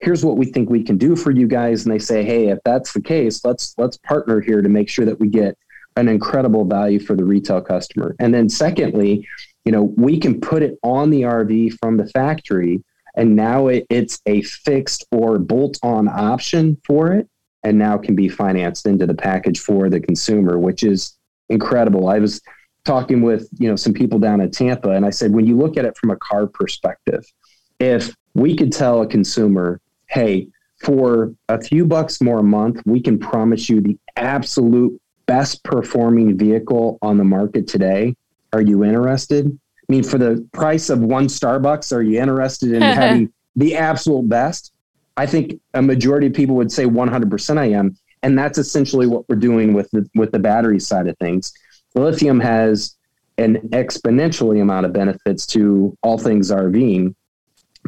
here's 0.00 0.24
what 0.24 0.36
we 0.36 0.46
think 0.46 0.70
we 0.70 0.82
can 0.82 0.96
do 0.96 1.14
for 1.14 1.30
you 1.30 1.46
guys. 1.46 1.84
And 1.84 1.92
they 1.92 1.98
say, 1.98 2.24
hey, 2.24 2.48
if 2.48 2.58
that's 2.64 2.92
the 2.92 3.02
case, 3.02 3.44
let's 3.44 3.74
let's 3.76 3.96
partner 3.98 4.40
here 4.40 4.62
to 4.62 4.68
make 4.68 4.88
sure 4.88 5.04
that 5.04 5.20
we 5.20 5.28
get 5.28 5.58
an 5.96 6.08
incredible 6.08 6.64
value 6.64 6.98
for 6.98 7.14
the 7.14 7.24
retail 7.24 7.60
customer. 7.60 8.16
And 8.18 8.34
then 8.34 8.48
secondly, 8.48 9.26
you 9.64 9.72
know, 9.72 9.94
we 9.96 10.18
can 10.18 10.40
put 10.40 10.62
it 10.62 10.78
on 10.82 11.10
the 11.10 11.22
RV 11.22 11.78
from 11.80 11.96
the 11.96 12.06
factory 12.08 12.82
and 13.14 13.36
now 13.36 13.68
it, 13.68 13.86
it's 13.90 14.20
a 14.26 14.42
fixed 14.42 15.06
or 15.10 15.38
bolt 15.38 15.78
on 15.82 16.08
option 16.08 16.80
for 16.84 17.12
it 17.12 17.28
and 17.62 17.78
now 17.78 17.96
can 17.96 18.14
be 18.14 18.28
financed 18.28 18.86
into 18.86 19.06
the 19.06 19.14
package 19.14 19.60
for 19.60 19.88
the 19.88 20.00
consumer 20.00 20.58
which 20.58 20.82
is 20.82 21.16
incredible 21.48 22.08
i 22.08 22.18
was 22.18 22.40
talking 22.84 23.22
with 23.22 23.48
you 23.58 23.68
know 23.68 23.76
some 23.76 23.92
people 23.92 24.18
down 24.18 24.40
at 24.40 24.52
tampa 24.52 24.90
and 24.90 25.06
i 25.06 25.10
said 25.10 25.32
when 25.32 25.46
you 25.46 25.56
look 25.56 25.76
at 25.76 25.84
it 25.84 25.96
from 25.96 26.10
a 26.10 26.16
car 26.16 26.46
perspective 26.46 27.24
if 27.80 28.14
we 28.34 28.56
could 28.56 28.72
tell 28.72 29.02
a 29.02 29.06
consumer 29.06 29.80
hey 30.08 30.48
for 30.82 31.34
a 31.48 31.60
few 31.60 31.84
bucks 31.86 32.20
more 32.20 32.40
a 32.40 32.42
month 32.44 32.80
we 32.84 33.00
can 33.00 33.18
promise 33.18 33.68
you 33.68 33.80
the 33.80 33.98
absolute 34.16 35.00
best 35.26 35.62
performing 35.64 36.36
vehicle 36.36 36.98
on 37.02 37.18
the 37.18 37.24
market 37.24 37.66
today 37.66 38.14
are 38.52 38.60
you 38.60 38.84
interested 38.84 39.58
I 39.88 39.92
mean, 39.92 40.02
for 40.02 40.18
the 40.18 40.46
price 40.52 40.88
of 40.88 41.00
one 41.00 41.26
Starbucks, 41.26 41.94
are 41.94 42.02
you 42.02 42.20
interested 42.20 42.72
in 42.72 42.82
having 42.82 43.32
the 43.56 43.76
absolute 43.76 44.28
best? 44.28 44.72
I 45.16 45.26
think 45.26 45.60
a 45.74 45.82
majority 45.82 46.28
of 46.28 46.34
people 46.34 46.56
would 46.56 46.72
say 46.72 46.86
100% 46.86 47.58
I 47.58 47.66
am. 47.66 47.96
And 48.22 48.38
that's 48.38 48.56
essentially 48.56 49.06
what 49.06 49.28
we're 49.28 49.36
doing 49.36 49.74
with 49.74 49.90
the, 49.90 50.08
with 50.14 50.32
the 50.32 50.38
battery 50.38 50.80
side 50.80 51.06
of 51.06 51.16
things. 51.18 51.52
Lithium 51.94 52.40
has 52.40 52.96
an 53.36 53.56
exponentially 53.68 54.62
amount 54.62 54.86
of 54.86 54.92
benefits 54.92 55.44
to 55.46 55.96
all 56.02 56.16
things 56.16 56.50
RVing 56.50 57.14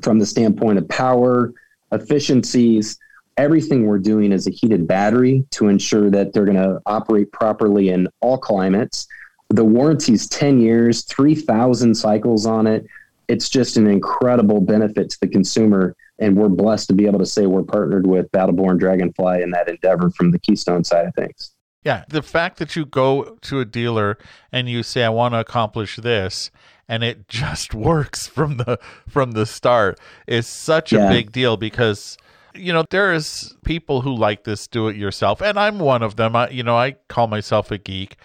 from 0.02 0.18
the 0.18 0.26
standpoint 0.26 0.78
of 0.78 0.86
power, 0.88 1.54
efficiencies. 1.92 2.98
Everything 3.36 3.86
we're 3.86 3.98
doing 3.98 4.32
is 4.32 4.46
a 4.46 4.50
heated 4.50 4.86
battery 4.86 5.44
to 5.50 5.68
ensure 5.68 6.10
that 6.10 6.32
they're 6.32 6.46
going 6.46 6.56
to 6.56 6.80
operate 6.86 7.32
properly 7.32 7.90
in 7.90 8.08
all 8.20 8.38
climates 8.38 9.06
the 9.48 9.64
warranty's 9.64 10.28
10 10.28 10.60
years, 10.60 11.04
3,000 11.04 11.94
cycles 11.94 12.46
on 12.46 12.66
it. 12.66 12.86
It's 13.28 13.48
just 13.48 13.76
an 13.76 13.86
incredible 13.86 14.60
benefit 14.60 15.10
to 15.10 15.20
the 15.20 15.28
consumer. 15.28 15.94
And 16.18 16.36
we're 16.36 16.48
blessed 16.48 16.88
to 16.88 16.94
be 16.94 17.06
able 17.06 17.18
to 17.18 17.26
say 17.26 17.46
we're 17.46 17.62
partnered 17.62 18.06
with 18.06 18.30
Battleborn 18.32 18.78
Dragonfly 18.78 19.42
in 19.42 19.50
that 19.50 19.68
endeavor 19.68 20.10
from 20.10 20.30
the 20.30 20.38
Keystone 20.38 20.82
side 20.82 21.06
of 21.06 21.14
things. 21.14 21.52
Yeah. 21.84 22.04
The 22.08 22.22
fact 22.22 22.58
that 22.58 22.74
you 22.74 22.86
go 22.86 23.36
to 23.42 23.60
a 23.60 23.64
dealer 23.64 24.18
and 24.50 24.68
you 24.68 24.82
say, 24.82 25.04
I 25.04 25.08
want 25.10 25.34
to 25.34 25.40
accomplish 25.40 25.96
this, 25.96 26.50
and 26.88 27.04
it 27.04 27.28
just 27.28 27.74
works 27.74 28.26
from 28.26 28.56
the 28.56 28.78
from 29.06 29.32
the 29.32 29.46
start 29.46 30.00
is 30.26 30.46
such 30.46 30.92
a 30.92 31.08
big 31.08 31.32
deal 31.32 31.56
because 31.56 32.16
you 32.56 32.72
know 32.72 32.84
there's 32.90 33.54
people 33.64 34.00
who 34.00 34.14
like 34.14 34.44
this 34.44 34.66
do 34.66 34.88
it 34.88 34.96
yourself 34.96 35.40
and 35.40 35.58
i'm 35.58 35.78
one 35.78 36.02
of 36.02 36.16
them. 36.16 36.36
I 36.36 36.50
you 36.50 36.62
know 36.62 36.76
i 36.76 36.92
call 37.08 37.26
myself 37.26 37.70
a 37.70 37.78
geek. 37.78 38.16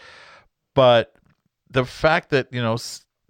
But 0.73 1.13
the 1.69 1.86
fact 1.86 2.29
that 2.29 2.47
you 2.51 2.61
know 2.61 2.77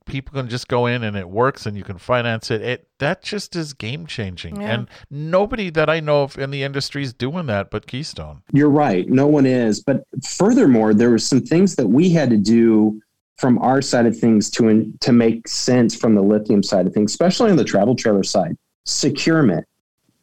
people 0.05 0.33
can 0.33 0.49
just 0.49 0.67
go 0.67 0.85
in 0.87 1.03
and 1.03 1.15
it 1.15 1.29
works 1.29 1.65
and 1.65 1.77
you 1.77 1.83
can 1.83 1.97
finance 1.97 2.49
it 2.49 2.61
it 2.61 2.87
that 2.99 3.21
just 3.21 3.55
is 3.55 3.73
game 3.73 4.05
changing 4.05 4.59
yeah. 4.59 4.73
and 4.73 4.87
nobody 5.09 5.69
that 5.69 5.89
i 5.89 5.99
know 5.99 6.23
of 6.23 6.37
in 6.37 6.49
the 6.49 6.63
industry 6.63 7.03
is 7.03 7.13
doing 7.13 7.45
that 7.45 7.69
but 7.69 7.87
keystone. 7.87 8.41
You're 8.51 8.69
right. 8.69 9.07
No 9.07 9.27
one 9.27 9.45
is. 9.45 9.81
But 9.81 10.03
furthermore 10.27 10.93
there 10.93 11.09
were 11.09 11.19
some 11.19 11.41
things 11.41 11.75
that 11.75 11.87
we 11.87 12.09
had 12.09 12.29
to 12.31 12.37
do 12.37 12.99
from 13.37 13.57
our 13.59 13.81
side 13.81 14.05
of 14.05 14.17
things 14.17 14.49
to 14.51 14.91
to 14.99 15.11
make 15.11 15.47
sense 15.47 15.95
from 15.95 16.15
the 16.15 16.21
lithium 16.21 16.63
side 16.63 16.87
of 16.87 16.93
things 16.93 17.11
especially 17.11 17.51
on 17.51 17.57
the 17.57 17.63
travel 17.63 17.95
trailer 17.95 18.23
side. 18.23 18.55
Securement 18.85 19.65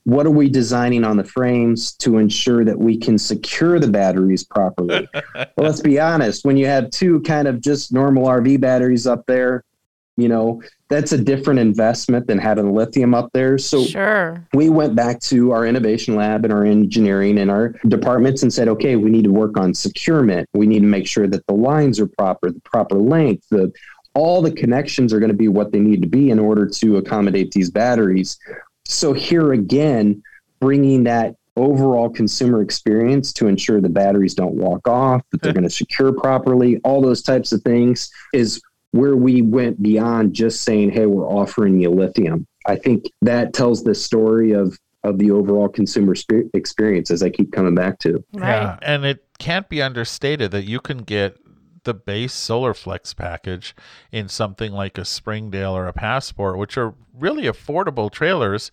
what 0.09 0.25
are 0.25 0.31
we 0.31 0.49
designing 0.49 1.05
on 1.05 1.19
the 1.19 1.25
frames 1.25 1.93
to 1.93 2.17
ensure 2.17 2.65
that 2.65 2.79
we 2.79 2.97
can 2.97 3.19
secure 3.19 3.79
the 3.79 3.89
batteries 3.89 4.43
properly? 4.43 5.07
well, 5.35 5.47
let's 5.59 5.83
be 5.83 6.01
honest, 6.01 6.47
when 6.47 6.57
you 6.57 6.65
have 6.65 6.89
two 6.89 7.21
kind 7.21 7.47
of 7.47 7.61
just 7.61 7.93
normal 7.93 8.27
RV 8.27 8.59
batteries 8.59 9.07
up 9.07 9.27
there, 9.27 9.65
you 10.17 10.27
know, 10.27 10.63
that's 10.89 11.13
a 11.13 11.19
different 11.19 11.61
investment 11.61 12.27
than 12.27 12.39
having 12.39 12.73
lithium 12.73 13.13
up 13.13 13.29
there. 13.35 13.59
So 13.59 13.85
Sure. 13.85 14.43
we 14.55 14.71
went 14.71 14.97
back 14.97 15.21
to 15.25 15.53
our 15.53 15.67
innovation 15.67 16.17
lab 16.17 16.43
and 16.43 16.55
our 16.55 16.65
engineering 16.65 17.37
and 17.37 17.51
our 17.51 17.75
departments 17.89 18.43
and 18.43 18.51
said, 18.51 18.67
okay, 18.67 18.97
we 18.97 19.11
need 19.11 19.25
to 19.25 19.31
work 19.31 19.59
on 19.59 19.75
securement. 19.75 20.49
We 20.55 20.67
need 20.67 20.81
to 20.81 20.87
make 20.87 21.07
sure 21.07 21.27
that 21.27 21.47
the 21.47 21.55
lines 21.55 22.01
are 22.01 22.09
proper, 22.09 22.51
the 22.51 22.61
proper 22.61 22.97
length, 22.97 23.45
the 23.51 23.71
all 24.15 24.41
the 24.41 24.51
connections 24.51 25.13
are 25.13 25.21
going 25.21 25.31
to 25.31 25.37
be 25.37 25.49
what 25.49 25.71
they 25.71 25.79
need 25.79 26.01
to 26.03 26.09
be 26.09 26.31
in 26.31 26.39
order 26.39 26.67
to 26.67 26.97
accommodate 26.97 27.53
these 27.53 27.71
batteries. 27.71 28.39
So 28.89 29.13
here 29.13 29.53
again, 29.53 30.23
bringing 30.61 31.05
that 31.05 31.37
overall 31.57 32.09
consumer 32.09 32.63
experience 32.63 33.33
to 33.35 33.47
ensure 33.47 33.81
the 33.81 33.89
batteries 33.89 34.35
don't 34.35 34.55
walk 34.55 34.89
off, 34.89 35.23
that 35.31 35.43
they're 35.43 35.53
going 35.55 35.65
to 35.65 35.71
secure 35.71 36.13
properly, 36.13 36.79
all 36.85 37.01
those 37.01 37.23
types 37.23 37.53
of 37.53 37.63
things 37.63 38.11
is 38.33 38.61
where 38.93 39.17
we 39.17 39.43
went 39.43 39.81
beyond 39.83 40.33
just 40.33 40.63
saying, 40.63 40.91
"Hey, 40.91 41.07
we're 41.07 41.29
offering 41.29 41.81
you 41.81 41.91
lithium." 41.91 42.47
I 42.67 42.77
think 42.77 43.05
that 43.23 43.53
tells 43.53 43.85
the 43.85 43.95
story 43.95 44.53
of 44.53 44.77
of 45.05 45.19
the 45.19 45.31
overall 45.31 45.69
consumer 45.69 46.15
spe- 46.15 46.51
experience, 46.55 47.11
as 47.11 47.23
I 47.23 47.31
keep 47.31 47.53
coming 47.53 47.75
back 47.75 47.99
to. 48.01 48.25
Right. 48.33 48.49
Yeah, 48.49 48.79
and 48.83 49.05
it 49.05 49.25
can't 49.39 49.69
be 49.69 49.83
understated 49.83 50.51
that 50.53 50.65
you 50.65 50.81
can 50.81 50.99
get 50.99 51.37
the 51.89 51.95
base 51.95 52.35
Solar 52.35 52.75
Flex 52.75 53.15
package 53.15 53.75
in 54.13 54.29
something 54.29 54.73
like 54.73 54.99
a 54.99 55.07
Springdale 55.07 55.75
or 55.75 55.87
a 55.87 55.95
Passport, 55.95 56.59
which 56.59 56.77
are 56.77 56.95
really 57.19 57.45
affordable 57.45 58.13
trailers. 58.13 58.71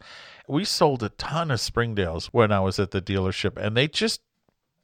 We 0.50 0.66
sold 0.66 1.02
a 1.02 1.08
ton 1.08 1.50
of 1.50 1.62
Springdales 1.62 2.26
when 2.34 2.52
I 2.52 2.60
was 2.60 2.78
at 2.78 2.92
the 2.92 3.02
dealership, 3.02 3.56
and 3.56 3.78
they 3.78 3.88
just 3.88 4.20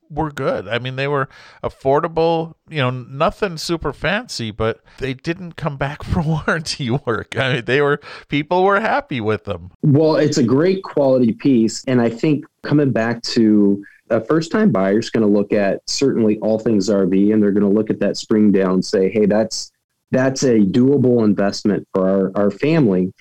were 0.10 0.32
good. 0.32 0.66
I 0.66 0.80
mean, 0.80 0.96
they 0.96 1.10
were 1.10 1.28
affordable, 1.62 2.54
you 2.70 2.78
know, 2.78 2.90
nothing 2.90 3.58
super 3.58 3.92
fancy, 3.92 4.50
but 4.50 4.80
they 5.00 5.14
didn't 5.14 5.58
come 5.58 5.76
back 5.76 6.02
for 6.06 6.22
warranty 6.22 6.90
work. 6.90 7.38
I 7.38 7.56
mean, 7.56 7.66
they 7.66 7.82
were 7.82 8.00
people 8.30 8.64
were 8.64 8.80
happy 8.80 9.20
with 9.20 9.44
them. 9.44 9.72
Well, 9.82 10.16
it's 10.16 10.38
a 10.38 10.44
great 10.44 10.84
quality 10.84 11.34
piece. 11.34 11.84
And 11.84 12.00
I 12.00 12.10
think 12.10 12.46
coming 12.64 12.94
back 12.94 13.22
to 13.24 13.84
a 14.12 14.24
first 14.26 14.52
time 14.52 14.72
buyer 14.72 15.00
is 15.00 15.10
going 15.10 15.26
to 15.26 15.32
look 15.32 15.54
at 15.54 15.82
certainly 15.88 16.38
all 16.40 16.60
things 16.60 16.90
RV 16.90 17.34
and 17.34 17.42
they're 17.42 17.52
going 17.52 17.64
to 17.64 17.70
look 17.70 17.90
at 17.90 18.00
that 18.00 18.18
Springdale 18.18 18.74
and 18.74 18.86
say, 18.86 19.10
hey, 19.10 19.26
that's 19.26 19.72
that's 20.12 20.44
a 20.44 20.60
doable 20.60 21.24
investment 21.24 21.88
for 21.94 22.10
our, 22.10 22.32
our 22.36 22.52
family. 22.52 23.14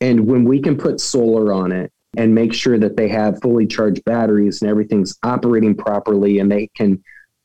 And 0.00 0.26
when 0.26 0.44
we 0.44 0.60
can 0.60 0.76
put 0.76 1.00
solar 1.00 1.52
on 1.52 1.70
it 1.70 1.92
and 2.16 2.34
make 2.34 2.54
sure 2.54 2.78
that 2.78 2.96
they 2.96 3.08
have 3.08 3.40
fully 3.42 3.66
charged 3.66 4.02
batteries 4.04 4.62
and 4.62 4.70
everything's 4.70 5.16
operating 5.22 5.74
properly 5.74 6.38
and 6.38 6.50
they 6.50 6.68
can 6.74 7.02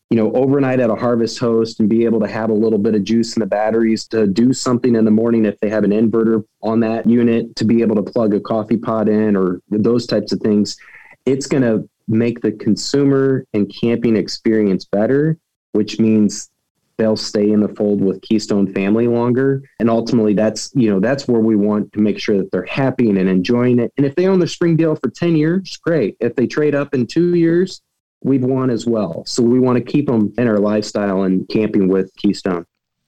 you 0.10 0.18
know 0.18 0.32
overnight 0.34 0.80
at 0.80 0.90
a 0.90 0.96
harvest 0.96 1.40
host 1.40 1.80
and 1.80 1.90
be 1.90 2.06
able 2.06 2.20
to 2.20 2.28
have 2.28 2.50
a 2.50 2.54
little 2.54 2.80
bit 2.80 2.96
of 2.96 3.04
juice 3.04 3.36
in 3.36 3.40
the 3.42 3.46
batteries 3.46 4.08
to 4.08 4.28
do 4.28 4.54
something 4.54 4.96
in 4.96 5.04
the 5.04 5.12
morning 5.12 5.46
if 5.46 5.60
they 5.60 5.70
have 5.70 5.84
an 5.84 5.92
inverter 5.92 6.44
on 6.62 6.80
that 6.80 7.06
unit 7.08 7.56
to 7.56 7.66
be 7.66 7.82
able 7.82 7.96
to 7.96 8.04
plug 8.04 8.34
a 8.34 8.40
coffee 8.40 8.78
pot 8.78 9.10
in 9.10 9.36
or 9.36 9.62
those 9.70 10.06
types 10.06 10.32
of 10.32 10.40
things 10.40 10.78
it's 11.26 11.48
going 11.48 11.64
to 11.64 11.88
make 12.08 12.42
the 12.42 12.52
consumer 12.52 13.46
and 13.54 13.74
camping 13.82 14.16
experience 14.16 14.86
better 14.86 15.38
which 15.74 16.00
means 16.00 16.50
they'll 16.98 17.18
stay 17.18 17.52
in 17.52 17.60
the 17.60 17.68
fold 17.70 18.02
with 18.02 18.22
keystone 18.22 18.72
family 18.74 19.08
longer 19.08 19.62
and 19.80 19.90
ultimately 19.90 20.34
that's 20.34 20.72
you 20.76 20.90
know 20.90 21.00
that's 21.00 21.28
where 21.28 21.42
we 21.42 21.56
want 21.56 21.92
to 21.94 22.00
make 22.00 22.20
sure 22.20 22.38
that 22.38 22.52
they're 22.52 22.66
happy 22.66 23.10
and 23.10 23.18
enjoying 23.18 23.80
it 23.80 23.92
and 23.98 24.06
if 24.06 24.16
they 24.16 24.28
own 24.28 24.40
their 24.40 24.48
springdale 24.48 24.96
for 24.96 25.10
10 25.10 25.36
years 25.36 25.78
great 25.78 26.16
if 26.20 26.36
they 26.36 26.48
trade 26.48 26.76
up 26.76 26.94
in 26.94 27.06
two 27.06 27.36
years 27.36 27.82
we've 28.24 28.44
won 28.44 28.70
as 28.70 28.86
well 28.86 29.24
so 29.26 29.44
we 29.44 29.60
want 29.60 29.78
to 29.78 29.84
keep 29.84 30.08
them 30.08 30.34
in 30.38 30.48
our 30.48 30.60
lifestyle 30.60 31.24
and 31.24 31.48
camping 31.50 31.88
with 31.88 32.10
keystone 32.16 32.66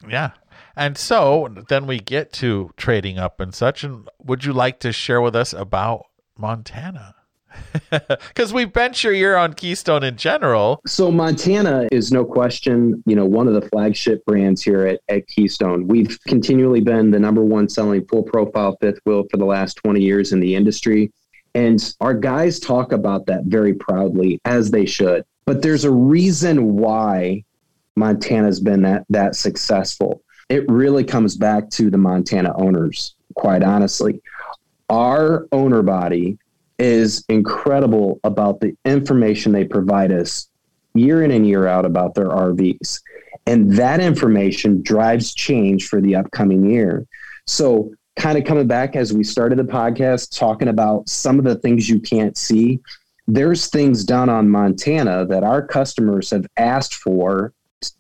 Yeah. 0.08 0.32
And 0.76 0.98
so 0.98 1.50
then 1.70 1.88
we 1.88 2.00
get 2.00 2.32
to 2.34 2.72
trading 2.78 3.18
up 3.18 3.40
and 3.40 3.54
such. 3.54 3.84
And 3.84 4.08
would 4.24 4.46
you 4.46 4.54
like 4.54 4.80
to 4.82 4.92
share 4.92 5.20
with 5.22 5.36
us 5.36 5.52
about 5.52 6.06
Montana? 6.38 7.16
Because 7.90 8.54
we 8.54 8.66
venture 8.66 9.14
here 9.14 9.38
on 9.38 9.54
Keystone 9.54 10.04
in 10.04 10.18
general. 10.18 10.82
So 10.86 11.12
Montana 11.12 11.88
is 11.92 12.12
no 12.12 12.26
question, 12.26 13.04
you 13.06 13.16
know, 13.16 13.26
one 13.26 13.48
of 13.48 13.54
the 13.54 13.62
flagship 13.70 14.26
brands 14.26 14.62
here 14.62 14.86
at, 14.86 15.02
at 15.10 15.28
Keystone. 15.28 15.88
We've 15.88 16.18
continually 16.28 16.82
been 16.82 17.12
the 17.12 17.20
number 17.20 17.44
one 17.44 17.70
selling 17.70 18.06
full 18.06 18.24
profile 18.24 18.78
fifth 18.82 19.00
wheel 19.06 19.26
for 19.30 19.38
the 19.38 19.46
last 19.46 19.76
20 19.76 20.02
years 20.02 20.32
in 20.32 20.40
the 20.40 20.56
industry. 20.56 21.12
And 21.56 21.94
our 22.02 22.14
guys 22.14 22.60
talk 22.60 22.92
about 22.92 23.26
that 23.28 23.46
very 23.46 23.74
proudly, 23.74 24.40
as 24.46 24.70
they 24.70 24.86
should. 24.86 25.24
But 25.46 25.62
there's 25.62 25.86
a 25.86 25.92
reason 25.92 26.76
why 26.76 27.44
Montana's 27.96 28.60
been 28.60 28.84
that 28.84 29.06
that 29.10 29.36
successful. 29.36 30.22
It 30.50 30.70
really 30.70 31.04
comes 31.04 31.36
back 31.36 31.70
to 31.72 31.90
the 31.90 31.98
Montana 31.98 32.54
owners, 32.56 33.16
quite 33.34 33.64
honestly. 33.64 34.22
Our 34.90 35.48
owner 35.52 35.82
body 35.82 36.38
is 36.80 37.26
incredible 37.30 38.20
about 38.24 38.60
the 38.60 38.76
information 38.86 39.52
they 39.52 39.66
provide 39.66 40.12
us 40.12 40.48
year 40.94 41.24
in 41.24 41.32
and 41.32 41.48
year 41.48 41.68
out 41.68 41.86
about 41.86 42.16
their 42.16 42.30
RVs. 42.30 43.02
And 43.46 43.72
that 43.78 44.00
information 44.00 44.82
drives 44.82 45.34
change 45.34 45.88
for 45.88 46.02
the 46.02 46.16
upcoming 46.16 46.70
year. 46.70 47.06
So, 47.46 47.94
kind 48.18 48.38
of 48.38 48.46
coming 48.46 48.68
back 48.68 48.96
as 48.96 49.14
we 49.14 49.24
started 49.24 49.60
the 49.60 49.64
podcast, 49.64 50.38
talking 50.38 50.68
about 50.68 51.08
some 51.08 51.38
of 51.38 51.46
the 51.46 51.56
things 51.56 51.88
you 51.88 52.00
can't 52.00 52.36
see, 52.36 52.80
there's 53.28 53.68
things 53.68 54.04
done 54.04 54.28
on 54.28 54.50
Montana 54.50 55.26
that 55.28 55.44
our 55.44 55.66
customers 55.66 56.32
have 56.32 56.48
asked 56.58 56.96
for, 56.96 57.54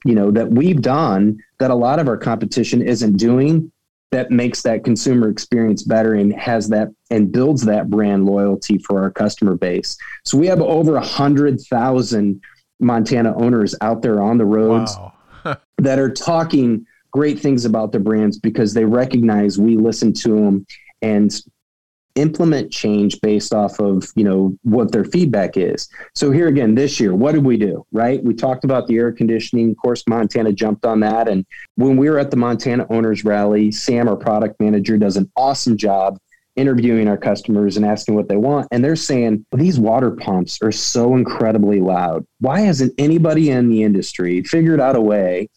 you 0.05 0.15
know, 0.15 0.31
that 0.31 0.49
we've 0.49 0.81
done 0.81 1.37
that 1.59 1.71
a 1.71 1.75
lot 1.75 1.99
of 1.99 2.07
our 2.07 2.17
competition 2.17 2.81
isn't 2.81 3.17
doing 3.17 3.71
that 4.11 4.31
makes 4.31 4.61
that 4.61 4.83
consumer 4.83 5.29
experience 5.29 5.83
better 5.83 6.13
and 6.13 6.33
has 6.33 6.69
that 6.69 6.89
and 7.11 7.31
builds 7.31 7.63
that 7.65 7.89
brand 7.89 8.25
loyalty 8.25 8.77
for 8.79 9.01
our 9.03 9.11
customer 9.11 9.55
base. 9.55 9.97
So 10.23 10.37
we 10.37 10.47
have 10.47 10.61
over 10.61 10.95
a 10.95 11.05
hundred 11.05 11.59
thousand 11.61 12.41
Montana 12.79 13.35
owners 13.35 13.75
out 13.81 14.01
there 14.01 14.21
on 14.21 14.37
the 14.37 14.45
roads 14.45 14.95
Wow. 14.95 15.57
that 15.79 15.99
are 15.99 16.11
talking 16.11 16.85
great 17.11 17.39
things 17.39 17.65
about 17.65 17.91
the 17.91 17.99
brands 17.99 18.37
because 18.37 18.73
they 18.73 18.85
recognize 18.85 19.57
we 19.57 19.75
listen 19.77 20.13
to 20.13 20.35
them 20.35 20.65
and 21.01 21.33
implement 22.17 22.71
change 22.71 23.19
based 23.21 23.53
off 23.53 23.79
of 23.79 24.11
you 24.15 24.23
know 24.23 24.57
what 24.63 24.91
their 24.91 25.05
feedback 25.05 25.55
is. 25.55 25.87
So 26.15 26.31
here 26.31 26.47
again 26.47 26.75
this 26.75 26.99
year 26.99 27.15
what 27.15 27.33
did 27.33 27.45
we 27.45 27.57
do 27.57 27.85
right? 27.91 28.23
We 28.23 28.33
talked 28.33 28.63
about 28.63 28.87
the 28.87 28.97
air 28.97 29.11
conditioning. 29.11 29.71
Of 29.71 29.77
course 29.77 30.03
montana 30.07 30.51
jumped 30.51 30.85
on 30.85 30.99
that. 31.01 31.27
And 31.27 31.45
when 31.75 31.95
we 31.97 32.09
were 32.09 32.19
at 32.19 32.31
the 32.31 32.37
montana 32.37 32.85
owners 32.89 33.23
rally 33.23 33.71
sam 33.71 34.09
our 34.09 34.15
product 34.15 34.59
manager 34.59 34.97
does 34.97 35.17
an 35.17 35.31
awesome 35.35 35.77
job 35.77 36.17
interviewing 36.57 37.07
our 37.07 37.17
customers 37.17 37.77
and 37.77 37.85
asking 37.85 38.15
what 38.15 38.27
they 38.27 38.35
want. 38.35 38.67
And 38.71 38.83
they're 38.83 38.95
saying 38.95 39.45
these 39.55 39.79
water 39.79 40.11
pumps 40.11 40.59
are 40.63 40.71
so 40.71 41.15
incredibly 41.15 41.79
loud. 41.79 42.25
Why 42.39 42.61
hasn't 42.61 42.93
anybody 42.97 43.51
in 43.51 43.69
the 43.69 43.83
industry 43.83 44.41
figured 44.43 44.81
out 44.81 44.95
a 44.95 45.01
way 45.01 45.49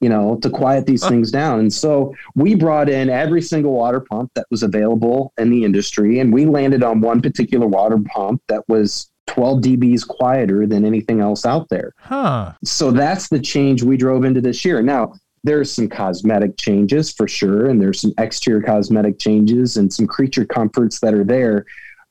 you 0.00 0.08
know, 0.08 0.36
to 0.36 0.48
quiet 0.48 0.86
these 0.86 1.06
things 1.06 1.30
down. 1.30 1.60
And 1.60 1.72
so 1.72 2.14
we 2.34 2.54
brought 2.54 2.88
in 2.88 3.10
every 3.10 3.42
single 3.42 3.72
water 3.72 4.00
pump 4.00 4.30
that 4.34 4.46
was 4.50 4.62
available 4.62 5.32
in 5.38 5.50
the 5.50 5.64
industry, 5.64 6.20
and 6.20 6.32
we 6.32 6.46
landed 6.46 6.82
on 6.82 7.00
one 7.00 7.20
particular 7.20 7.66
water 7.66 7.98
pump 8.06 8.42
that 8.48 8.66
was 8.68 9.10
12 9.26 9.60
dBs 9.60 10.06
quieter 10.06 10.66
than 10.66 10.84
anything 10.84 11.20
else 11.20 11.46
out 11.46 11.68
there. 11.68 11.92
Huh. 11.98 12.52
So 12.64 12.90
that's 12.90 13.28
the 13.28 13.38
change 13.38 13.82
we 13.82 13.96
drove 13.96 14.24
into 14.24 14.40
this 14.40 14.64
year. 14.64 14.82
Now, 14.82 15.12
there's 15.44 15.72
some 15.72 15.88
cosmetic 15.88 16.56
changes 16.56 17.12
for 17.12 17.28
sure, 17.28 17.66
and 17.66 17.80
there's 17.80 18.00
some 18.00 18.12
exterior 18.18 18.62
cosmetic 18.62 19.18
changes 19.18 19.76
and 19.76 19.92
some 19.92 20.06
creature 20.06 20.44
comforts 20.44 21.00
that 21.00 21.14
are 21.14 21.24
there. 21.24 21.64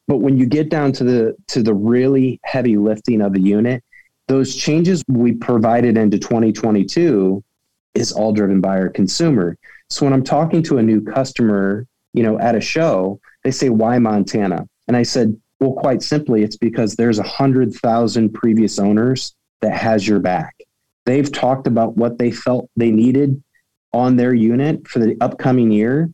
But 0.07 0.17
when 0.17 0.37
you 0.37 0.45
get 0.45 0.69
down 0.69 0.91
to 0.93 1.03
the 1.03 1.35
to 1.49 1.61
the 1.61 1.73
really 1.73 2.39
heavy 2.43 2.77
lifting 2.77 3.21
of 3.21 3.33
the 3.33 3.41
unit, 3.41 3.83
those 4.27 4.55
changes 4.55 5.03
we 5.07 5.33
provided 5.33 5.97
into 5.97 6.17
2022 6.17 7.43
is 7.93 8.11
all 8.11 8.33
driven 8.33 8.61
by 8.61 8.77
our 8.77 8.89
consumer. 8.89 9.57
So 9.89 10.05
when 10.05 10.13
I'm 10.13 10.23
talking 10.23 10.61
to 10.63 10.77
a 10.77 10.83
new 10.83 11.01
customer, 11.01 11.85
you 12.13 12.23
know, 12.23 12.39
at 12.39 12.55
a 12.55 12.61
show, 12.61 13.19
they 13.43 13.51
say, 13.51 13.69
"Why 13.69 13.97
Montana?" 13.99 14.67
And 14.87 14.95
I 14.95 15.03
said, 15.03 15.35
"Well, 15.59 15.73
quite 15.73 16.03
simply, 16.03 16.43
it's 16.43 16.57
because 16.57 16.95
there's 16.95 17.19
a 17.19 17.23
hundred 17.23 17.73
thousand 17.73 18.33
previous 18.33 18.79
owners 18.79 19.33
that 19.61 19.73
has 19.73 20.07
your 20.07 20.19
back. 20.19 20.55
They've 21.05 21.31
talked 21.31 21.67
about 21.67 21.97
what 21.97 22.17
they 22.17 22.31
felt 22.31 22.69
they 22.75 22.91
needed 22.91 23.41
on 23.93 24.15
their 24.15 24.33
unit 24.33 24.87
for 24.87 24.99
the 24.99 25.17
upcoming 25.21 25.71
year, 25.71 26.11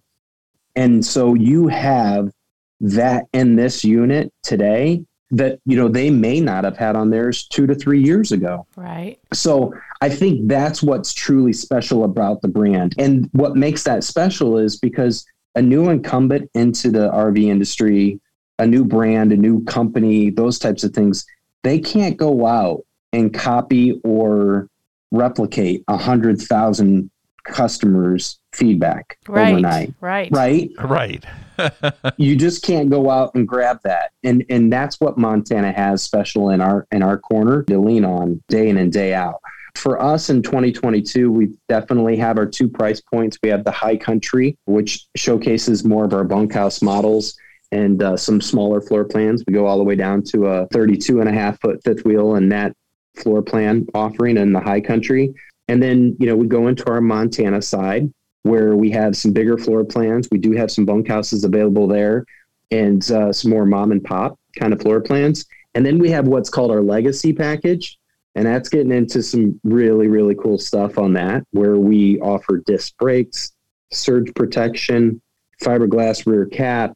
and 0.75 1.05
so 1.05 1.33
you 1.33 1.67
have 1.67 2.31
that 2.79 3.25
in 3.33 3.55
this 3.55 3.83
unit 3.83 4.31
today." 4.43 5.03
That 5.31 5.59
you 5.65 5.75
know 5.75 5.87
they 5.87 6.09
may 6.09 6.39
not 6.39 6.63
have 6.63 6.77
had 6.77 6.95
on 6.95 7.09
theirs 7.09 7.47
two 7.47 7.65
to 7.67 7.75
three 7.75 8.01
years 8.01 8.31
ago. 8.31 8.67
Right. 8.75 9.19
So 9.33 9.73
I 10.01 10.09
think 10.09 10.47
that's 10.47 10.83
what's 10.83 11.13
truly 11.13 11.53
special 11.53 12.03
about 12.03 12.41
the 12.41 12.47
brand. 12.47 12.93
And 12.99 13.29
what 13.33 13.55
makes 13.55 13.83
that 13.83 14.03
special 14.03 14.57
is 14.57 14.77
because 14.77 15.25
a 15.55 15.61
new 15.61 15.89
incumbent 15.89 16.51
into 16.53 16.91
the 16.91 17.09
RV 17.09 17.43
industry 17.43 18.19
a 18.59 18.65
new 18.65 18.85
brand, 18.85 19.31
a 19.31 19.37
new 19.37 19.63
company, 19.65 20.29
those 20.29 20.59
types 20.59 20.83
of 20.83 20.93
things, 20.93 21.25
they 21.63 21.79
can't 21.79 22.17
go 22.17 22.45
out 22.45 22.85
and 23.11 23.33
copy 23.33 23.99
or 24.03 24.69
replicate 25.11 25.83
a 25.87 25.97
hundred 25.97 26.41
thousand 26.41 27.09
customers' 27.45 28.39
feedback 28.53 29.17
Right. 29.27 29.49
overnight. 29.51 29.93
Right. 30.01 30.29
Right? 30.31 30.69
Right. 30.83 31.23
you 32.17 32.35
just 32.35 32.63
can't 32.63 32.89
go 32.89 33.09
out 33.09 33.33
and 33.35 33.47
grab 33.47 33.79
that 33.85 34.11
and 34.25 34.43
and 34.49 34.71
that's 34.73 34.99
what 34.99 35.17
montana 35.17 35.71
has 35.71 36.03
special 36.03 36.49
in 36.49 36.59
our 36.59 36.85
in 36.91 37.01
our 37.01 37.17
corner 37.17 37.63
to 37.63 37.79
lean 37.79 38.03
on 38.03 38.43
day 38.49 38.67
in 38.67 38.75
and 38.75 38.91
day 38.91 39.13
out 39.13 39.39
for 39.75 40.01
us 40.01 40.29
in 40.29 40.41
2022 40.41 41.31
we 41.31 41.47
definitely 41.69 42.17
have 42.17 42.37
our 42.37 42.45
two 42.45 42.67
price 42.67 42.99
points 42.99 43.37
we 43.41 43.47
have 43.47 43.63
the 43.63 43.71
high 43.71 43.95
country 43.95 44.57
which 44.65 45.05
showcases 45.15 45.85
more 45.85 46.03
of 46.03 46.13
our 46.13 46.25
bunkhouse 46.25 46.81
models 46.81 47.37
and 47.71 48.03
uh, 48.03 48.17
some 48.17 48.41
smaller 48.41 48.81
floor 48.81 49.05
plans 49.05 49.41
we 49.47 49.53
go 49.53 49.65
all 49.65 49.77
the 49.77 49.83
way 49.83 49.95
down 49.95 50.21
to 50.21 50.47
a 50.47 50.67
32 50.73 51.21
and 51.21 51.29
a 51.29 51.31
half 51.33 51.57
foot 51.61 51.79
fifth 51.85 52.03
wheel 52.03 52.35
and 52.35 52.51
that 52.51 52.73
floor 53.15 53.41
plan 53.41 53.87
offering 53.93 54.35
in 54.35 54.51
the 54.51 54.59
high 54.59 54.81
country 54.81 55.33
and 55.67 55.81
then 55.81 56.15
you 56.19 56.27
know 56.27 56.35
we 56.35 56.47
go 56.47 56.67
into 56.67 56.89
our 56.89 57.01
montana 57.01 57.61
side 57.61 58.11
where 58.45 58.75
we 58.75 58.91
have 58.91 59.17
some 59.17 59.33
bigger 59.33 59.57
floor 59.57 59.83
plans. 59.83 60.27
We 60.31 60.37
do 60.37 60.51
have 60.51 60.69
some 60.69 60.85
bunkhouses 60.85 61.43
available 61.43 61.87
there 61.87 62.25
and 62.69 63.01
uh, 63.09 63.33
some 63.33 63.49
more 63.49 63.65
mom 63.65 63.91
and 63.91 64.03
pop 64.03 64.39
kind 64.59 64.71
of 64.71 64.79
floor 64.79 65.01
plans. 65.01 65.45
And 65.73 65.83
then 65.83 65.97
we 65.97 66.11
have 66.11 66.27
what's 66.27 66.49
called 66.51 66.69
our 66.69 66.83
legacy 66.83 67.33
package. 67.33 67.97
And 68.35 68.45
that's 68.45 68.69
getting 68.69 68.91
into 68.91 69.23
some 69.23 69.59
really, 69.63 70.07
really 70.09 70.35
cool 70.35 70.59
stuff 70.59 70.99
on 70.99 71.13
that, 71.13 71.43
where 71.51 71.77
we 71.77 72.19
offer 72.19 72.61
disc 72.67 72.95
brakes, 72.97 73.53
surge 73.91 74.31
protection, 74.35 75.19
fiberglass 75.63 76.27
rear 76.27 76.45
cap, 76.45 76.95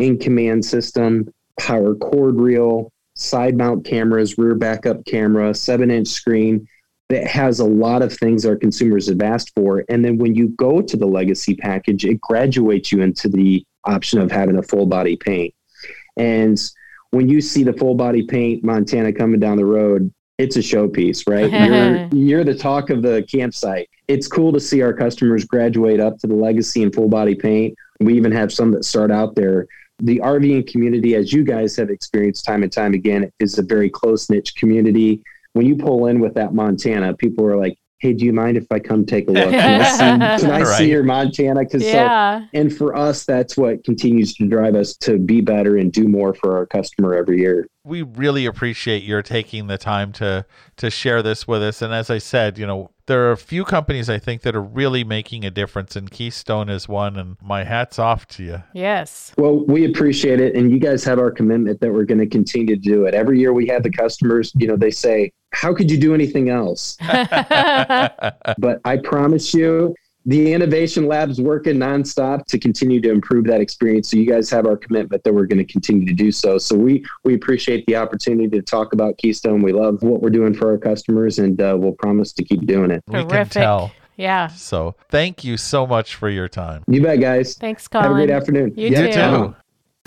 in 0.00 0.18
command 0.18 0.62
system, 0.64 1.32
power 1.58 1.94
cord 1.94 2.36
reel, 2.36 2.92
side 3.14 3.56
mount 3.56 3.86
cameras, 3.86 4.36
rear 4.36 4.54
backup 4.54 5.02
camera, 5.06 5.54
seven 5.54 5.90
inch 5.90 6.08
screen 6.08 6.66
that 7.10 7.26
has 7.26 7.58
a 7.58 7.64
lot 7.64 8.02
of 8.02 8.12
things 8.12 8.46
our 8.46 8.56
consumers 8.56 9.08
have 9.08 9.20
asked 9.20 9.52
for. 9.56 9.84
And 9.88 10.04
then 10.04 10.16
when 10.16 10.36
you 10.36 10.48
go 10.50 10.80
to 10.80 10.96
the 10.96 11.06
legacy 11.06 11.56
package, 11.56 12.04
it 12.04 12.20
graduates 12.20 12.92
you 12.92 13.02
into 13.02 13.28
the 13.28 13.66
option 13.84 14.20
of 14.20 14.30
having 14.30 14.56
a 14.56 14.62
full 14.62 14.86
body 14.86 15.16
paint. 15.16 15.52
And 16.16 16.58
when 17.10 17.28
you 17.28 17.40
see 17.40 17.64
the 17.64 17.72
full 17.72 17.96
body 17.96 18.22
paint 18.22 18.62
Montana 18.62 19.12
coming 19.12 19.40
down 19.40 19.56
the 19.56 19.64
road, 19.64 20.12
it's 20.38 20.54
a 20.54 20.60
showpiece, 20.60 21.28
right? 21.28 21.50
you're, 22.12 22.22
you're 22.22 22.44
the 22.44 22.54
talk 22.54 22.90
of 22.90 23.02
the 23.02 23.26
campsite. 23.30 23.90
It's 24.06 24.28
cool 24.28 24.52
to 24.52 24.60
see 24.60 24.80
our 24.80 24.92
customers 24.92 25.44
graduate 25.44 25.98
up 25.98 26.16
to 26.18 26.28
the 26.28 26.36
legacy 26.36 26.84
and 26.84 26.94
full 26.94 27.08
body 27.08 27.34
paint. 27.34 27.76
We 27.98 28.14
even 28.14 28.30
have 28.30 28.52
some 28.52 28.70
that 28.70 28.84
start 28.84 29.10
out 29.10 29.34
there. 29.34 29.66
The 29.98 30.20
RVing 30.20 30.70
community, 30.70 31.16
as 31.16 31.32
you 31.32 31.42
guys 31.42 31.76
have 31.76 31.90
experienced 31.90 32.44
time 32.44 32.62
and 32.62 32.72
time 32.72 32.94
again, 32.94 33.32
is 33.40 33.58
a 33.58 33.62
very 33.62 33.90
close 33.90 34.30
niche 34.30 34.54
community 34.54 35.22
when 35.54 35.66
you 35.66 35.76
pull 35.76 36.06
in 36.06 36.20
with 36.20 36.34
that 36.34 36.54
Montana, 36.54 37.14
people 37.14 37.46
are 37.46 37.56
like, 37.56 37.76
"Hey, 37.98 38.12
do 38.12 38.24
you 38.24 38.32
mind 38.32 38.56
if 38.56 38.66
I 38.70 38.78
come 38.78 39.04
take 39.04 39.28
a 39.28 39.32
look? 39.32 39.52
Can 39.52 39.80
I 39.80 39.84
see, 39.84 40.04
can 40.42 40.50
I 40.50 40.62
Right. 40.62 40.78
see 40.78 40.90
your 40.90 41.02
Montana?" 41.02 41.60
Because 41.60 41.84
Yeah. 41.84 42.42
and 42.52 42.72
for 42.74 42.96
us, 42.96 43.24
that's 43.24 43.56
what 43.56 43.84
continues 43.84 44.34
to 44.34 44.46
drive 44.46 44.74
us 44.74 44.96
to 44.98 45.18
be 45.18 45.40
better 45.40 45.76
and 45.76 45.92
do 45.92 46.08
more 46.08 46.34
for 46.34 46.56
our 46.56 46.66
customer 46.66 47.14
every 47.14 47.40
year. 47.40 47.66
we 47.82 48.02
really 48.02 48.44
appreciate 48.44 49.02
your 49.02 49.22
taking 49.22 49.66
the 49.66 49.78
time 49.78 50.12
to 50.12 50.44
to 50.76 50.90
share 50.90 51.22
this 51.22 51.48
with 51.48 51.62
us 51.62 51.80
and 51.80 51.94
as 51.94 52.10
i 52.10 52.18
said 52.18 52.58
you 52.58 52.66
know 52.66 52.90
there 53.06 53.22
are 53.26 53.32
a 53.32 53.36
few 53.38 53.64
companies 53.64 54.10
i 54.10 54.18
think 54.18 54.42
that 54.42 54.54
are 54.54 54.62
really 54.62 55.02
making 55.02 55.46
a 55.46 55.50
difference 55.50 55.96
and 55.96 56.10
keystone 56.10 56.68
is 56.68 56.86
one 56.90 57.16
and 57.16 57.36
my 57.42 57.64
hat's 57.64 57.98
off 57.98 58.26
to 58.28 58.42
you 58.44 58.62
Yes. 58.74 59.32
Well, 59.38 59.64
we 59.64 59.86
appreciate 59.86 60.40
it, 60.40 60.54
and 60.54 60.70
you 60.70 60.78
guys 60.78 61.02
have 61.04 61.18
our 61.18 61.30
commitment 61.30 61.80
that 61.80 61.90
we're 61.90 62.04
going 62.04 62.18
to 62.20 62.26
continue 62.26 62.76
to 62.76 62.80
do 62.80 63.06
it. 63.06 63.14
Every 63.14 63.40
year 63.40 63.52
we 63.54 63.66
have 63.68 63.82
the 63.82 63.90
customers, 63.90 64.52
you 64.58 64.66
know, 64.68 64.76
they 64.76 64.90
say, 64.90 65.32
"How 65.52 65.74
could 65.74 65.90
you 65.90 65.98
do 65.98 66.14
anything 66.14 66.48
else?" 66.48 66.96
but 68.58 68.80
I 68.84 68.96
promise 69.02 69.54
you, 69.54 69.94
the 70.26 70.52
innovation 70.52 71.06
lab's 71.06 71.40
working 71.40 71.76
nonstop 71.76 72.44
to 72.46 72.58
continue 72.58 73.00
to 73.00 73.10
improve 73.10 73.44
that 73.46 73.60
experience. 73.60 74.10
So 74.10 74.18
you 74.18 74.26
guys 74.30 74.50
have 74.50 74.66
our 74.66 74.76
commitment 74.76 75.24
that 75.24 75.32
we're 75.32 75.46
going 75.46 75.64
to 75.64 75.72
continue 75.72 76.06
to 76.06 76.12
do 76.12 76.30
so. 76.30 76.58
So 76.58 76.76
we 76.76 77.04
we 77.24 77.34
appreciate 77.34 77.86
the 77.86 77.96
opportunity 77.96 78.48
to 78.50 78.62
talk 78.62 78.92
about 78.92 79.16
Keystone. 79.18 79.62
We 79.62 79.72
love 79.72 80.02
what 80.02 80.20
we're 80.22 80.30
doing 80.30 80.54
for 80.54 80.70
our 80.70 80.78
customers, 80.78 81.38
and 81.38 81.60
uh, 81.60 81.76
we'll 81.78 81.92
promise 81.92 82.32
to 82.34 82.44
keep 82.44 82.66
doing 82.66 82.90
it. 82.90 83.02
we 83.08 83.14
can 83.20 83.28
Terrific. 83.28 83.52
tell 83.52 83.92
Yeah. 84.16 84.48
so 84.48 84.94
thank 85.08 85.42
you 85.44 85.56
so 85.56 85.86
much 85.86 86.14
for 86.16 86.28
your 86.28 86.48
time 86.48 86.84
You 86.86 87.02
bet, 87.02 87.20
guys. 87.20 87.54
Thanks, 87.56 87.88
Colin. 87.88 88.04
Have 88.04 88.12
a 88.12 88.14
great 88.16 88.30
afternoon. 88.30 88.74
You 88.76 88.88
Yeah, 88.88 89.06
too. 89.06 89.12
too. 89.12 89.56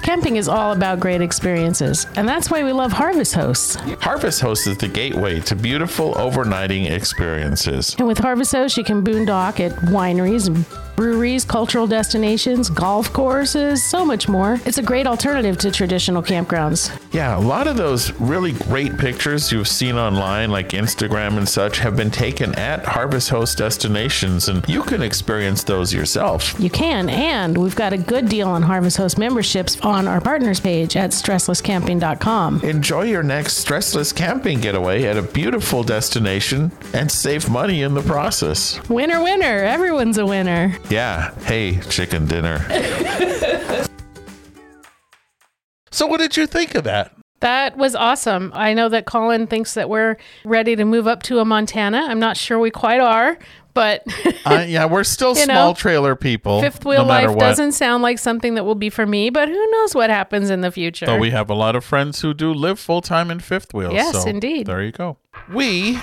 Camping 0.03 0.35
is 0.35 0.49
all 0.49 0.73
about 0.73 0.99
great 0.99 1.21
experiences, 1.21 2.07
and 2.17 2.27
that's 2.27 2.51
why 2.51 2.61
we 2.61 2.73
love 2.73 2.91
Harvest 2.91 3.33
Hosts. 3.33 3.75
Harvest 4.01 4.41
Hosts 4.41 4.67
is 4.67 4.77
the 4.77 4.87
gateway 4.89 5.39
to 5.39 5.55
beautiful 5.55 6.13
overnighting 6.15 6.91
experiences. 6.91 7.95
And 7.97 8.05
with 8.05 8.17
Harvest 8.17 8.51
Hosts, 8.51 8.77
you 8.77 8.83
can 8.83 9.01
boondock 9.01 9.61
at 9.61 9.71
wineries, 9.83 10.49
breweries, 10.95 11.45
cultural 11.45 11.87
destinations, 11.87 12.69
golf 12.69 13.11
courses, 13.13 13.83
so 13.83 14.05
much 14.05 14.27
more. 14.27 14.59
It's 14.65 14.77
a 14.77 14.83
great 14.83 15.07
alternative 15.07 15.57
to 15.59 15.71
traditional 15.71 16.21
campgrounds. 16.21 16.91
Yeah, 17.13 17.37
a 17.37 17.39
lot 17.39 17.67
of 17.67 17.77
those 17.77 18.11
really 18.19 18.53
great 18.53 18.97
pictures 18.97 19.51
you've 19.51 19.67
seen 19.67 19.95
online, 19.95 20.51
like 20.51 20.69
Instagram 20.69 21.37
and 21.37 21.47
such, 21.47 21.79
have 21.79 21.95
been 21.95 22.11
taken 22.11 22.53
at 22.55 22.85
Harvest 22.85 23.29
Host 23.29 23.57
destinations, 23.57 24.49
and 24.49 24.67
you 24.67 24.83
can 24.83 25.01
experience 25.01 25.63
those 25.63 25.93
yourself. 25.93 26.59
You 26.59 26.69
can, 26.69 27.09
and 27.09 27.57
we've 27.57 27.75
got 27.75 27.93
a 27.93 27.97
good 27.97 28.29
deal 28.29 28.47
on 28.47 28.61
Harvest 28.61 28.97
Host 28.97 29.17
memberships 29.17 29.79
on 29.81 30.07
our 30.07 30.21
partners 30.21 30.59
page 30.59 30.95
at 30.95 31.11
stresslesscamping.com. 31.11 32.61
Enjoy 32.61 33.03
your 33.03 33.23
next 33.23 33.65
stressless 33.65 34.15
camping 34.15 34.59
getaway 34.59 35.03
at 35.03 35.17
a 35.17 35.21
beautiful 35.21 35.83
destination 35.83 36.71
and 36.93 37.11
save 37.11 37.49
money 37.49 37.81
in 37.81 37.93
the 37.93 38.01
process. 38.01 38.79
Winner, 38.89 39.21
winner. 39.21 39.63
Everyone's 39.63 40.17
a 40.17 40.25
winner. 40.25 40.77
Yeah, 40.89 41.33
hey, 41.45 41.79
chicken 41.89 42.25
dinner. 42.27 42.59
so 45.91 46.05
what 46.07 46.19
did 46.19 46.37
you 46.37 46.45
think 46.45 46.75
of 46.75 46.83
that 46.83 47.15
That 47.39 47.77
was 47.77 47.95
awesome. 47.95 48.51
I 48.53 48.73
know 48.73 48.89
that 48.89 49.05
Colin 49.05 49.47
thinks 49.47 49.73
that 49.73 49.89
we're 49.89 50.17
ready 50.45 50.75
to 50.75 50.85
move 50.85 51.07
up 51.07 51.23
to 51.23 51.39
a 51.39 51.45
Montana. 51.45 52.05
I'm 52.07 52.19
not 52.19 52.37
sure 52.37 52.59
we 52.59 52.69
quite 52.71 52.99
are, 52.99 53.37
but 53.73 54.03
uh, 54.45 54.65
yeah 54.67 54.85
we're 54.85 55.03
still 55.03 55.35
small 55.45 55.69
know, 55.69 55.73
trailer 55.73 56.15
people 56.15 56.61
fifth 56.61 56.85
wheel 56.85 57.03
no 57.03 57.07
life 57.09 57.29
what. 57.29 57.39
doesn't 57.39 57.71
sound 57.71 58.03
like 58.03 58.19
something 58.19 58.55
that 58.55 58.65
will 58.65 58.75
be 58.75 58.89
for 58.89 59.05
me, 59.05 59.29
but 59.29 59.47
who 59.47 59.71
knows 59.71 59.95
what 59.95 60.09
happens 60.09 60.49
in 60.49 60.61
the 60.61 60.71
future. 60.71 61.05
Though 61.05 61.17
we 61.17 61.31
have 61.31 61.49
a 61.49 61.55
lot 61.55 61.75
of 61.75 61.83
friends 61.83 62.21
who 62.21 62.33
do 62.33 62.53
live 62.53 62.79
full 62.79 63.01
time 63.01 63.31
in 63.31 63.39
fifth 63.39 63.73
wheels. 63.73 63.93
Yes, 63.93 64.23
so 64.23 64.29
indeed. 64.29 64.67
There 64.67 64.83
you 64.83 64.91
go. 64.91 65.17
We 65.51 65.99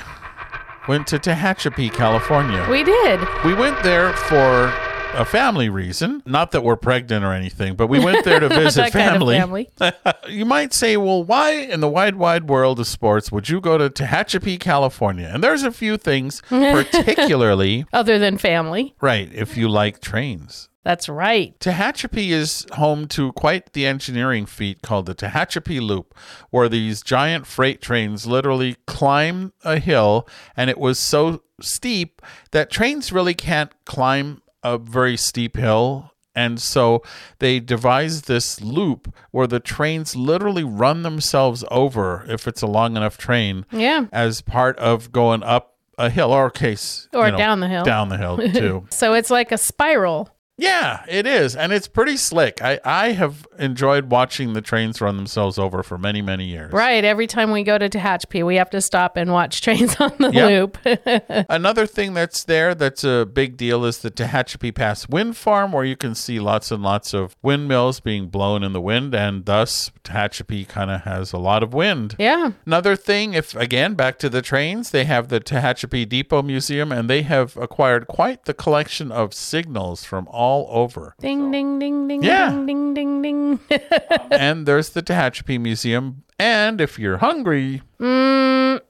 went 0.88 1.06
to 1.08 1.18
Tehachapi, 1.18 1.92
California. 1.92 2.66
we 2.70 2.82
did. 2.84 3.20
We 3.44 3.54
went 3.54 3.82
there 3.82 4.12
for 4.12 4.72
a 5.14 5.24
family 5.24 5.68
reason. 5.68 6.22
Not 6.24 6.52
that 6.52 6.62
we're 6.62 6.76
pregnant 6.76 7.24
or 7.24 7.32
anything, 7.32 7.74
but 7.74 7.88
we 7.88 8.02
went 8.02 8.24
there 8.24 8.40
to 8.40 8.48
visit 8.48 8.90
family. 8.92 9.38
family. 9.38 9.70
you 10.28 10.44
might 10.44 10.72
say, 10.72 10.96
well, 10.96 11.22
why 11.24 11.50
in 11.52 11.80
the 11.80 11.88
wide, 11.88 12.16
wide 12.16 12.48
world 12.48 12.80
of 12.80 12.86
sports 12.86 13.30
would 13.32 13.48
you 13.48 13.60
go 13.60 13.76
to 13.78 13.90
Tehachapi, 13.90 14.58
California? 14.60 15.30
And 15.32 15.42
there's 15.42 15.62
a 15.62 15.72
few 15.72 15.96
things, 15.96 16.42
particularly, 16.48 17.86
Other 17.92 18.18
than 18.18 18.38
family. 18.38 18.94
right, 19.00 19.30
if 19.32 19.56
you 19.56 19.68
like 19.68 20.00
trains. 20.00 20.68
That's 20.82 21.10
right. 21.10 21.58
Tehachapi 21.60 22.30
is 22.30 22.66
home 22.72 23.06
to 23.08 23.32
quite 23.32 23.74
the 23.74 23.84
engineering 23.84 24.46
feat 24.46 24.80
called 24.80 25.04
the 25.06 25.14
Tehachapi 25.14 25.78
Loop, 25.80 26.14
where 26.48 26.70
these 26.70 27.02
giant 27.02 27.46
freight 27.46 27.82
trains 27.82 28.26
literally 28.26 28.76
climb 28.86 29.52
a 29.62 29.78
hill, 29.78 30.26
and 30.56 30.70
it 30.70 30.78
was 30.78 30.98
so 30.98 31.42
steep 31.60 32.22
that 32.52 32.70
trains 32.70 33.12
really 33.12 33.34
can't 33.34 33.72
climb 33.84 34.40
a 34.62 34.78
very 34.78 35.16
steep 35.16 35.56
hill. 35.56 36.12
And 36.34 36.60
so 36.60 37.02
they 37.40 37.58
devised 37.58 38.26
this 38.28 38.60
loop 38.60 39.12
where 39.32 39.48
the 39.48 39.58
trains 39.60 40.14
literally 40.14 40.62
run 40.64 41.02
themselves 41.02 41.64
over 41.70 42.24
if 42.28 42.46
it's 42.46 42.62
a 42.62 42.66
long 42.68 42.96
enough 42.96 43.18
train 43.18 43.66
Yeah. 43.72 44.06
as 44.12 44.40
part 44.40 44.78
of 44.78 45.10
going 45.10 45.42
up 45.42 45.74
a 45.98 46.08
hill 46.08 46.32
or 46.32 46.48
case 46.48 47.08
Or 47.12 47.26
you 47.26 47.32
know, 47.32 47.36
down 47.38 47.60
the 47.60 47.68
hill. 47.68 47.84
down 47.84 48.08
the 48.10 48.16
hill 48.16 48.38
too 48.54 48.86
So 48.90 49.12
it's 49.12 49.28
like 49.30 49.50
a 49.52 49.58
spiral. 49.58 50.30
Yeah, 50.60 51.04
it 51.08 51.26
is, 51.26 51.56
and 51.56 51.72
it's 51.72 51.88
pretty 51.88 52.16
slick. 52.16 52.62
I 52.62 52.78
I 52.84 53.12
have 53.12 53.46
enjoyed 53.58 54.10
watching 54.10 54.52
the 54.52 54.60
trains 54.60 55.00
run 55.00 55.16
themselves 55.16 55.58
over 55.58 55.82
for 55.82 55.98
many 55.98 56.22
many 56.22 56.44
years. 56.44 56.72
Right. 56.72 57.04
Every 57.04 57.26
time 57.26 57.50
we 57.50 57.62
go 57.62 57.78
to 57.78 57.88
Tehachapi, 57.88 58.44
we 58.44 58.56
have 58.56 58.70
to 58.70 58.80
stop 58.80 59.16
and 59.16 59.32
watch 59.32 59.60
trains 59.66 59.96
on 60.00 60.12
the 60.18 60.30
Yep. 60.32 60.50
loop. 60.84 61.44
Another 61.48 61.86
thing 61.86 62.14
that's 62.14 62.44
there 62.44 62.74
that's 62.74 63.04
a 63.04 63.26
big 63.26 63.56
deal 63.56 63.84
is 63.84 63.98
the 63.98 64.10
Tehachapi 64.10 64.74
Pass 64.74 65.08
Wind 65.08 65.36
Farm, 65.36 65.72
where 65.72 65.84
you 65.84 65.96
can 65.96 66.14
see 66.14 66.38
lots 66.40 66.70
and 66.70 66.82
lots 66.82 67.14
of 67.14 67.34
windmills 67.42 68.00
being 68.00 68.28
blown 68.28 68.62
in 68.62 68.72
the 68.72 68.80
wind, 68.80 69.14
and 69.14 69.44
thus 69.46 69.90
Tehachapi 70.04 70.68
kind 70.68 70.90
of 70.90 71.02
has 71.02 71.32
a 71.32 71.38
lot 71.38 71.62
of 71.62 71.72
wind. 71.72 72.16
yeah. 72.18 72.52
Another 72.66 72.96
thing, 72.96 73.34
if 73.34 73.54
again 73.56 73.94
back 73.94 74.18
to 74.18 74.28
the 74.28 74.42
trains, 74.42 74.90
they 74.90 75.04
have 75.04 75.28
the 75.28 75.40
Tehachapi 75.40 76.08
Depot 76.08 76.42
Museum, 76.42 76.92
and 76.92 77.08
they 77.08 77.22
have 77.22 77.56
acquired 77.56 78.06
quite 78.06 78.44
the 78.44 78.54
collection 78.54 79.10
of 79.12 79.32
signals 79.32 80.04
from 80.04 80.26
all 80.28 80.49
all 80.50 80.66
over. 80.82 81.14
Ding, 81.20 81.50
ding, 81.52 81.78
ding, 81.78 82.08
ding, 82.08 82.22
Yeah. 82.22 82.50
ding, 82.50 82.66
ding, 82.66 83.22
ding, 83.22 83.22
ding. 83.22 83.80
and 84.30 84.66
there's 84.66 84.90
the 84.90 85.02
Tehachapi 85.02 85.60
Museum. 85.60 86.24
And 86.38 86.80
if 86.80 86.98
you're 86.98 87.18
hungry, 87.18 87.82
mm, 88.00 88.80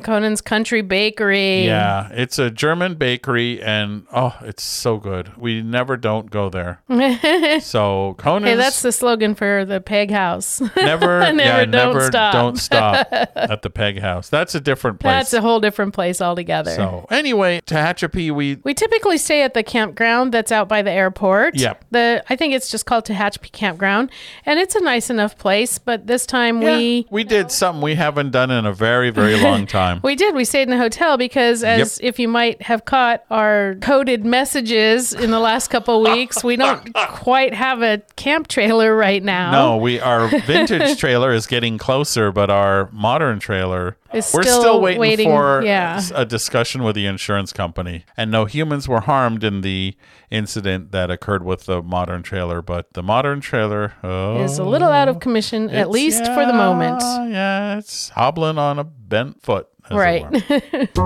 Kohnen's 0.00 0.40
Country 0.40 0.82
Bakery. 0.82 1.64
yeah, 1.64 2.08
it's 2.12 2.38
a 2.38 2.50
German 2.50 2.94
bakery, 2.94 3.62
and 3.62 4.06
oh, 4.12 4.36
it's 4.42 4.62
so 4.62 4.98
good. 4.98 5.36
We 5.36 5.62
never 5.62 5.96
don't 5.96 6.30
go 6.30 6.48
there. 6.50 6.80
so 7.60 8.14
Conan's 8.18 8.50
Hey, 8.50 8.56
that's 8.56 8.82
the 8.82 8.92
slogan 8.92 9.34
for 9.34 9.64
the 9.64 9.80
Peg 9.80 10.10
House. 10.10 10.60
never, 10.76 11.20
Never, 11.32 11.38
yeah, 11.38 11.64
don't 11.64 11.94
never 11.94 12.06
stop. 12.06 12.32
don't 12.32 12.56
stop 12.56 13.06
at 13.12 13.62
the 13.62 13.70
Peg 13.70 14.00
House. 14.00 14.28
That's 14.28 14.54
a 14.54 14.60
different 14.60 15.00
place. 15.00 15.12
That's 15.12 15.32
a 15.32 15.40
whole 15.40 15.60
different 15.60 15.94
place 15.94 16.20
altogether. 16.20 16.70
so 16.74 17.06
anyway, 17.10 17.60
Tehachapi, 17.66 18.30
we 18.30 18.56
We 18.64 18.74
typically 18.74 19.18
stay 19.18 19.42
at 19.42 19.54
the 19.54 19.62
campground 19.62 20.32
that's 20.32 20.52
out 20.52 20.68
by 20.68 20.82
the 20.82 20.90
airport. 20.90 21.56
Yep. 21.56 21.84
The 21.90 22.24
I 22.28 22.36
think 22.36 22.54
it's 22.54 22.70
just 22.70 22.86
called 22.86 23.04
Tehachapi 23.06 23.52
Campground, 23.52 24.10
and 24.44 24.58
it's 24.58 24.74
a 24.74 24.80
nice 24.80 25.10
enough 25.10 25.38
place. 25.38 25.78
But 25.78 26.06
this 26.06 26.26
time 26.26 26.62
yeah, 26.62 26.76
we 26.76 27.06
we 27.10 27.24
did 27.24 27.50
something 27.50 27.82
we 27.82 27.94
haven't 27.94 28.30
done 28.30 28.50
in 28.50 28.66
a 28.66 28.72
very 28.72 29.10
very 29.10 29.40
long 29.40 29.66
time. 29.66 29.87
We 30.02 30.14
did 30.14 30.34
we 30.34 30.44
stayed 30.44 30.68
in 30.68 30.72
a 30.72 30.78
hotel 30.78 31.16
because, 31.16 31.62
as 31.62 31.98
if 32.02 32.18
you 32.18 32.28
might 32.28 32.62
have 32.62 32.84
caught 32.84 33.24
our 33.30 33.76
coded 33.80 34.24
messages 34.24 35.12
in 35.12 35.30
the 35.30 35.40
last 35.40 35.68
couple 35.68 36.02
weeks, 36.02 36.44
we 36.44 36.56
don't 36.56 36.92
quite 37.08 37.54
have 37.54 37.82
a 37.82 37.98
camp 38.16 38.48
trailer 38.48 38.94
right 38.94 39.22
now. 39.22 39.50
No, 39.50 39.76
we 39.76 40.00
our 40.00 40.28
vintage 40.28 40.98
trailer 41.00 41.32
is 41.32 41.46
getting 41.46 41.78
closer, 41.78 42.32
but 42.32 42.50
our 42.50 42.88
modern 42.92 43.38
trailer 43.38 43.96
Is 44.12 44.32
we're 44.32 44.42
still 44.42 44.60
still 44.60 44.80
waiting, 44.80 45.00
waiting, 45.00 45.28
for 45.28 45.62
yeah. 45.62 46.00
a 46.14 46.24
discussion 46.24 46.82
with 46.82 46.94
the 46.94 47.06
insurance 47.06 47.52
company. 47.52 48.04
And 48.16 48.30
no 48.30 48.44
humans 48.44 48.88
were 48.88 49.00
harmed 49.00 49.44
in 49.44 49.62
the 49.62 49.96
incident 50.30 50.92
that 50.92 51.10
occurred 51.10 51.42
with 51.42 51.66
the 51.66 51.82
modern 51.82 52.22
trailer, 52.22 52.62
but 52.62 52.92
the 52.92 53.02
modern 53.02 53.40
trailer 53.40 53.94
oh, 54.02 54.42
Is 54.42 54.58
a 54.58 54.64
little 54.64 54.90
out 54.90 55.08
of 55.08 55.20
commission, 55.20 55.70
at 55.70 55.90
least 55.90 56.24
for 56.24 56.46
the 56.46 56.52
moment. 56.52 57.00
yeah, 57.00 57.28
Yeah, 57.28 57.78
it's 57.78 58.10
hobbling 58.10 58.58
on 58.58 58.78
a 58.78 58.84
bent 58.84 59.42
foot. 59.42 59.68
Right. 59.90 60.26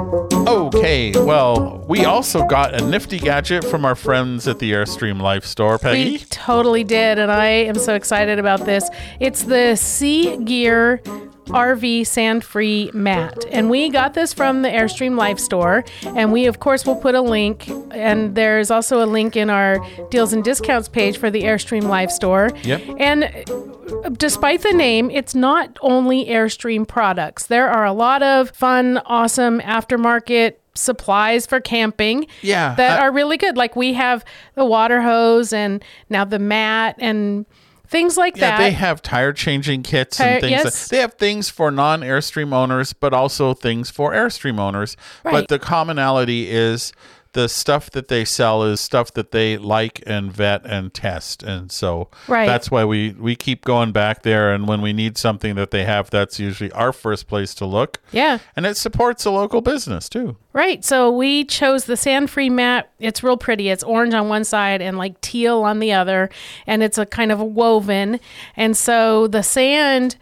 okay, 0.49 1.13
well, 1.13 1.85
we 1.89 2.05
also 2.05 2.45
got 2.47 2.75
a 2.75 2.85
nifty 2.85 3.19
gadget 3.19 3.65
from 3.65 3.85
our 3.85 3.95
friends 3.95 4.49
at 4.49 4.59
the 4.59 4.73
Airstream 4.73 5.21
Life 5.21 5.45
Store, 5.45 5.79
Peggy. 5.79 6.13
We 6.13 6.19
totally 6.19 6.83
did, 6.83 7.19
and 7.19 7.31
I 7.31 7.47
am 7.47 7.77
so 7.77 7.95
excited 7.95 8.41
about 8.41 8.65
this. 8.65 8.89
It's 9.21 9.45
the 9.45 9.77
CGEAR 9.77 11.32
RV 11.47 12.07
sand 12.07 12.45
free 12.45 12.91
mat. 12.95 13.45
And 13.51 13.69
we 13.69 13.89
got 13.91 14.15
this 14.15 14.33
from 14.33 14.63
the 14.63 14.69
Airstream 14.69 15.17
Life 15.17 15.39
Store. 15.39 15.85
And 16.05 16.33
we, 16.33 16.47
of 16.47 16.61
course, 16.61 16.87
will 16.87 16.97
put 16.97 17.15
a 17.15 17.21
link. 17.21 17.69
And 17.91 18.35
there's 18.35 18.71
also 18.71 19.05
a 19.05 19.07
link 19.07 19.37
in 19.37 19.51
our 19.51 19.79
deals 20.11 20.33
and 20.33 20.43
discounts 20.45 20.89
page 20.89 21.19
for 21.19 21.31
the 21.31 21.43
Airstream 21.43 21.85
Life 21.85 22.11
Store. 22.11 22.51
Yep. 22.63 22.83
And 22.99 24.19
despite 24.19 24.63
the 24.63 24.73
name, 24.73 25.11
it's 25.11 25.35
not 25.35 25.77
only 25.83 26.27
Airstream 26.27 26.87
products. 26.87 27.47
There 27.47 27.69
are 27.69 27.85
a 27.85 27.93
lot 27.93 28.23
of 28.23 28.51
fun, 28.51 28.99
awesome 29.05 29.61
aftermarket 29.61 30.55
supplies 30.75 31.45
for 31.45 31.61
camping 31.61 32.27
Yeah, 32.41 32.75
that 32.77 32.99
I- 32.99 33.03
are 33.03 33.13
really 33.13 33.37
good. 33.37 33.57
Like 33.59 33.77
we 33.77 33.93
have 33.93 34.25
the 34.55 34.65
water 34.65 35.03
hose 35.03 35.53
and 35.53 35.85
now 36.09 36.25
the 36.25 36.39
mat 36.39 36.97
and 36.99 37.45
things 37.93 38.17
like 38.17 38.37
Yeah, 38.37 38.51
that. 38.51 38.59
they 38.59 38.73
have 38.73 39.01
tire 39.03 39.33
changing 39.33 39.85
kits 39.85 40.17
Tire- 40.17 40.31
and 40.33 40.41
things. 40.41 40.51
yes. 40.51 40.89
That, 40.89 40.91
they 40.97 41.01
have 41.01 41.15
things 41.15 41.49
for 41.49 41.71
non 41.71 42.01
Airstream 42.01 42.53
owners, 42.53 42.93
but 42.93 43.15
also 43.15 43.55
things 43.55 43.91
for 43.91 44.13
Airstream 44.13 44.59
owners. 44.59 44.97
Right. 45.25 45.33
But 45.33 45.49
the 45.49 45.61
commonality 45.61 46.51
is 46.51 46.93
the 47.35 47.49
stuff 47.49 47.91
that 47.93 48.09
they 48.09 48.25
sell 48.25 48.63
is 48.63 48.81
stuff 48.81 49.13
that 49.15 49.31
they 49.33 49.57
like 49.57 50.03
and 50.07 50.31
vet 50.31 50.65
and 50.67 50.93
test, 50.93 51.43
and 51.43 51.73
so 51.73 52.09
Right. 52.29 52.47
that's 52.47 52.71
why 52.71 52.85
we 52.85 53.13
we 53.19 53.37
keep 53.37 53.65
going 53.65 53.93
back 53.93 54.23
there. 54.23 54.53
And 54.53 54.69
when 54.69 54.83
we 54.83 54.93
need 54.93 55.17
something 55.17 55.55
that 55.55 55.71
they 55.71 55.85
have, 55.85 56.11
that's 56.11 56.39
usually 56.39 56.71
our 56.73 56.93
first 56.93 57.27
place 57.29 57.55
to 57.55 57.65
look. 57.67 57.99
yeah. 58.13 58.39
And 58.55 58.67
it 58.67 58.77
supports 58.77 59.25
a 59.25 59.31
local 59.31 59.61
business 59.63 60.09
too. 60.09 60.37
Right. 60.53 60.85
So 60.85 61.11
we 61.11 61.45
chose 61.47 61.87
the 61.87 61.97
sand 61.97 62.29
free 62.29 62.51
mat. 62.51 62.91
It's 63.01 63.23
real 63.23 63.39
pretty. 63.39 63.71
It's 63.71 63.83
orange 63.83 64.13
on 64.13 64.29
one 64.29 64.45
side 64.45 64.83
and 64.83 64.99
like 64.99 65.19
teal 65.23 65.63
on 65.63 65.79
the 65.79 65.93
other. 65.95 66.29
And 66.67 66.83
it's 66.83 66.99
a 66.99 67.07
kind 67.07 67.33
of 67.33 67.41
a 67.41 67.45
woven. 67.45 68.21
And 68.57 68.77
so 68.77 69.27
the 69.29 69.43
sand 69.43 70.17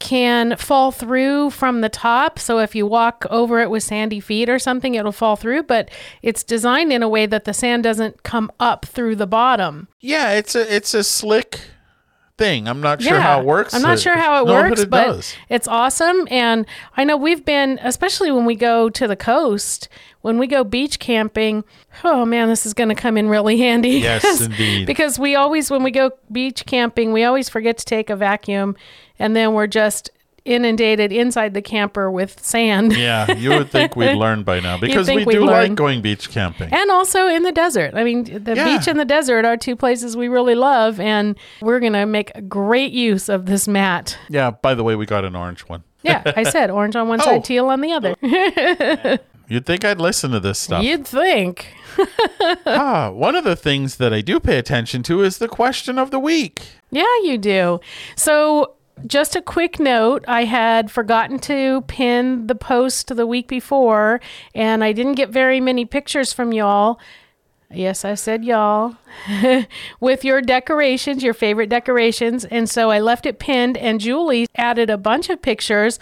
can 0.00 0.56
fall 0.56 0.90
through 0.90 1.50
from 1.50 1.82
the 1.82 1.88
top. 1.88 2.38
So 2.38 2.58
if 2.58 2.74
you 2.74 2.86
walk 2.86 3.24
over 3.30 3.60
it 3.60 3.70
with 3.70 3.84
sandy 3.84 4.18
feet 4.18 4.48
or 4.48 4.58
something, 4.58 4.96
it'll 4.96 5.12
fall 5.12 5.36
through. 5.36 5.64
But 5.64 5.90
it's 6.22 6.42
designed 6.42 6.92
in 6.92 7.02
a 7.02 7.08
way 7.08 7.26
that 7.26 7.44
the 7.44 7.54
sand 7.54 7.84
doesn't 7.84 8.24
come 8.24 8.50
up 8.58 8.86
through 8.86 9.16
the 9.16 9.26
bottom. 9.26 9.86
Yeah, 10.00 10.32
it's 10.32 10.56
a 10.56 10.74
it's 10.74 10.94
a 10.94 11.04
slick 11.04 11.60
thing. 12.40 12.66
I'm 12.66 12.80
not 12.80 13.00
sure 13.02 13.14
Yeah. 13.14 13.20
how 13.20 13.40
it 13.40 13.46
works. 13.46 13.74
I'm 13.74 13.82
not 13.82 14.00
sure 14.00 14.16
how 14.16 14.42
it 14.42 14.46
No, 14.46 14.54
works, 14.54 14.70
but 14.70 14.80
it 14.80 14.90
but 14.90 15.06
does. 15.06 15.34
it's 15.48 15.68
awesome. 15.68 16.26
And 16.30 16.66
I 16.96 17.04
know 17.04 17.16
we've 17.16 17.44
been, 17.44 17.78
especially 17.82 18.32
when 18.32 18.46
we 18.46 18.56
go 18.56 18.88
to 18.88 19.06
the 19.06 19.14
coast, 19.14 19.88
when 20.22 20.38
we 20.38 20.46
go 20.46 20.64
beach 20.64 20.98
camping. 20.98 21.62
Oh 22.02 22.24
man, 22.24 22.48
this 22.48 22.64
is 22.66 22.72
going 22.74 22.88
to 22.88 22.94
come 22.94 23.16
in 23.16 23.28
really 23.28 23.58
handy. 23.58 23.98
Yes, 24.00 24.40
indeed. 24.46 24.86
because 24.86 25.18
we 25.18 25.36
always, 25.36 25.70
when 25.70 25.82
we 25.82 25.90
go 25.90 26.10
beach 26.32 26.64
camping, 26.66 27.12
we 27.12 27.24
always 27.24 27.48
forget 27.48 27.76
to 27.78 27.84
take 27.84 28.10
a 28.10 28.16
vacuum, 28.16 28.74
and 29.18 29.36
then 29.36 29.52
we're 29.54 29.66
just 29.66 30.10
inundated 30.44 31.12
inside 31.12 31.54
the 31.54 31.62
camper 31.62 32.10
with 32.10 32.44
sand. 32.44 32.96
Yeah, 32.96 33.32
you 33.32 33.50
would 33.50 33.70
think 33.70 33.96
we'd 33.96 34.14
learn 34.16 34.42
by 34.42 34.60
now 34.60 34.78
because 34.78 35.08
we 35.08 35.24
do 35.24 35.44
like 35.44 35.74
going 35.74 36.02
beach 36.02 36.30
camping. 36.30 36.72
And 36.72 36.90
also 36.90 37.26
in 37.28 37.42
the 37.42 37.52
desert. 37.52 37.94
I 37.94 38.04
mean, 38.04 38.24
the 38.44 38.54
Yeah. 38.54 38.64
beach 38.78 38.88
and 38.88 38.98
the 38.98 39.04
desert 39.04 39.44
are 39.44 39.56
two 39.56 39.76
places 39.76 40.16
we 40.16 40.28
really 40.28 40.54
love, 40.54 40.98
and 41.00 41.36
we're 41.60 41.80
going 41.80 41.92
to 41.94 42.06
make 42.06 42.48
great 42.48 42.92
use 42.92 43.28
of 43.28 43.46
this 43.46 43.66
mat. 43.68 44.18
Yeah, 44.28 44.50
by 44.50 44.74
the 44.74 44.82
way, 44.84 44.96
we 44.96 45.06
got 45.06 45.24
an 45.24 45.34
orange 45.36 45.60
one. 45.62 45.84
Yeah, 46.02 46.22
I 46.36 46.44
said 46.44 46.70
orange 46.70 46.96
on 46.96 47.08
one 47.08 47.20
Oh. 47.22 47.24
side, 47.24 47.44
teal 47.44 47.66
on 47.68 47.80
the 47.82 47.92
other. 47.92 48.16
You'd 49.48 49.66
think 49.66 49.84
I'd 49.84 50.00
listen 50.00 50.30
to 50.30 50.38
this 50.40 50.58
stuff. 50.60 50.84
You'd 50.84 51.04
think. 51.06 51.74
ah, 52.66 53.10
one 53.12 53.34
of 53.34 53.42
the 53.44 53.56
things 53.56 53.96
that 53.96 54.12
I 54.12 54.20
do 54.20 54.38
pay 54.40 54.58
attention 54.58 55.02
to 55.04 55.22
is 55.22 55.38
the 55.38 55.48
question 55.48 55.98
of 55.98 56.10
the 56.12 56.18
week. 56.20 56.62
Yeah, 56.90 57.04
you 57.24 57.36
do. 57.36 57.80
So, 58.16 58.74
just 59.06 59.36
a 59.36 59.42
quick 59.42 59.78
note 59.78 60.24
I 60.28 60.44
had 60.44 60.90
forgotten 60.90 61.38
to 61.40 61.82
pin 61.82 62.46
the 62.46 62.54
post 62.54 63.14
the 63.14 63.26
week 63.26 63.48
before, 63.48 64.20
and 64.54 64.82
I 64.84 64.92
didn't 64.92 65.14
get 65.14 65.30
very 65.30 65.60
many 65.60 65.84
pictures 65.84 66.32
from 66.32 66.52
y'all. 66.52 66.98
Yes, 67.72 68.04
I 68.04 68.14
said 68.14 68.44
y'all. 68.44 68.96
with 70.00 70.24
your 70.24 70.42
decorations, 70.42 71.22
your 71.22 71.34
favorite 71.34 71.68
decorations. 71.68 72.44
And 72.44 72.68
so 72.68 72.90
I 72.90 72.98
left 72.98 73.26
it 73.26 73.38
pinned, 73.38 73.76
and 73.76 74.00
Julie 74.00 74.48
added 74.56 74.90
a 74.90 74.98
bunch 74.98 75.30
of 75.30 75.40
pictures. 75.40 75.98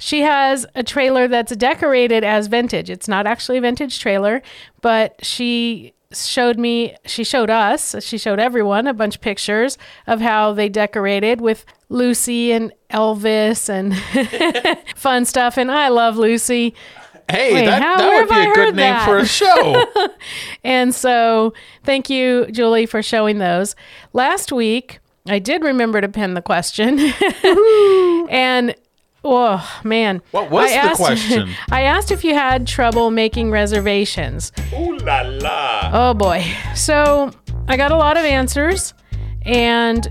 She 0.00 0.22
has 0.22 0.66
a 0.74 0.82
trailer 0.82 1.28
that's 1.28 1.54
decorated 1.54 2.24
as 2.24 2.48
vintage. 2.48 2.90
It's 2.90 3.06
not 3.06 3.26
actually 3.26 3.58
a 3.58 3.60
vintage 3.60 4.00
trailer, 4.00 4.42
but 4.80 5.24
she 5.24 5.92
showed 6.12 6.58
me, 6.58 6.96
she 7.06 7.22
showed 7.24 7.50
us, 7.50 7.94
she 8.00 8.18
showed 8.18 8.38
everyone 8.40 8.86
a 8.86 8.94
bunch 8.94 9.14
of 9.16 9.20
pictures 9.20 9.78
of 10.06 10.20
how 10.20 10.52
they 10.52 10.68
decorated 10.68 11.40
with 11.40 11.64
Lucy 11.88 12.52
and 12.52 12.72
Elvis 12.90 13.68
and 13.68 13.96
fun 14.96 15.24
stuff. 15.24 15.56
And 15.56 15.70
I 15.70 15.88
love 15.88 16.16
Lucy. 16.16 16.74
Hey, 17.30 17.54
Wait, 17.54 17.66
that, 17.66 17.80
how- 17.80 17.96
that 17.98 18.14
would 18.14 18.28
be 18.28 18.50
a 18.50 18.54
good 18.54 18.74
name 18.76 18.92
that? 18.94 19.04
for 19.06 19.18
a 19.18 19.26
show. 19.26 19.84
And 20.64 20.94
so 20.94 21.54
thank 21.84 22.10
you, 22.10 22.46
Julie, 22.50 22.84
for 22.86 23.02
showing 23.02 23.38
those. 23.38 23.74
Last 24.12 24.52
week, 24.52 24.98
I 25.26 25.38
did 25.38 25.62
remember 25.64 26.00
to 26.00 26.08
pin 26.08 26.34
the 26.34 26.42
question. 26.42 26.98
and 28.30 28.74
oh 29.24 29.80
man. 29.84 30.22
What 30.30 30.50
was 30.50 30.70
I 30.70 30.74
the 30.74 30.76
asked- 30.90 30.96
question? 30.96 31.48
I 31.70 31.82
asked 31.82 32.10
if 32.10 32.24
you 32.24 32.34
had 32.34 32.66
trouble 32.66 33.10
making 33.10 33.50
reservations. 33.50 34.52
Ooh 34.72 34.96
la 34.98 35.22
la. 35.22 35.90
Oh 35.92 36.14
boy. 36.14 36.44
So 36.74 37.30
I 37.68 37.76
got 37.76 37.92
a 37.92 37.96
lot 37.96 38.16
of 38.16 38.24
answers, 38.24 38.94
and 39.42 40.10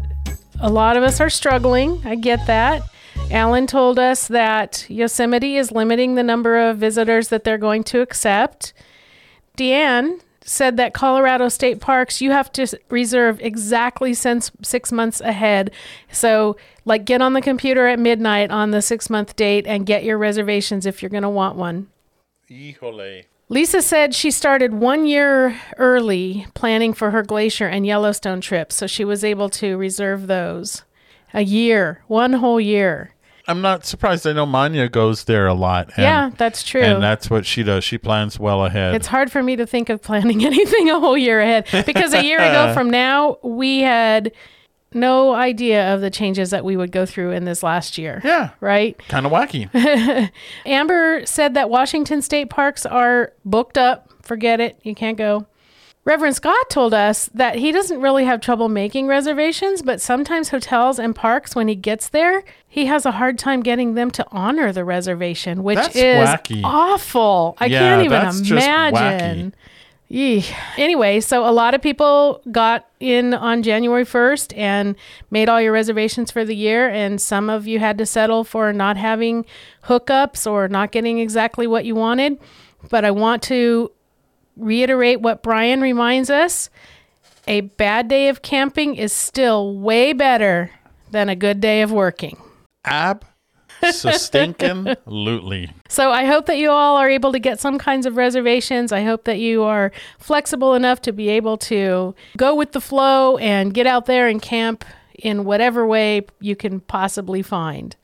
a 0.61 0.69
lot 0.69 0.97
of 0.97 1.03
us 1.03 1.19
are 1.19 1.29
struggling. 1.29 2.01
I 2.05 2.15
get 2.15 2.45
that. 2.47 2.83
Alan 3.31 3.67
told 3.67 3.99
us 3.99 4.27
that 4.29 4.85
Yosemite 4.89 5.55
is 5.57 5.71
limiting 5.71 6.15
the 6.15 6.23
number 6.23 6.57
of 6.57 6.77
visitors 6.77 7.27
that 7.29 7.43
they're 7.43 7.57
going 7.59 7.83
to 7.85 8.01
accept. 8.01 8.73
Deanne 9.57 10.19
said 10.43 10.77
that 10.77 10.93
Colorado 10.93 11.49
state 11.49 11.79
parks, 11.79 12.21
you 12.21 12.31
have 12.31 12.51
to 12.53 12.67
reserve 12.89 13.39
exactly 13.41 14.13
since 14.13 14.51
six 14.61 14.91
months 14.91 15.21
ahead. 15.21 15.71
So, 16.11 16.57
like, 16.85 17.05
get 17.05 17.21
on 17.21 17.33
the 17.33 17.41
computer 17.41 17.87
at 17.87 17.99
midnight 17.99 18.51
on 18.51 18.71
the 18.71 18.81
six 18.81 19.09
month 19.09 19.35
date 19.35 19.67
and 19.67 19.85
get 19.85 20.03
your 20.03 20.17
reservations 20.17 20.85
if 20.85 21.01
you're 21.01 21.09
going 21.09 21.23
to 21.23 21.29
want 21.29 21.55
one. 21.55 21.87
Híjole. 22.49 23.25
Lisa 23.51 23.81
said 23.81 24.13
she 24.13 24.29
started 24.29 24.75
one 24.75 25.05
year 25.05 25.59
early 25.77 26.45
planning 26.53 26.93
for 26.93 27.09
her 27.09 27.23
Glacier 27.23 27.65
and 27.65 27.85
Yellowstone 27.85 28.41
trips, 28.41 28.75
so 28.75 28.85
she 28.85 29.03
was 29.03 29.23
able 29.23 29.49
to 29.49 29.75
reserve 29.75 30.27
those. 30.27 30.83
A 31.33 31.41
year, 31.41 32.03
one 32.07 32.33
whole 32.33 32.61
year. 32.61 33.15
I'm 33.47 33.61
not 33.61 33.85
surprised. 33.85 34.27
I 34.27 34.33
know 34.33 34.45
Manya 34.45 34.87
goes 34.89 35.23
there 35.23 35.47
a 35.47 35.53
lot. 35.53 35.87
And, 35.95 36.03
yeah, 36.03 36.29
that's 36.37 36.63
true. 36.63 36.81
And 36.81 37.01
that's 37.01 37.29
what 37.29 37.45
she 37.45 37.63
does. 37.63 37.83
She 37.83 37.97
plans 37.97 38.39
well 38.39 38.65
ahead. 38.65 38.93
It's 38.95 39.07
hard 39.07 39.31
for 39.31 39.41
me 39.41 39.55
to 39.55 39.65
think 39.65 39.89
of 39.89 40.01
planning 40.01 40.45
anything 40.45 40.89
a 40.89 40.99
whole 40.99 41.17
year 41.17 41.39
ahead 41.39 41.67
because 41.85 42.13
a 42.13 42.23
year 42.23 42.39
ago 42.39 42.73
from 42.75 42.89
now, 42.89 43.37
we 43.43 43.79
had 43.79 44.31
no 44.93 45.33
idea 45.35 45.93
of 45.93 46.01
the 46.01 46.09
changes 46.09 46.49
that 46.49 46.65
we 46.65 46.75
would 46.75 46.91
go 46.91 47.05
through 47.05 47.31
in 47.31 47.45
this 47.45 47.61
last 47.61 47.97
year. 47.97 48.21
yeah, 48.23 48.49
Right? 48.59 48.99
kind 49.07 49.25
of 49.25 49.31
wacky. 49.31 49.69
Amber 50.65 51.25
said 51.25 51.53
that 51.53 51.69
Washington 51.69 52.21
state 52.21 52.49
parks 52.49 52.85
are 52.85 53.33
booked 53.45 53.77
up. 53.77 54.11
Forget 54.23 54.59
it. 54.59 54.79
You 54.83 54.95
can't 54.95 55.17
go. 55.17 55.45
Reverend 56.05 56.35
Scott 56.35 56.69
told 56.69 56.93
us 56.93 57.29
that 57.33 57.55
he 57.55 57.71
doesn't 57.71 58.01
really 58.01 58.25
have 58.25 58.41
trouble 58.41 58.67
making 58.69 59.05
reservations, 59.07 59.81
but 59.81 60.01
sometimes 60.01 60.49
hotels 60.49 60.97
and 60.97 61.15
parks, 61.15 61.55
when 61.55 61.67
he 61.67 61.75
gets 61.75 62.09
there, 62.09 62.43
he 62.67 62.85
has 62.85 63.05
a 63.05 63.11
hard 63.11 63.37
time 63.37 63.61
getting 63.61 63.93
them 63.93 64.09
to 64.11 64.25
honor 64.31 64.71
the 64.71 64.83
reservation, 64.85 65.61
which 65.61 65.75
That's 65.75 65.95
is 65.95 66.27
wacky. 66.29 66.61
awful. 66.63 67.55
I 67.59 67.65
Yeah, 67.67 67.79
can't 67.79 68.05
even 68.05 68.11
that's 68.23 68.41
just 68.41 68.51
imagine. 68.65 69.53
Yee. 70.11 70.43
Anyway, 70.77 71.19
so 71.19 71.47
a 71.47 71.51
lot 71.51 71.75
of 71.75 71.83
people 71.83 72.41
got 72.51 72.87
in 72.99 73.35
on 73.35 73.61
January 73.61 74.05
1st 74.05 74.57
and 74.57 74.95
made 75.29 75.47
all 75.47 75.61
your 75.61 75.71
reservations 75.73 76.31
for 76.31 76.43
the 76.43 76.55
year, 76.55 76.89
and 76.89 77.21
some 77.21 77.47
of 77.47 77.67
you 77.67 77.77
had 77.77 77.99
to 77.99 78.07
settle 78.07 78.43
for 78.43 78.73
not 78.73 78.97
having 78.97 79.45
hookups 79.83 80.49
or 80.49 80.67
not 80.67 80.91
getting 80.91 81.19
exactly 81.19 81.67
what 81.67 81.85
you 81.85 81.93
wanted. 81.93 82.39
But 82.89 83.05
I 83.05 83.11
want 83.11 83.43
to 83.43 83.91
reiterate 84.59 85.21
what 85.21 85.43
Brian 85.43 85.81
reminds 85.81 86.29
us 86.29 86.69
a 87.47 87.61
bad 87.61 88.07
day 88.07 88.29
of 88.29 88.41
camping 88.41 88.95
is 88.95 89.11
still 89.11 89.75
way 89.75 90.13
better 90.13 90.71
than 91.09 91.29
a 91.29 91.35
good 91.35 91.59
day 91.59 91.81
of 91.81 91.91
working. 91.91 92.37
Ab, 92.85 93.25
so 93.91 94.11
stinking 94.11 94.85
lootly. 95.07 95.71
So 95.91 96.11
I 96.11 96.25
hope 96.25 96.45
that 96.45 96.59
you 96.59 96.69
all 96.69 96.97
are 96.97 97.09
able 97.09 97.31
to 97.31 97.39
get 97.39 97.59
some 97.59 97.79
kinds 97.79 98.05
of 98.05 98.15
reservations. 98.15 98.91
I 98.91 99.01
hope 99.01 99.23
that 99.23 99.39
you 99.39 99.63
are 99.63 99.91
flexible 100.19 100.75
enough 100.75 101.01
to 101.01 101.11
be 101.11 101.29
able 101.29 101.57
to 101.57 102.13
go 102.37 102.53
with 102.53 102.73
the 102.73 102.79
flow 102.79 103.37
and 103.37 103.73
get 103.73 103.87
out 103.87 104.05
there 104.05 104.27
and 104.27 104.39
camp 104.39 104.85
in 105.15 105.45
whatever 105.45 105.87
way 105.87 106.27
you 106.39 106.55
can 106.55 106.79
possibly 106.79 107.41
find. 107.41 107.95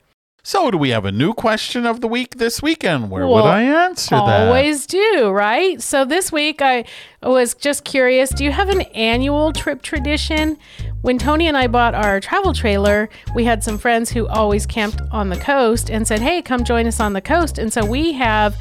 So, 0.48 0.70
do 0.70 0.78
we 0.78 0.90
have 0.92 1.06
a 1.06 1.12
new 1.12 1.34
question 1.34 1.88
of 1.88 2.02
the 2.02 2.08
week 2.08 2.36
this 2.36 2.62
weekend? 2.62 3.10
Where 3.10 3.26
would 3.26 3.46
I 3.46 3.64
answer 3.64 4.14
that? 4.14 4.46
Always 4.46 4.86
do, 4.86 5.32
right? 5.32 5.82
So 5.82 6.06
this 6.06 6.32
week 6.32 6.62
I 6.62 6.86
was 7.24 7.56
just 7.56 7.84
curious, 7.84 8.30
do 8.30 8.44
you 8.44 8.52
have 8.52 8.70
an 8.70 8.82
annual 8.94 9.52
trip 9.54 9.82
tradition? 9.82 10.60
When 11.02 11.18
Tony 11.18 11.48
and 11.48 11.58
I 11.58 11.66
bought 11.66 11.96
our 11.96 12.20
travel 12.20 12.54
trailer, 12.54 13.10
we 13.34 13.46
had 13.46 13.64
some 13.64 13.80
friends 13.80 14.12
who 14.12 14.28
always 14.28 14.68
camped 14.68 15.02
on 15.12 15.30
the 15.30 15.36
coast 15.38 15.90
and 15.90 16.08
said, 16.08 16.22
"Hey, 16.22 16.44
come 16.44 16.64
join 16.64 16.86
us 16.86 17.00
on 17.00 17.14
the 17.14 17.22
coast." 17.22 17.58
And 17.58 17.74
so 17.74 17.84
we 17.84 18.14
have 18.14 18.56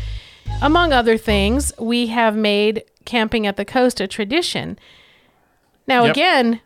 among 0.63 0.95
other 0.95 1.19
things, 1.19 1.71
we 1.79 2.07
have 2.07 2.35
made 2.35 2.83
camping 3.05 3.47
at 3.47 3.59
the 3.59 3.65
coast 3.67 4.01
a 4.01 4.07
tradition. 4.07 4.79
Now 5.87 6.05
Yep. 6.05 6.13
again, 6.13 6.61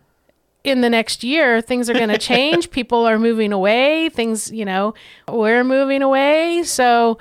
in 0.69 0.81
the 0.81 0.91
next 0.91 1.25
year, 1.25 1.61
things 1.61 1.89
are 1.91 1.95
going 1.95 2.09
to 2.09 2.19
change. 2.19 2.71
People 2.73 3.07
are 3.07 3.19
moving 3.19 3.53
away. 3.53 4.09
Things, 4.09 4.51
you 4.51 4.65
know, 4.65 4.95
we're 5.27 5.65
moving 5.65 6.03
away. 6.03 6.63
So 6.65 7.19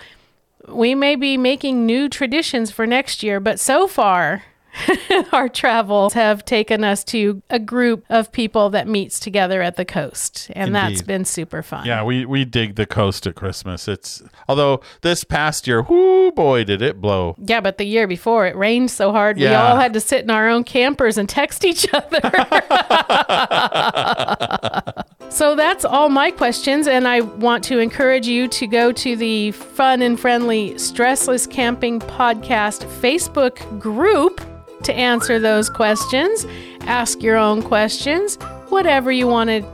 we 0.67 0.95
may 0.95 1.15
be 1.15 1.37
making 1.37 1.85
new 1.85 2.09
traditions 2.09 2.71
for 2.71 2.85
next 2.85 3.23
year, 3.23 3.39
but 3.39 3.59
so 3.59 3.87
far, 3.87 4.43
our 5.31 5.49
travels 5.49 6.13
have 6.13 6.45
taken 6.45 6.83
us 6.83 7.03
to 7.05 7.41
a 7.49 7.59
group 7.59 8.05
of 8.09 8.31
people 8.31 8.69
that 8.71 8.87
meets 8.87 9.19
together 9.19 9.61
at 9.61 9.75
the 9.75 9.85
coast, 9.85 10.49
and 10.53 10.75
that's 10.75 11.01
been 11.01 11.25
super 11.25 11.61
fun. 11.61 11.85
Yeah, 11.85 12.03
we, 12.03 12.25
we 12.25 12.45
dig 12.45 12.75
the 12.75 12.85
coast 12.85 13.27
at 13.27 13.35
Christmas. 13.35 13.87
It's 13.87 14.23
although 14.47 14.81
this 15.01 15.23
past 15.23 15.67
year, 15.67 15.83
whoo 15.83 16.31
boy, 16.31 16.63
did 16.63 16.81
it 16.81 17.01
blow. 17.01 17.35
Yeah, 17.39 17.61
but 17.61 17.77
the 17.77 17.85
year 17.85 18.07
before 18.07 18.47
it 18.47 18.55
rained 18.55 18.91
so 18.91 19.11
hard 19.11 19.37
we 19.37 19.47
all 19.47 19.77
had 19.77 19.93
to 19.93 19.99
sit 19.99 20.23
in 20.23 20.29
our 20.29 20.49
own 20.49 20.63
campers 20.63 21.17
and 21.17 21.27
text 21.27 21.65
each 21.65 21.87
other. 21.93 22.21
so 25.29 25.55
that's 25.55 25.85
all 25.85 26.09
my 26.09 26.31
questions, 26.31 26.87
and 26.87 27.07
I 27.07 27.21
want 27.21 27.63
to 27.65 27.79
encourage 27.79 28.27
you 28.27 28.47
to 28.49 28.67
go 28.67 28.91
to 28.91 29.15
the 29.15 29.51
fun 29.51 30.01
and 30.01 30.19
friendly 30.19 30.73
Stressless 30.73 31.49
Camping 31.49 31.99
Podcast 31.99 32.85
Facebook 32.99 33.79
group 33.79 34.41
to 34.83 34.93
answer 34.93 35.39
those 35.39 35.69
questions. 35.69 36.45
Ask 36.81 37.21
your 37.21 37.37
own 37.37 37.61
questions, 37.61 38.35
whatever 38.69 39.11
you 39.11 39.27
want 39.27 39.49
to 39.49 39.65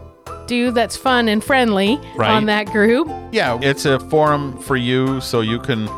do 0.48 0.72
that's 0.72 0.98
fun 0.98 1.28
and 1.30 1.44
friendly 1.44 2.00
Right. 2.16 2.32
on 2.32 2.46
that 2.48 2.66
group. 2.68 3.08
Yeah, 3.32 3.58
it's 3.62 3.86
a 3.86 4.00
forum 4.00 4.58
for 4.60 4.76
you 4.76 5.22
so 5.22 5.42
you 5.42 5.60
can 5.60 5.90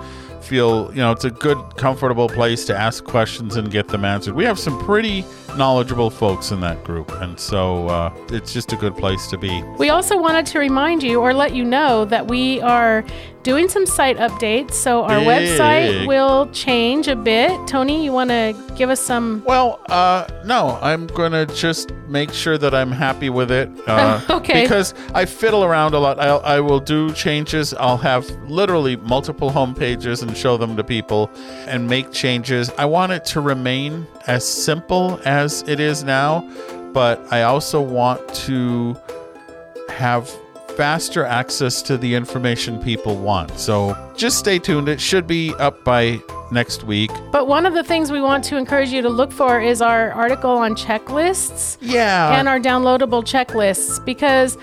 feel, 0.42 0.92
you 0.92 0.98
know, 1.00 1.12
it's 1.12 1.26
a 1.26 1.32
good, 1.32 1.58
comfortable 1.78 2.30
place 2.30 2.66
to 2.66 2.78
ask 2.78 3.04
questions 3.04 3.56
and 3.56 3.72
get 3.72 3.88
them 3.88 4.06
answered. 4.06 4.36
We 4.36 4.46
have 4.46 4.60
some 4.60 4.78
pretty 4.86 5.26
knowledgeable 5.58 6.12
folks 6.12 6.52
in 6.52 6.60
that 6.62 6.84
group, 6.84 7.12
and 7.22 7.40
so 7.40 7.88
uh, 7.88 8.14
it's 8.30 8.54
just 8.54 8.72
a 8.72 8.76
good 8.76 8.96
place 8.96 9.26
to 9.28 9.38
be. 9.40 9.64
We 9.80 9.90
also 9.90 10.18
wanted 10.22 10.46
to 10.48 10.60
remind 10.60 11.02
you 11.02 11.20
or 11.20 11.34
let 11.34 11.56
you 11.56 11.64
know 11.66 12.06
that 12.06 12.28
we 12.28 12.62
are 12.62 13.04
doing 13.46 13.70
some 13.70 13.86
site 13.86 14.18
updates. 14.18 14.74
So 14.74 15.04
our 15.04 15.20
Big. 15.20 15.28
website 15.28 16.08
will 16.08 16.50
change 16.52 17.08
a 17.08 17.16
bit. 17.16 17.52
Tony, 17.68 18.04
you 18.04 18.12
want 18.12 18.32
to 18.32 18.56
give 18.76 18.90
us 18.90 19.00
some? 19.00 19.44
Well, 19.46 19.80
uh, 19.88 20.28
no, 20.44 20.80
I'm 20.82 21.06
gonna 21.08 21.46
just 21.46 21.92
make 22.10 22.34
sure 22.34 22.58
that 22.58 22.74
I'm 22.74 22.92
happy 22.92 23.30
with 23.30 23.52
it. 23.52 23.70
Uh, 23.88 24.20
Okay. 24.30 24.64
Because 24.64 24.94
I 25.14 25.26
fiddle 25.26 25.64
around 25.64 25.94
a 25.94 26.00
lot. 26.00 26.20
I'll, 26.20 26.42
I 26.42 26.60
will 26.60 26.80
do 26.80 27.14
changes. 27.14 27.74
I'll 27.76 27.98
have 27.98 28.28
literally 28.50 28.96
multiple 28.98 29.52
home 29.52 29.74
pages 29.76 30.22
and 30.24 30.36
show 30.36 30.58
them 30.58 30.76
to 30.76 30.84
people 30.84 31.30
and 31.68 31.88
make 31.88 32.12
changes. 32.12 32.72
I 32.78 32.86
want 32.86 33.12
it 33.12 33.24
to 33.26 33.42
remain 33.42 34.08
as 34.28 34.46
simple 34.46 35.20
as 35.24 35.64
it 35.68 35.80
is 35.80 36.04
now, 36.04 36.50
but 36.94 37.22
I 37.32 37.44
also 37.44 37.80
want 37.80 38.28
to 38.48 38.98
have 39.90 40.30
faster 40.76 41.24
access 41.26 41.82
to 41.84 41.98
the 41.98 42.14
information 42.16 42.82
people 42.82 43.16
want. 43.18 43.58
So 43.60 43.96
just 44.16 44.38
stay 44.40 44.60
tuned. 44.60 44.90
It 44.90 45.00
should 45.02 45.28
be 45.28 45.54
up 45.56 45.84
by 45.84 46.20
next 46.52 46.84
week. 46.84 47.12
But 47.32 47.48
one 47.48 47.66
of 47.66 47.74
the 47.74 47.84
things 47.84 48.12
we 48.12 48.22
want 48.22 48.44
to 48.46 48.58
encourage 48.58 48.90
you 48.90 49.02
to 49.02 49.10
look 49.10 49.32
for 49.32 49.60
is 49.60 49.82
our 49.82 50.12
article 50.12 50.52
on 50.52 50.76
checklists 50.76 51.78
Yeah. 51.82 52.38
and 52.38 52.48
our 52.48 52.60
downloadable 52.60 53.24
checklists 53.24 54.04
because 54.06 54.58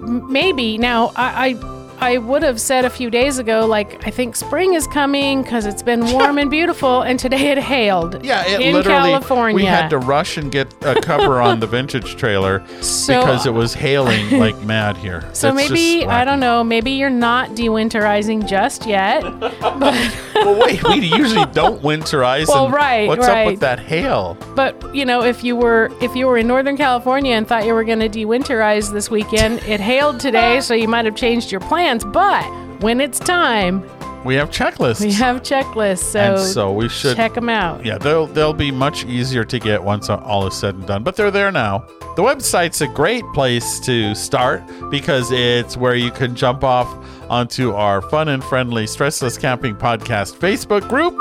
maybe 0.00 0.78
now 0.78 1.12
I. 1.16 1.50
I 1.50 1.77
I 2.00 2.18
would 2.18 2.42
have 2.42 2.60
said 2.60 2.84
a 2.84 2.90
few 2.90 3.10
days 3.10 3.38
ago, 3.38 3.66
like, 3.66 4.06
I 4.06 4.10
think 4.10 4.36
spring 4.36 4.74
is 4.74 4.86
coming 4.86 5.42
because 5.42 5.66
it's 5.66 5.82
been 5.82 6.04
warm 6.12 6.38
and 6.38 6.48
beautiful, 6.50 7.02
and 7.02 7.18
today 7.18 7.50
it 7.50 7.58
hailed. 7.58 8.24
Yeah, 8.28 8.44
it 8.46 8.60
in 8.60 8.74
literally. 8.74 9.10
California. 9.10 9.54
We 9.54 9.64
had 9.64 9.88
to 9.88 9.98
rush 9.98 10.36
and 10.36 10.52
get 10.52 10.74
a 10.82 11.00
cover 11.00 11.40
on 11.40 11.60
the 11.60 11.66
vintage 11.66 12.16
trailer 12.16 12.62
So- 12.82 13.20
because 13.20 13.46
it 13.46 13.52
was 13.54 13.72
hailing 13.74 14.38
like 14.38 14.58
mad 14.62 14.96
here. 14.96 15.24
So 15.32 15.48
It's 15.56 15.70
maybe 15.70 16.04
I 16.06 16.24
don't 16.24 16.40
know. 16.40 16.62
Maybe 16.64 16.90
you're 16.92 17.10
not 17.10 17.50
dewinterizing 17.50 18.46
just 18.48 18.86
yet. 18.86 19.22
Well, 20.38 20.60
wait, 20.60 20.82
we 20.84 20.94
usually 21.04 21.44
don't 21.46 21.82
winterize. 21.82 22.46
Well, 22.46 22.70
right, 22.70 23.08
What's 23.08 23.26
up 23.26 23.44
with 23.46 23.58
that 23.58 23.80
hail? 23.80 24.36
But 24.54 24.94
you 24.94 25.04
know, 25.04 25.22
if 25.22 25.42
you 25.42 25.56
were 25.56 25.90
if 26.00 26.14
you 26.14 26.26
were 26.28 26.38
in 26.38 26.46
Northern 26.46 26.76
California 26.76 27.34
and 27.34 27.46
thought 27.46 27.66
you 27.66 27.74
were 27.74 27.82
going 27.82 27.98
to 27.98 28.08
dewinterize 28.08 28.92
this 28.92 29.10
weekend, 29.10 29.58
it 29.64 29.80
hailed 29.80 30.20
today, 30.20 30.60
so 30.60 30.74
you 30.74 30.86
might 30.86 31.06
have 31.06 31.16
changed 31.16 31.50
your 31.50 31.60
plans. 31.88 32.04
But 32.04 32.44
when 32.82 33.00
it's 33.00 33.18
time, 33.18 33.82
We 34.24 34.34
have 34.34 34.50
checklists. 34.50 35.00
we 35.00 35.12
have 35.12 35.42
checklists. 35.42 36.02
So, 36.12 36.18
and 36.20 36.38
so 36.40 36.72
we 36.72 36.88
should. 36.88 37.16
check 37.16 37.34
them 37.34 37.48
out. 37.48 37.84
Yeah, 37.86 37.98
they'll 37.98 38.26
they'll 38.26 38.52
be 38.52 38.70
much 38.70 39.04
easier 39.06 39.44
to 39.44 39.58
get 39.58 39.82
once 39.82 40.10
all 40.10 40.46
is 40.46 40.54
said 40.54 40.74
and 40.74 40.86
done. 40.86 41.02
But 41.02 41.16
they're 41.16 41.30
there 41.30 41.52
now. 41.52 41.84
The 42.16 42.22
website's 42.22 42.80
a 42.80 42.88
great 42.88 43.24
place 43.32 43.78
to 43.80 44.14
start 44.14 44.62
because 44.90 45.30
it's 45.30 45.76
where 45.76 45.94
you 45.94 46.10
can 46.10 46.34
jump 46.34 46.64
off 46.64 46.88
onto 47.30 47.72
our 47.74 48.02
fun 48.02 48.28
and 48.28 48.42
friendly 48.42 48.86
Stressless 48.86 49.40
Camping 49.40 49.76
Podcast 49.76 50.36
Facebook 50.36 50.88
group. 50.88 51.14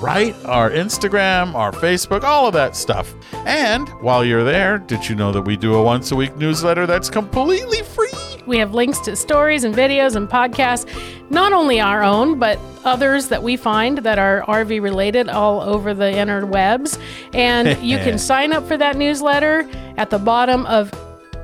Right? 0.00 0.34
Our 0.46 0.70
Instagram, 0.70 1.54
our 1.54 1.72
Facebook, 1.72 2.22
all 2.22 2.46
of 2.46 2.54
that 2.54 2.74
stuff. 2.76 3.12
And 3.44 3.88
while 4.00 4.24
you're 4.24 4.44
there, 4.44 4.78
did 4.78 5.06
you 5.08 5.14
know 5.14 5.32
that 5.32 5.42
we 5.42 5.56
do 5.56 5.74
a 5.74 5.82
once 5.82 6.10
a 6.12 6.16
week 6.16 6.36
newsletter 6.36 6.86
that's 6.86 7.10
completely 7.10 7.82
free? 7.82 8.08
We 8.46 8.58
have 8.58 8.74
links 8.74 8.98
to 9.00 9.16
stories 9.16 9.64
and 9.64 9.74
videos 9.74 10.16
and 10.16 10.28
podcasts, 10.28 10.86
not 11.30 11.52
only 11.52 11.80
our 11.80 12.02
own, 12.02 12.38
but 12.38 12.58
others 12.84 13.28
that 13.28 13.42
we 13.42 13.56
find 13.56 13.98
that 13.98 14.18
are 14.18 14.42
RV 14.42 14.80
related 14.80 15.28
all 15.28 15.60
over 15.60 15.94
the 15.94 16.04
interwebs. 16.04 16.98
And 17.32 17.82
you 17.82 17.98
can 17.98 18.18
sign 18.30 18.52
up 18.52 18.66
for 18.66 18.76
that 18.76 18.96
newsletter 18.96 19.68
at 19.96 20.10
the 20.10 20.18
bottom 20.18 20.66
of 20.66 20.90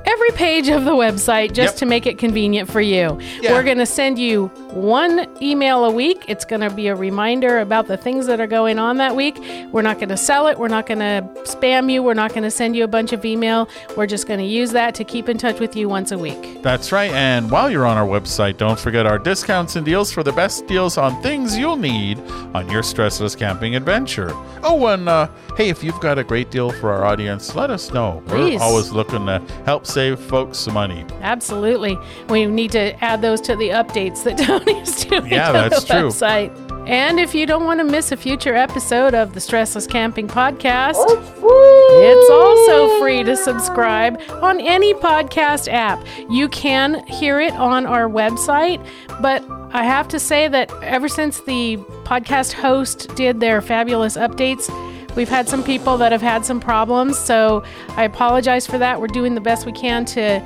every 0.07 0.31
page 0.31 0.69
of 0.69 0.85
the 0.85 0.93
website 0.93 1.53
just 1.53 1.75
Yep. 1.75 1.77
to 1.77 1.87
make 1.87 2.07
it 2.07 2.19
convenient 2.19 2.71
for 2.71 2.81
you. 2.81 3.19
Yeah. 3.41 3.53
We're 3.53 3.63
going 3.65 3.79
to 3.79 3.87
send 3.87 4.19
you 4.19 4.47
one 4.73 5.27
email 5.43 5.85
a 5.85 5.91
week. 5.91 6.25
It's 6.29 6.45
going 6.45 6.61
to 6.61 6.71
be 6.71 6.87
a 6.89 6.95
reminder 6.95 7.59
about 7.59 7.89
the 7.89 7.97
things 7.97 8.27
that 8.27 8.41
are 8.41 8.47
going 8.47 8.79
on 8.79 8.99
that 8.99 9.17
week. 9.17 9.39
We're 9.73 9.83
not 9.83 9.97
going 9.97 10.11
to 10.11 10.17
sell 10.17 10.47
it. 10.47 10.59
We're 10.59 10.69
not 10.69 10.87
going 10.87 11.01
to 11.01 11.27
spam 11.43 11.91
you. 11.93 12.03
We're 12.03 12.15
not 12.15 12.31
going 12.31 12.43
to 12.45 12.51
send 12.51 12.77
you 12.77 12.85
a 12.85 12.89
bunch 12.89 13.13
of 13.13 13.25
email. 13.25 13.69
We're 13.97 14.07
just 14.07 14.27
going 14.29 14.41
to 14.41 14.47
use 14.47 14.71
that 14.73 14.95
to 14.97 15.05
keep 15.05 15.29
in 15.29 15.39
touch 15.39 15.59
with 15.61 15.75
you 15.77 15.89
once 15.89 16.13
a 16.13 16.19
week. 16.19 16.63
That's 16.63 16.93
right. 16.93 17.11
And 17.13 17.51
while 17.51 17.71
you're 17.71 17.87
on 17.87 17.97
our 17.97 18.07
website, 18.07 18.57
don't 18.59 18.79
forget 18.79 19.07
our 19.07 19.19
discounts 19.19 19.77
and 19.77 19.85
deals 19.85 20.13
for 20.13 20.23
the 20.23 20.33
best 20.33 20.67
deals 20.67 20.97
on 20.99 21.21
things 21.23 21.57
you'll 21.57 21.77
need 21.77 22.21
on 22.55 22.71
your 22.71 22.83
stressless 22.83 23.37
camping 23.37 23.75
adventure. 23.77 24.31
Oh, 24.63 24.87
and 24.87 25.09
uh, 25.09 25.29
hey, 25.57 25.69
if 25.69 25.83
you've 25.83 26.01
got 26.01 26.19
a 26.19 26.25
great 26.25 26.51
deal 26.51 26.71
for 26.71 26.93
our 26.93 27.05
audience, 27.05 27.55
let 27.55 27.71
us 27.71 27.93
know. 27.93 28.23
Please. 28.27 28.59
We're 28.61 28.65
always 28.65 28.91
looking 28.93 29.27
to 29.27 29.41
help 29.65 29.87
save 29.97 30.21
folks 30.21 30.59
some 30.59 30.75
money. 30.75 31.07
Absolutely. 31.23 31.97
We 32.29 32.45
need 32.45 32.71
to 32.73 33.03
add 33.03 33.23
those 33.23 33.41
to 33.43 33.57
the 33.57 33.71
updates 33.71 34.25
that 34.25 34.37
Tony's 34.47 35.07
doing 35.07 35.27
Yeah, 35.33 35.47
to 35.47 35.53
that's 35.71 35.85
the 35.85 35.95
true. 35.95 36.09
website. 36.11 36.53
And 36.87 37.19
if 37.19 37.35
you 37.35 37.47
don't 37.47 37.65
want 37.65 37.81
to 37.81 37.85
miss 37.85 38.13
a 38.13 38.17
future 38.17 38.55
episode 38.55 39.15
of 39.15 39.33
the 39.33 39.41
Stressless 39.41 39.89
Camping 39.91 40.29
Podcast, 40.29 40.95
oh, 40.99 42.01
it's 42.13 42.31
also 42.31 43.01
free 43.01 43.25
to 43.25 43.37
subscribe 43.37 44.21
on 44.43 44.61
any 44.61 44.93
podcast 44.95 45.67
app. 45.73 45.99
You 46.31 46.49
can 46.51 47.05
hear 47.07 47.41
it 47.41 47.55
on 47.55 47.87
our 47.87 48.07
website, 48.09 48.87
but 49.23 49.43
I 49.73 49.83
have 49.83 50.07
to 50.09 50.21
say 50.21 50.47
that 50.49 50.71
ever 50.83 51.09
since 51.09 51.41
the 51.41 51.79
podcast 52.05 52.53
host 52.53 53.13
did 53.17 53.41
their 53.41 53.61
fabulous 53.63 54.17
updates, 54.17 54.69
We've 55.17 55.29
had 55.29 55.49
some 55.49 55.65
people 55.65 55.97
that 55.99 56.13
have 56.13 56.23
had 56.23 56.45
some 56.45 56.61
problems, 56.61 57.19
so 57.19 57.65
I 57.91 58.05
apologize 58.05 58.67
for 58.67 58.79
that. 58.79 59.01
We're 59.01 59.07
doing 59.09 59.35
the 59.35 59.41
best 59.41 59.65
we 59.67 59.73
can 59.73 60.05
to 60.07 60.41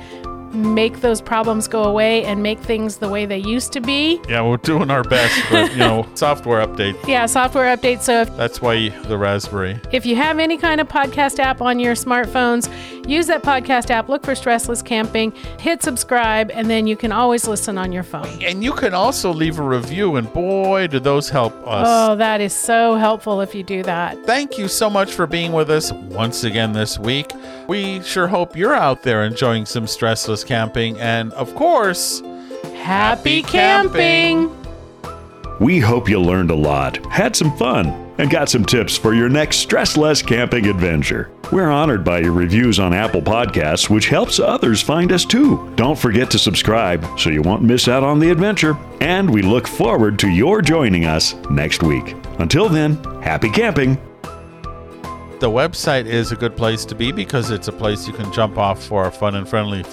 make 0.53 1.01
those 1.01 1.21
problems 1.21 1.67
go 1.67 1.83
away 1.83 2.25
and 2.25 2.43
make 2.43 2.59
things 2.59 2.97
the 2.97 3.07
way 3.09 3.25
they 3.25 3.37
used 3.37 3.71
to 3.73 3.79
be. 3.79 4.19
Yeah, 4.27 4.41
we're 4.41 4.57
doing 4.57 4.91
our 4.91 5.03
best, 5.03 5.41
but 5.49 5.71
you 5.71 5.77
know, 5.77 6.07
software 6.15 6.65
update. 6.65 6.95
Yeah, 7.07 7.25
software 7.25 7.75
update. 7.75 8.01
So 8.01 8.21
if, 8.21 8.35
That's 8.37 8.61
why 8.61 8.89
the 8.89 9.17
Raspberry. 9.17 9.79
if 9.91 10.05
you 10.05 10.15
have 10.15 10.39
any 10.39 10.57
kind 10.57 10.81
of 10.81 10.87
podcast 10.87 11.39
app 11.39 11.61
on 11.61 11.79
your 11.79 11.93
smartphones, 11.93 12.69
use 13.07 13.27
that 13.27 13.43
podcast 13.43 13.89
app, 13.89 14.09
look 14.09 14.23
for 14.23 14.33
Stressless 14.33 14.83
Camping, 14.83 15.31
hit 15.59 15.83
subscribe, 15.83 16.51
and 16.51 16.69
then 16.69 16.87
you 16.87 16.95
can 16.95 17.11
always 17.11 17.47
listen 17.47 17.77
on 17.77 17.91
your 17.91 18.03
phone. 18.03 18.41
And 18.41 18.63
you 18.63 18.73
can 18.73 18.93
also 18.93 19.33
leave 19.33 19.59
a 19.59 19.63
review, 19.63 20.15
and 20.15 20.31
boy, 20.33 20.87
do 20.87 20.99
those 20.99 21.29
help 21.29 21.53
us. 21.67 21.87
Oh, 21.89 22.15
that 22.15 22.41
is 22.41 22.53
so 22.53 22.95
helpful 22.95 23.41
if 23.41 23.53
you 23.55 23.63
do 23.63 23.83
that. 23.83 24.23
Thank 24.25 24.57
you 24.57 24.67
so 24.67 24.89
much 24.89 25.11
for 25.11 25.27
being 25.27 25.51
with 25.51 25.69
us 25.69 25.91
once 25.91 26.43
again 26.43 26.73
this 26.73 26.97
week. 26.99 27.31
We 27.67 28.01
sure 28.01 28.27
hope 28.27 28.55
you're 28.55 28.73
out 28.75 29.03
there 29.03 29.23
enjoying 29.23 29.65
some 29.65 29.85
stressless 29.85 30.45
camping. 30.45 30.99
And 30.99 31.31
of 31.33 31.53
course, 31.55 32.21
Happy, 32.21 33.41
Happy 33.41 33.43
camping. 33.43 34.49
camping. 34.49 34.57
We 35.59 35.79
hope 35.79 36.09
you 36.09 36.19
learned 36.19 36.49
a 36.49 36.55
lot, 36.55 36.97
had 37.11 37.35
some 37.35 37.55
fun, 37.57 38.10
and 38.21 38.29
got 38.29 38.49
some 38.49 38.63
tips 38.63 38.95
for 38.95 39.15
your 39.15 39.29
next 39.29 39.57
stress 39.57 39.97
less 39.97 40.21
camping 40.21 40.67
adventure. 40.67 41.31
We're 41.51 41.71
honored 41.71 42.03
by 42.03 42.19
your 42.19 42.33
reviews 42.33 42.79
on 42.79 42.93
Apple 42.93 43.21
Podcasts, 43.21 43.89
which 43.89 44.09
helps 44.09 44.39
others 44.39 44.79
find 44.79 45.11
us 45.11 45.25
too. 45.25 45.73
Don't 45.75 45.97
forget 45.97 46.29
to 46.29 46.37
subscribe 46.37 47.03
so 47.19 47.31
you 47.31 47.41
won't 47.41 47.63
miss 47.63 47.87
out 47.87 48.03
on 48.03 48.19
the 48.19 48.29
adventure. 48.29 48.77
And 49.01 49.27
we 49.27 49.41
look 49.41 49.67
forward 49.67 50.19
to 50.19 50.29
your 50.29 50.61
joining 50.61 51.05
us 51.05 51.33
next 51.49 51.81
week. 51.81 52.15
Until 52.37 52.69
then, 52.69 53.03
happy 53.23 53.49
camping. 53.49 53.95
the 55.39 55.49
website 55.49 56.05
is 56.05 56.31
a 56.31 56.35
good 56.35 56.55
place 56.55 56.85
to 56.85 56.93
be 56.93 57.11
because 57.11 57.49
it's 57.49 57.67
a 57.67 57.71
place 57.71 58.05
you 58.05 58.13
can 58.13 58.31
jump 58.31 58.59
off 58.59 58.83
for 58.83 59.03
our 59.03 59.09
fun 59.09 59.33
and 59.33 59.49
friendly. 59.49 59.83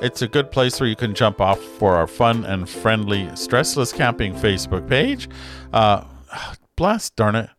It's 0.00 0.22
a 0.22 0.28
good 0.28 0.52
place 0.52 0.78
where 0.78 0.88
you 0.88 0.94
can 0.94 1.16
jump 1.16 1.40
off 1.40 1.60
for 1.60 1.96
our 1.96 2.06
fun 2.06 2.44
and 2.44 2.68
friendly 2.68 3.24
stressless 3.32 3.92
camping 3.92 4.34
Facebook 4.34 4.88
page. 4.88 5.28
Uh, 5.72 6.04
blast 6.80 7.14
darn 7.14 7.34
it. 7.34 7.50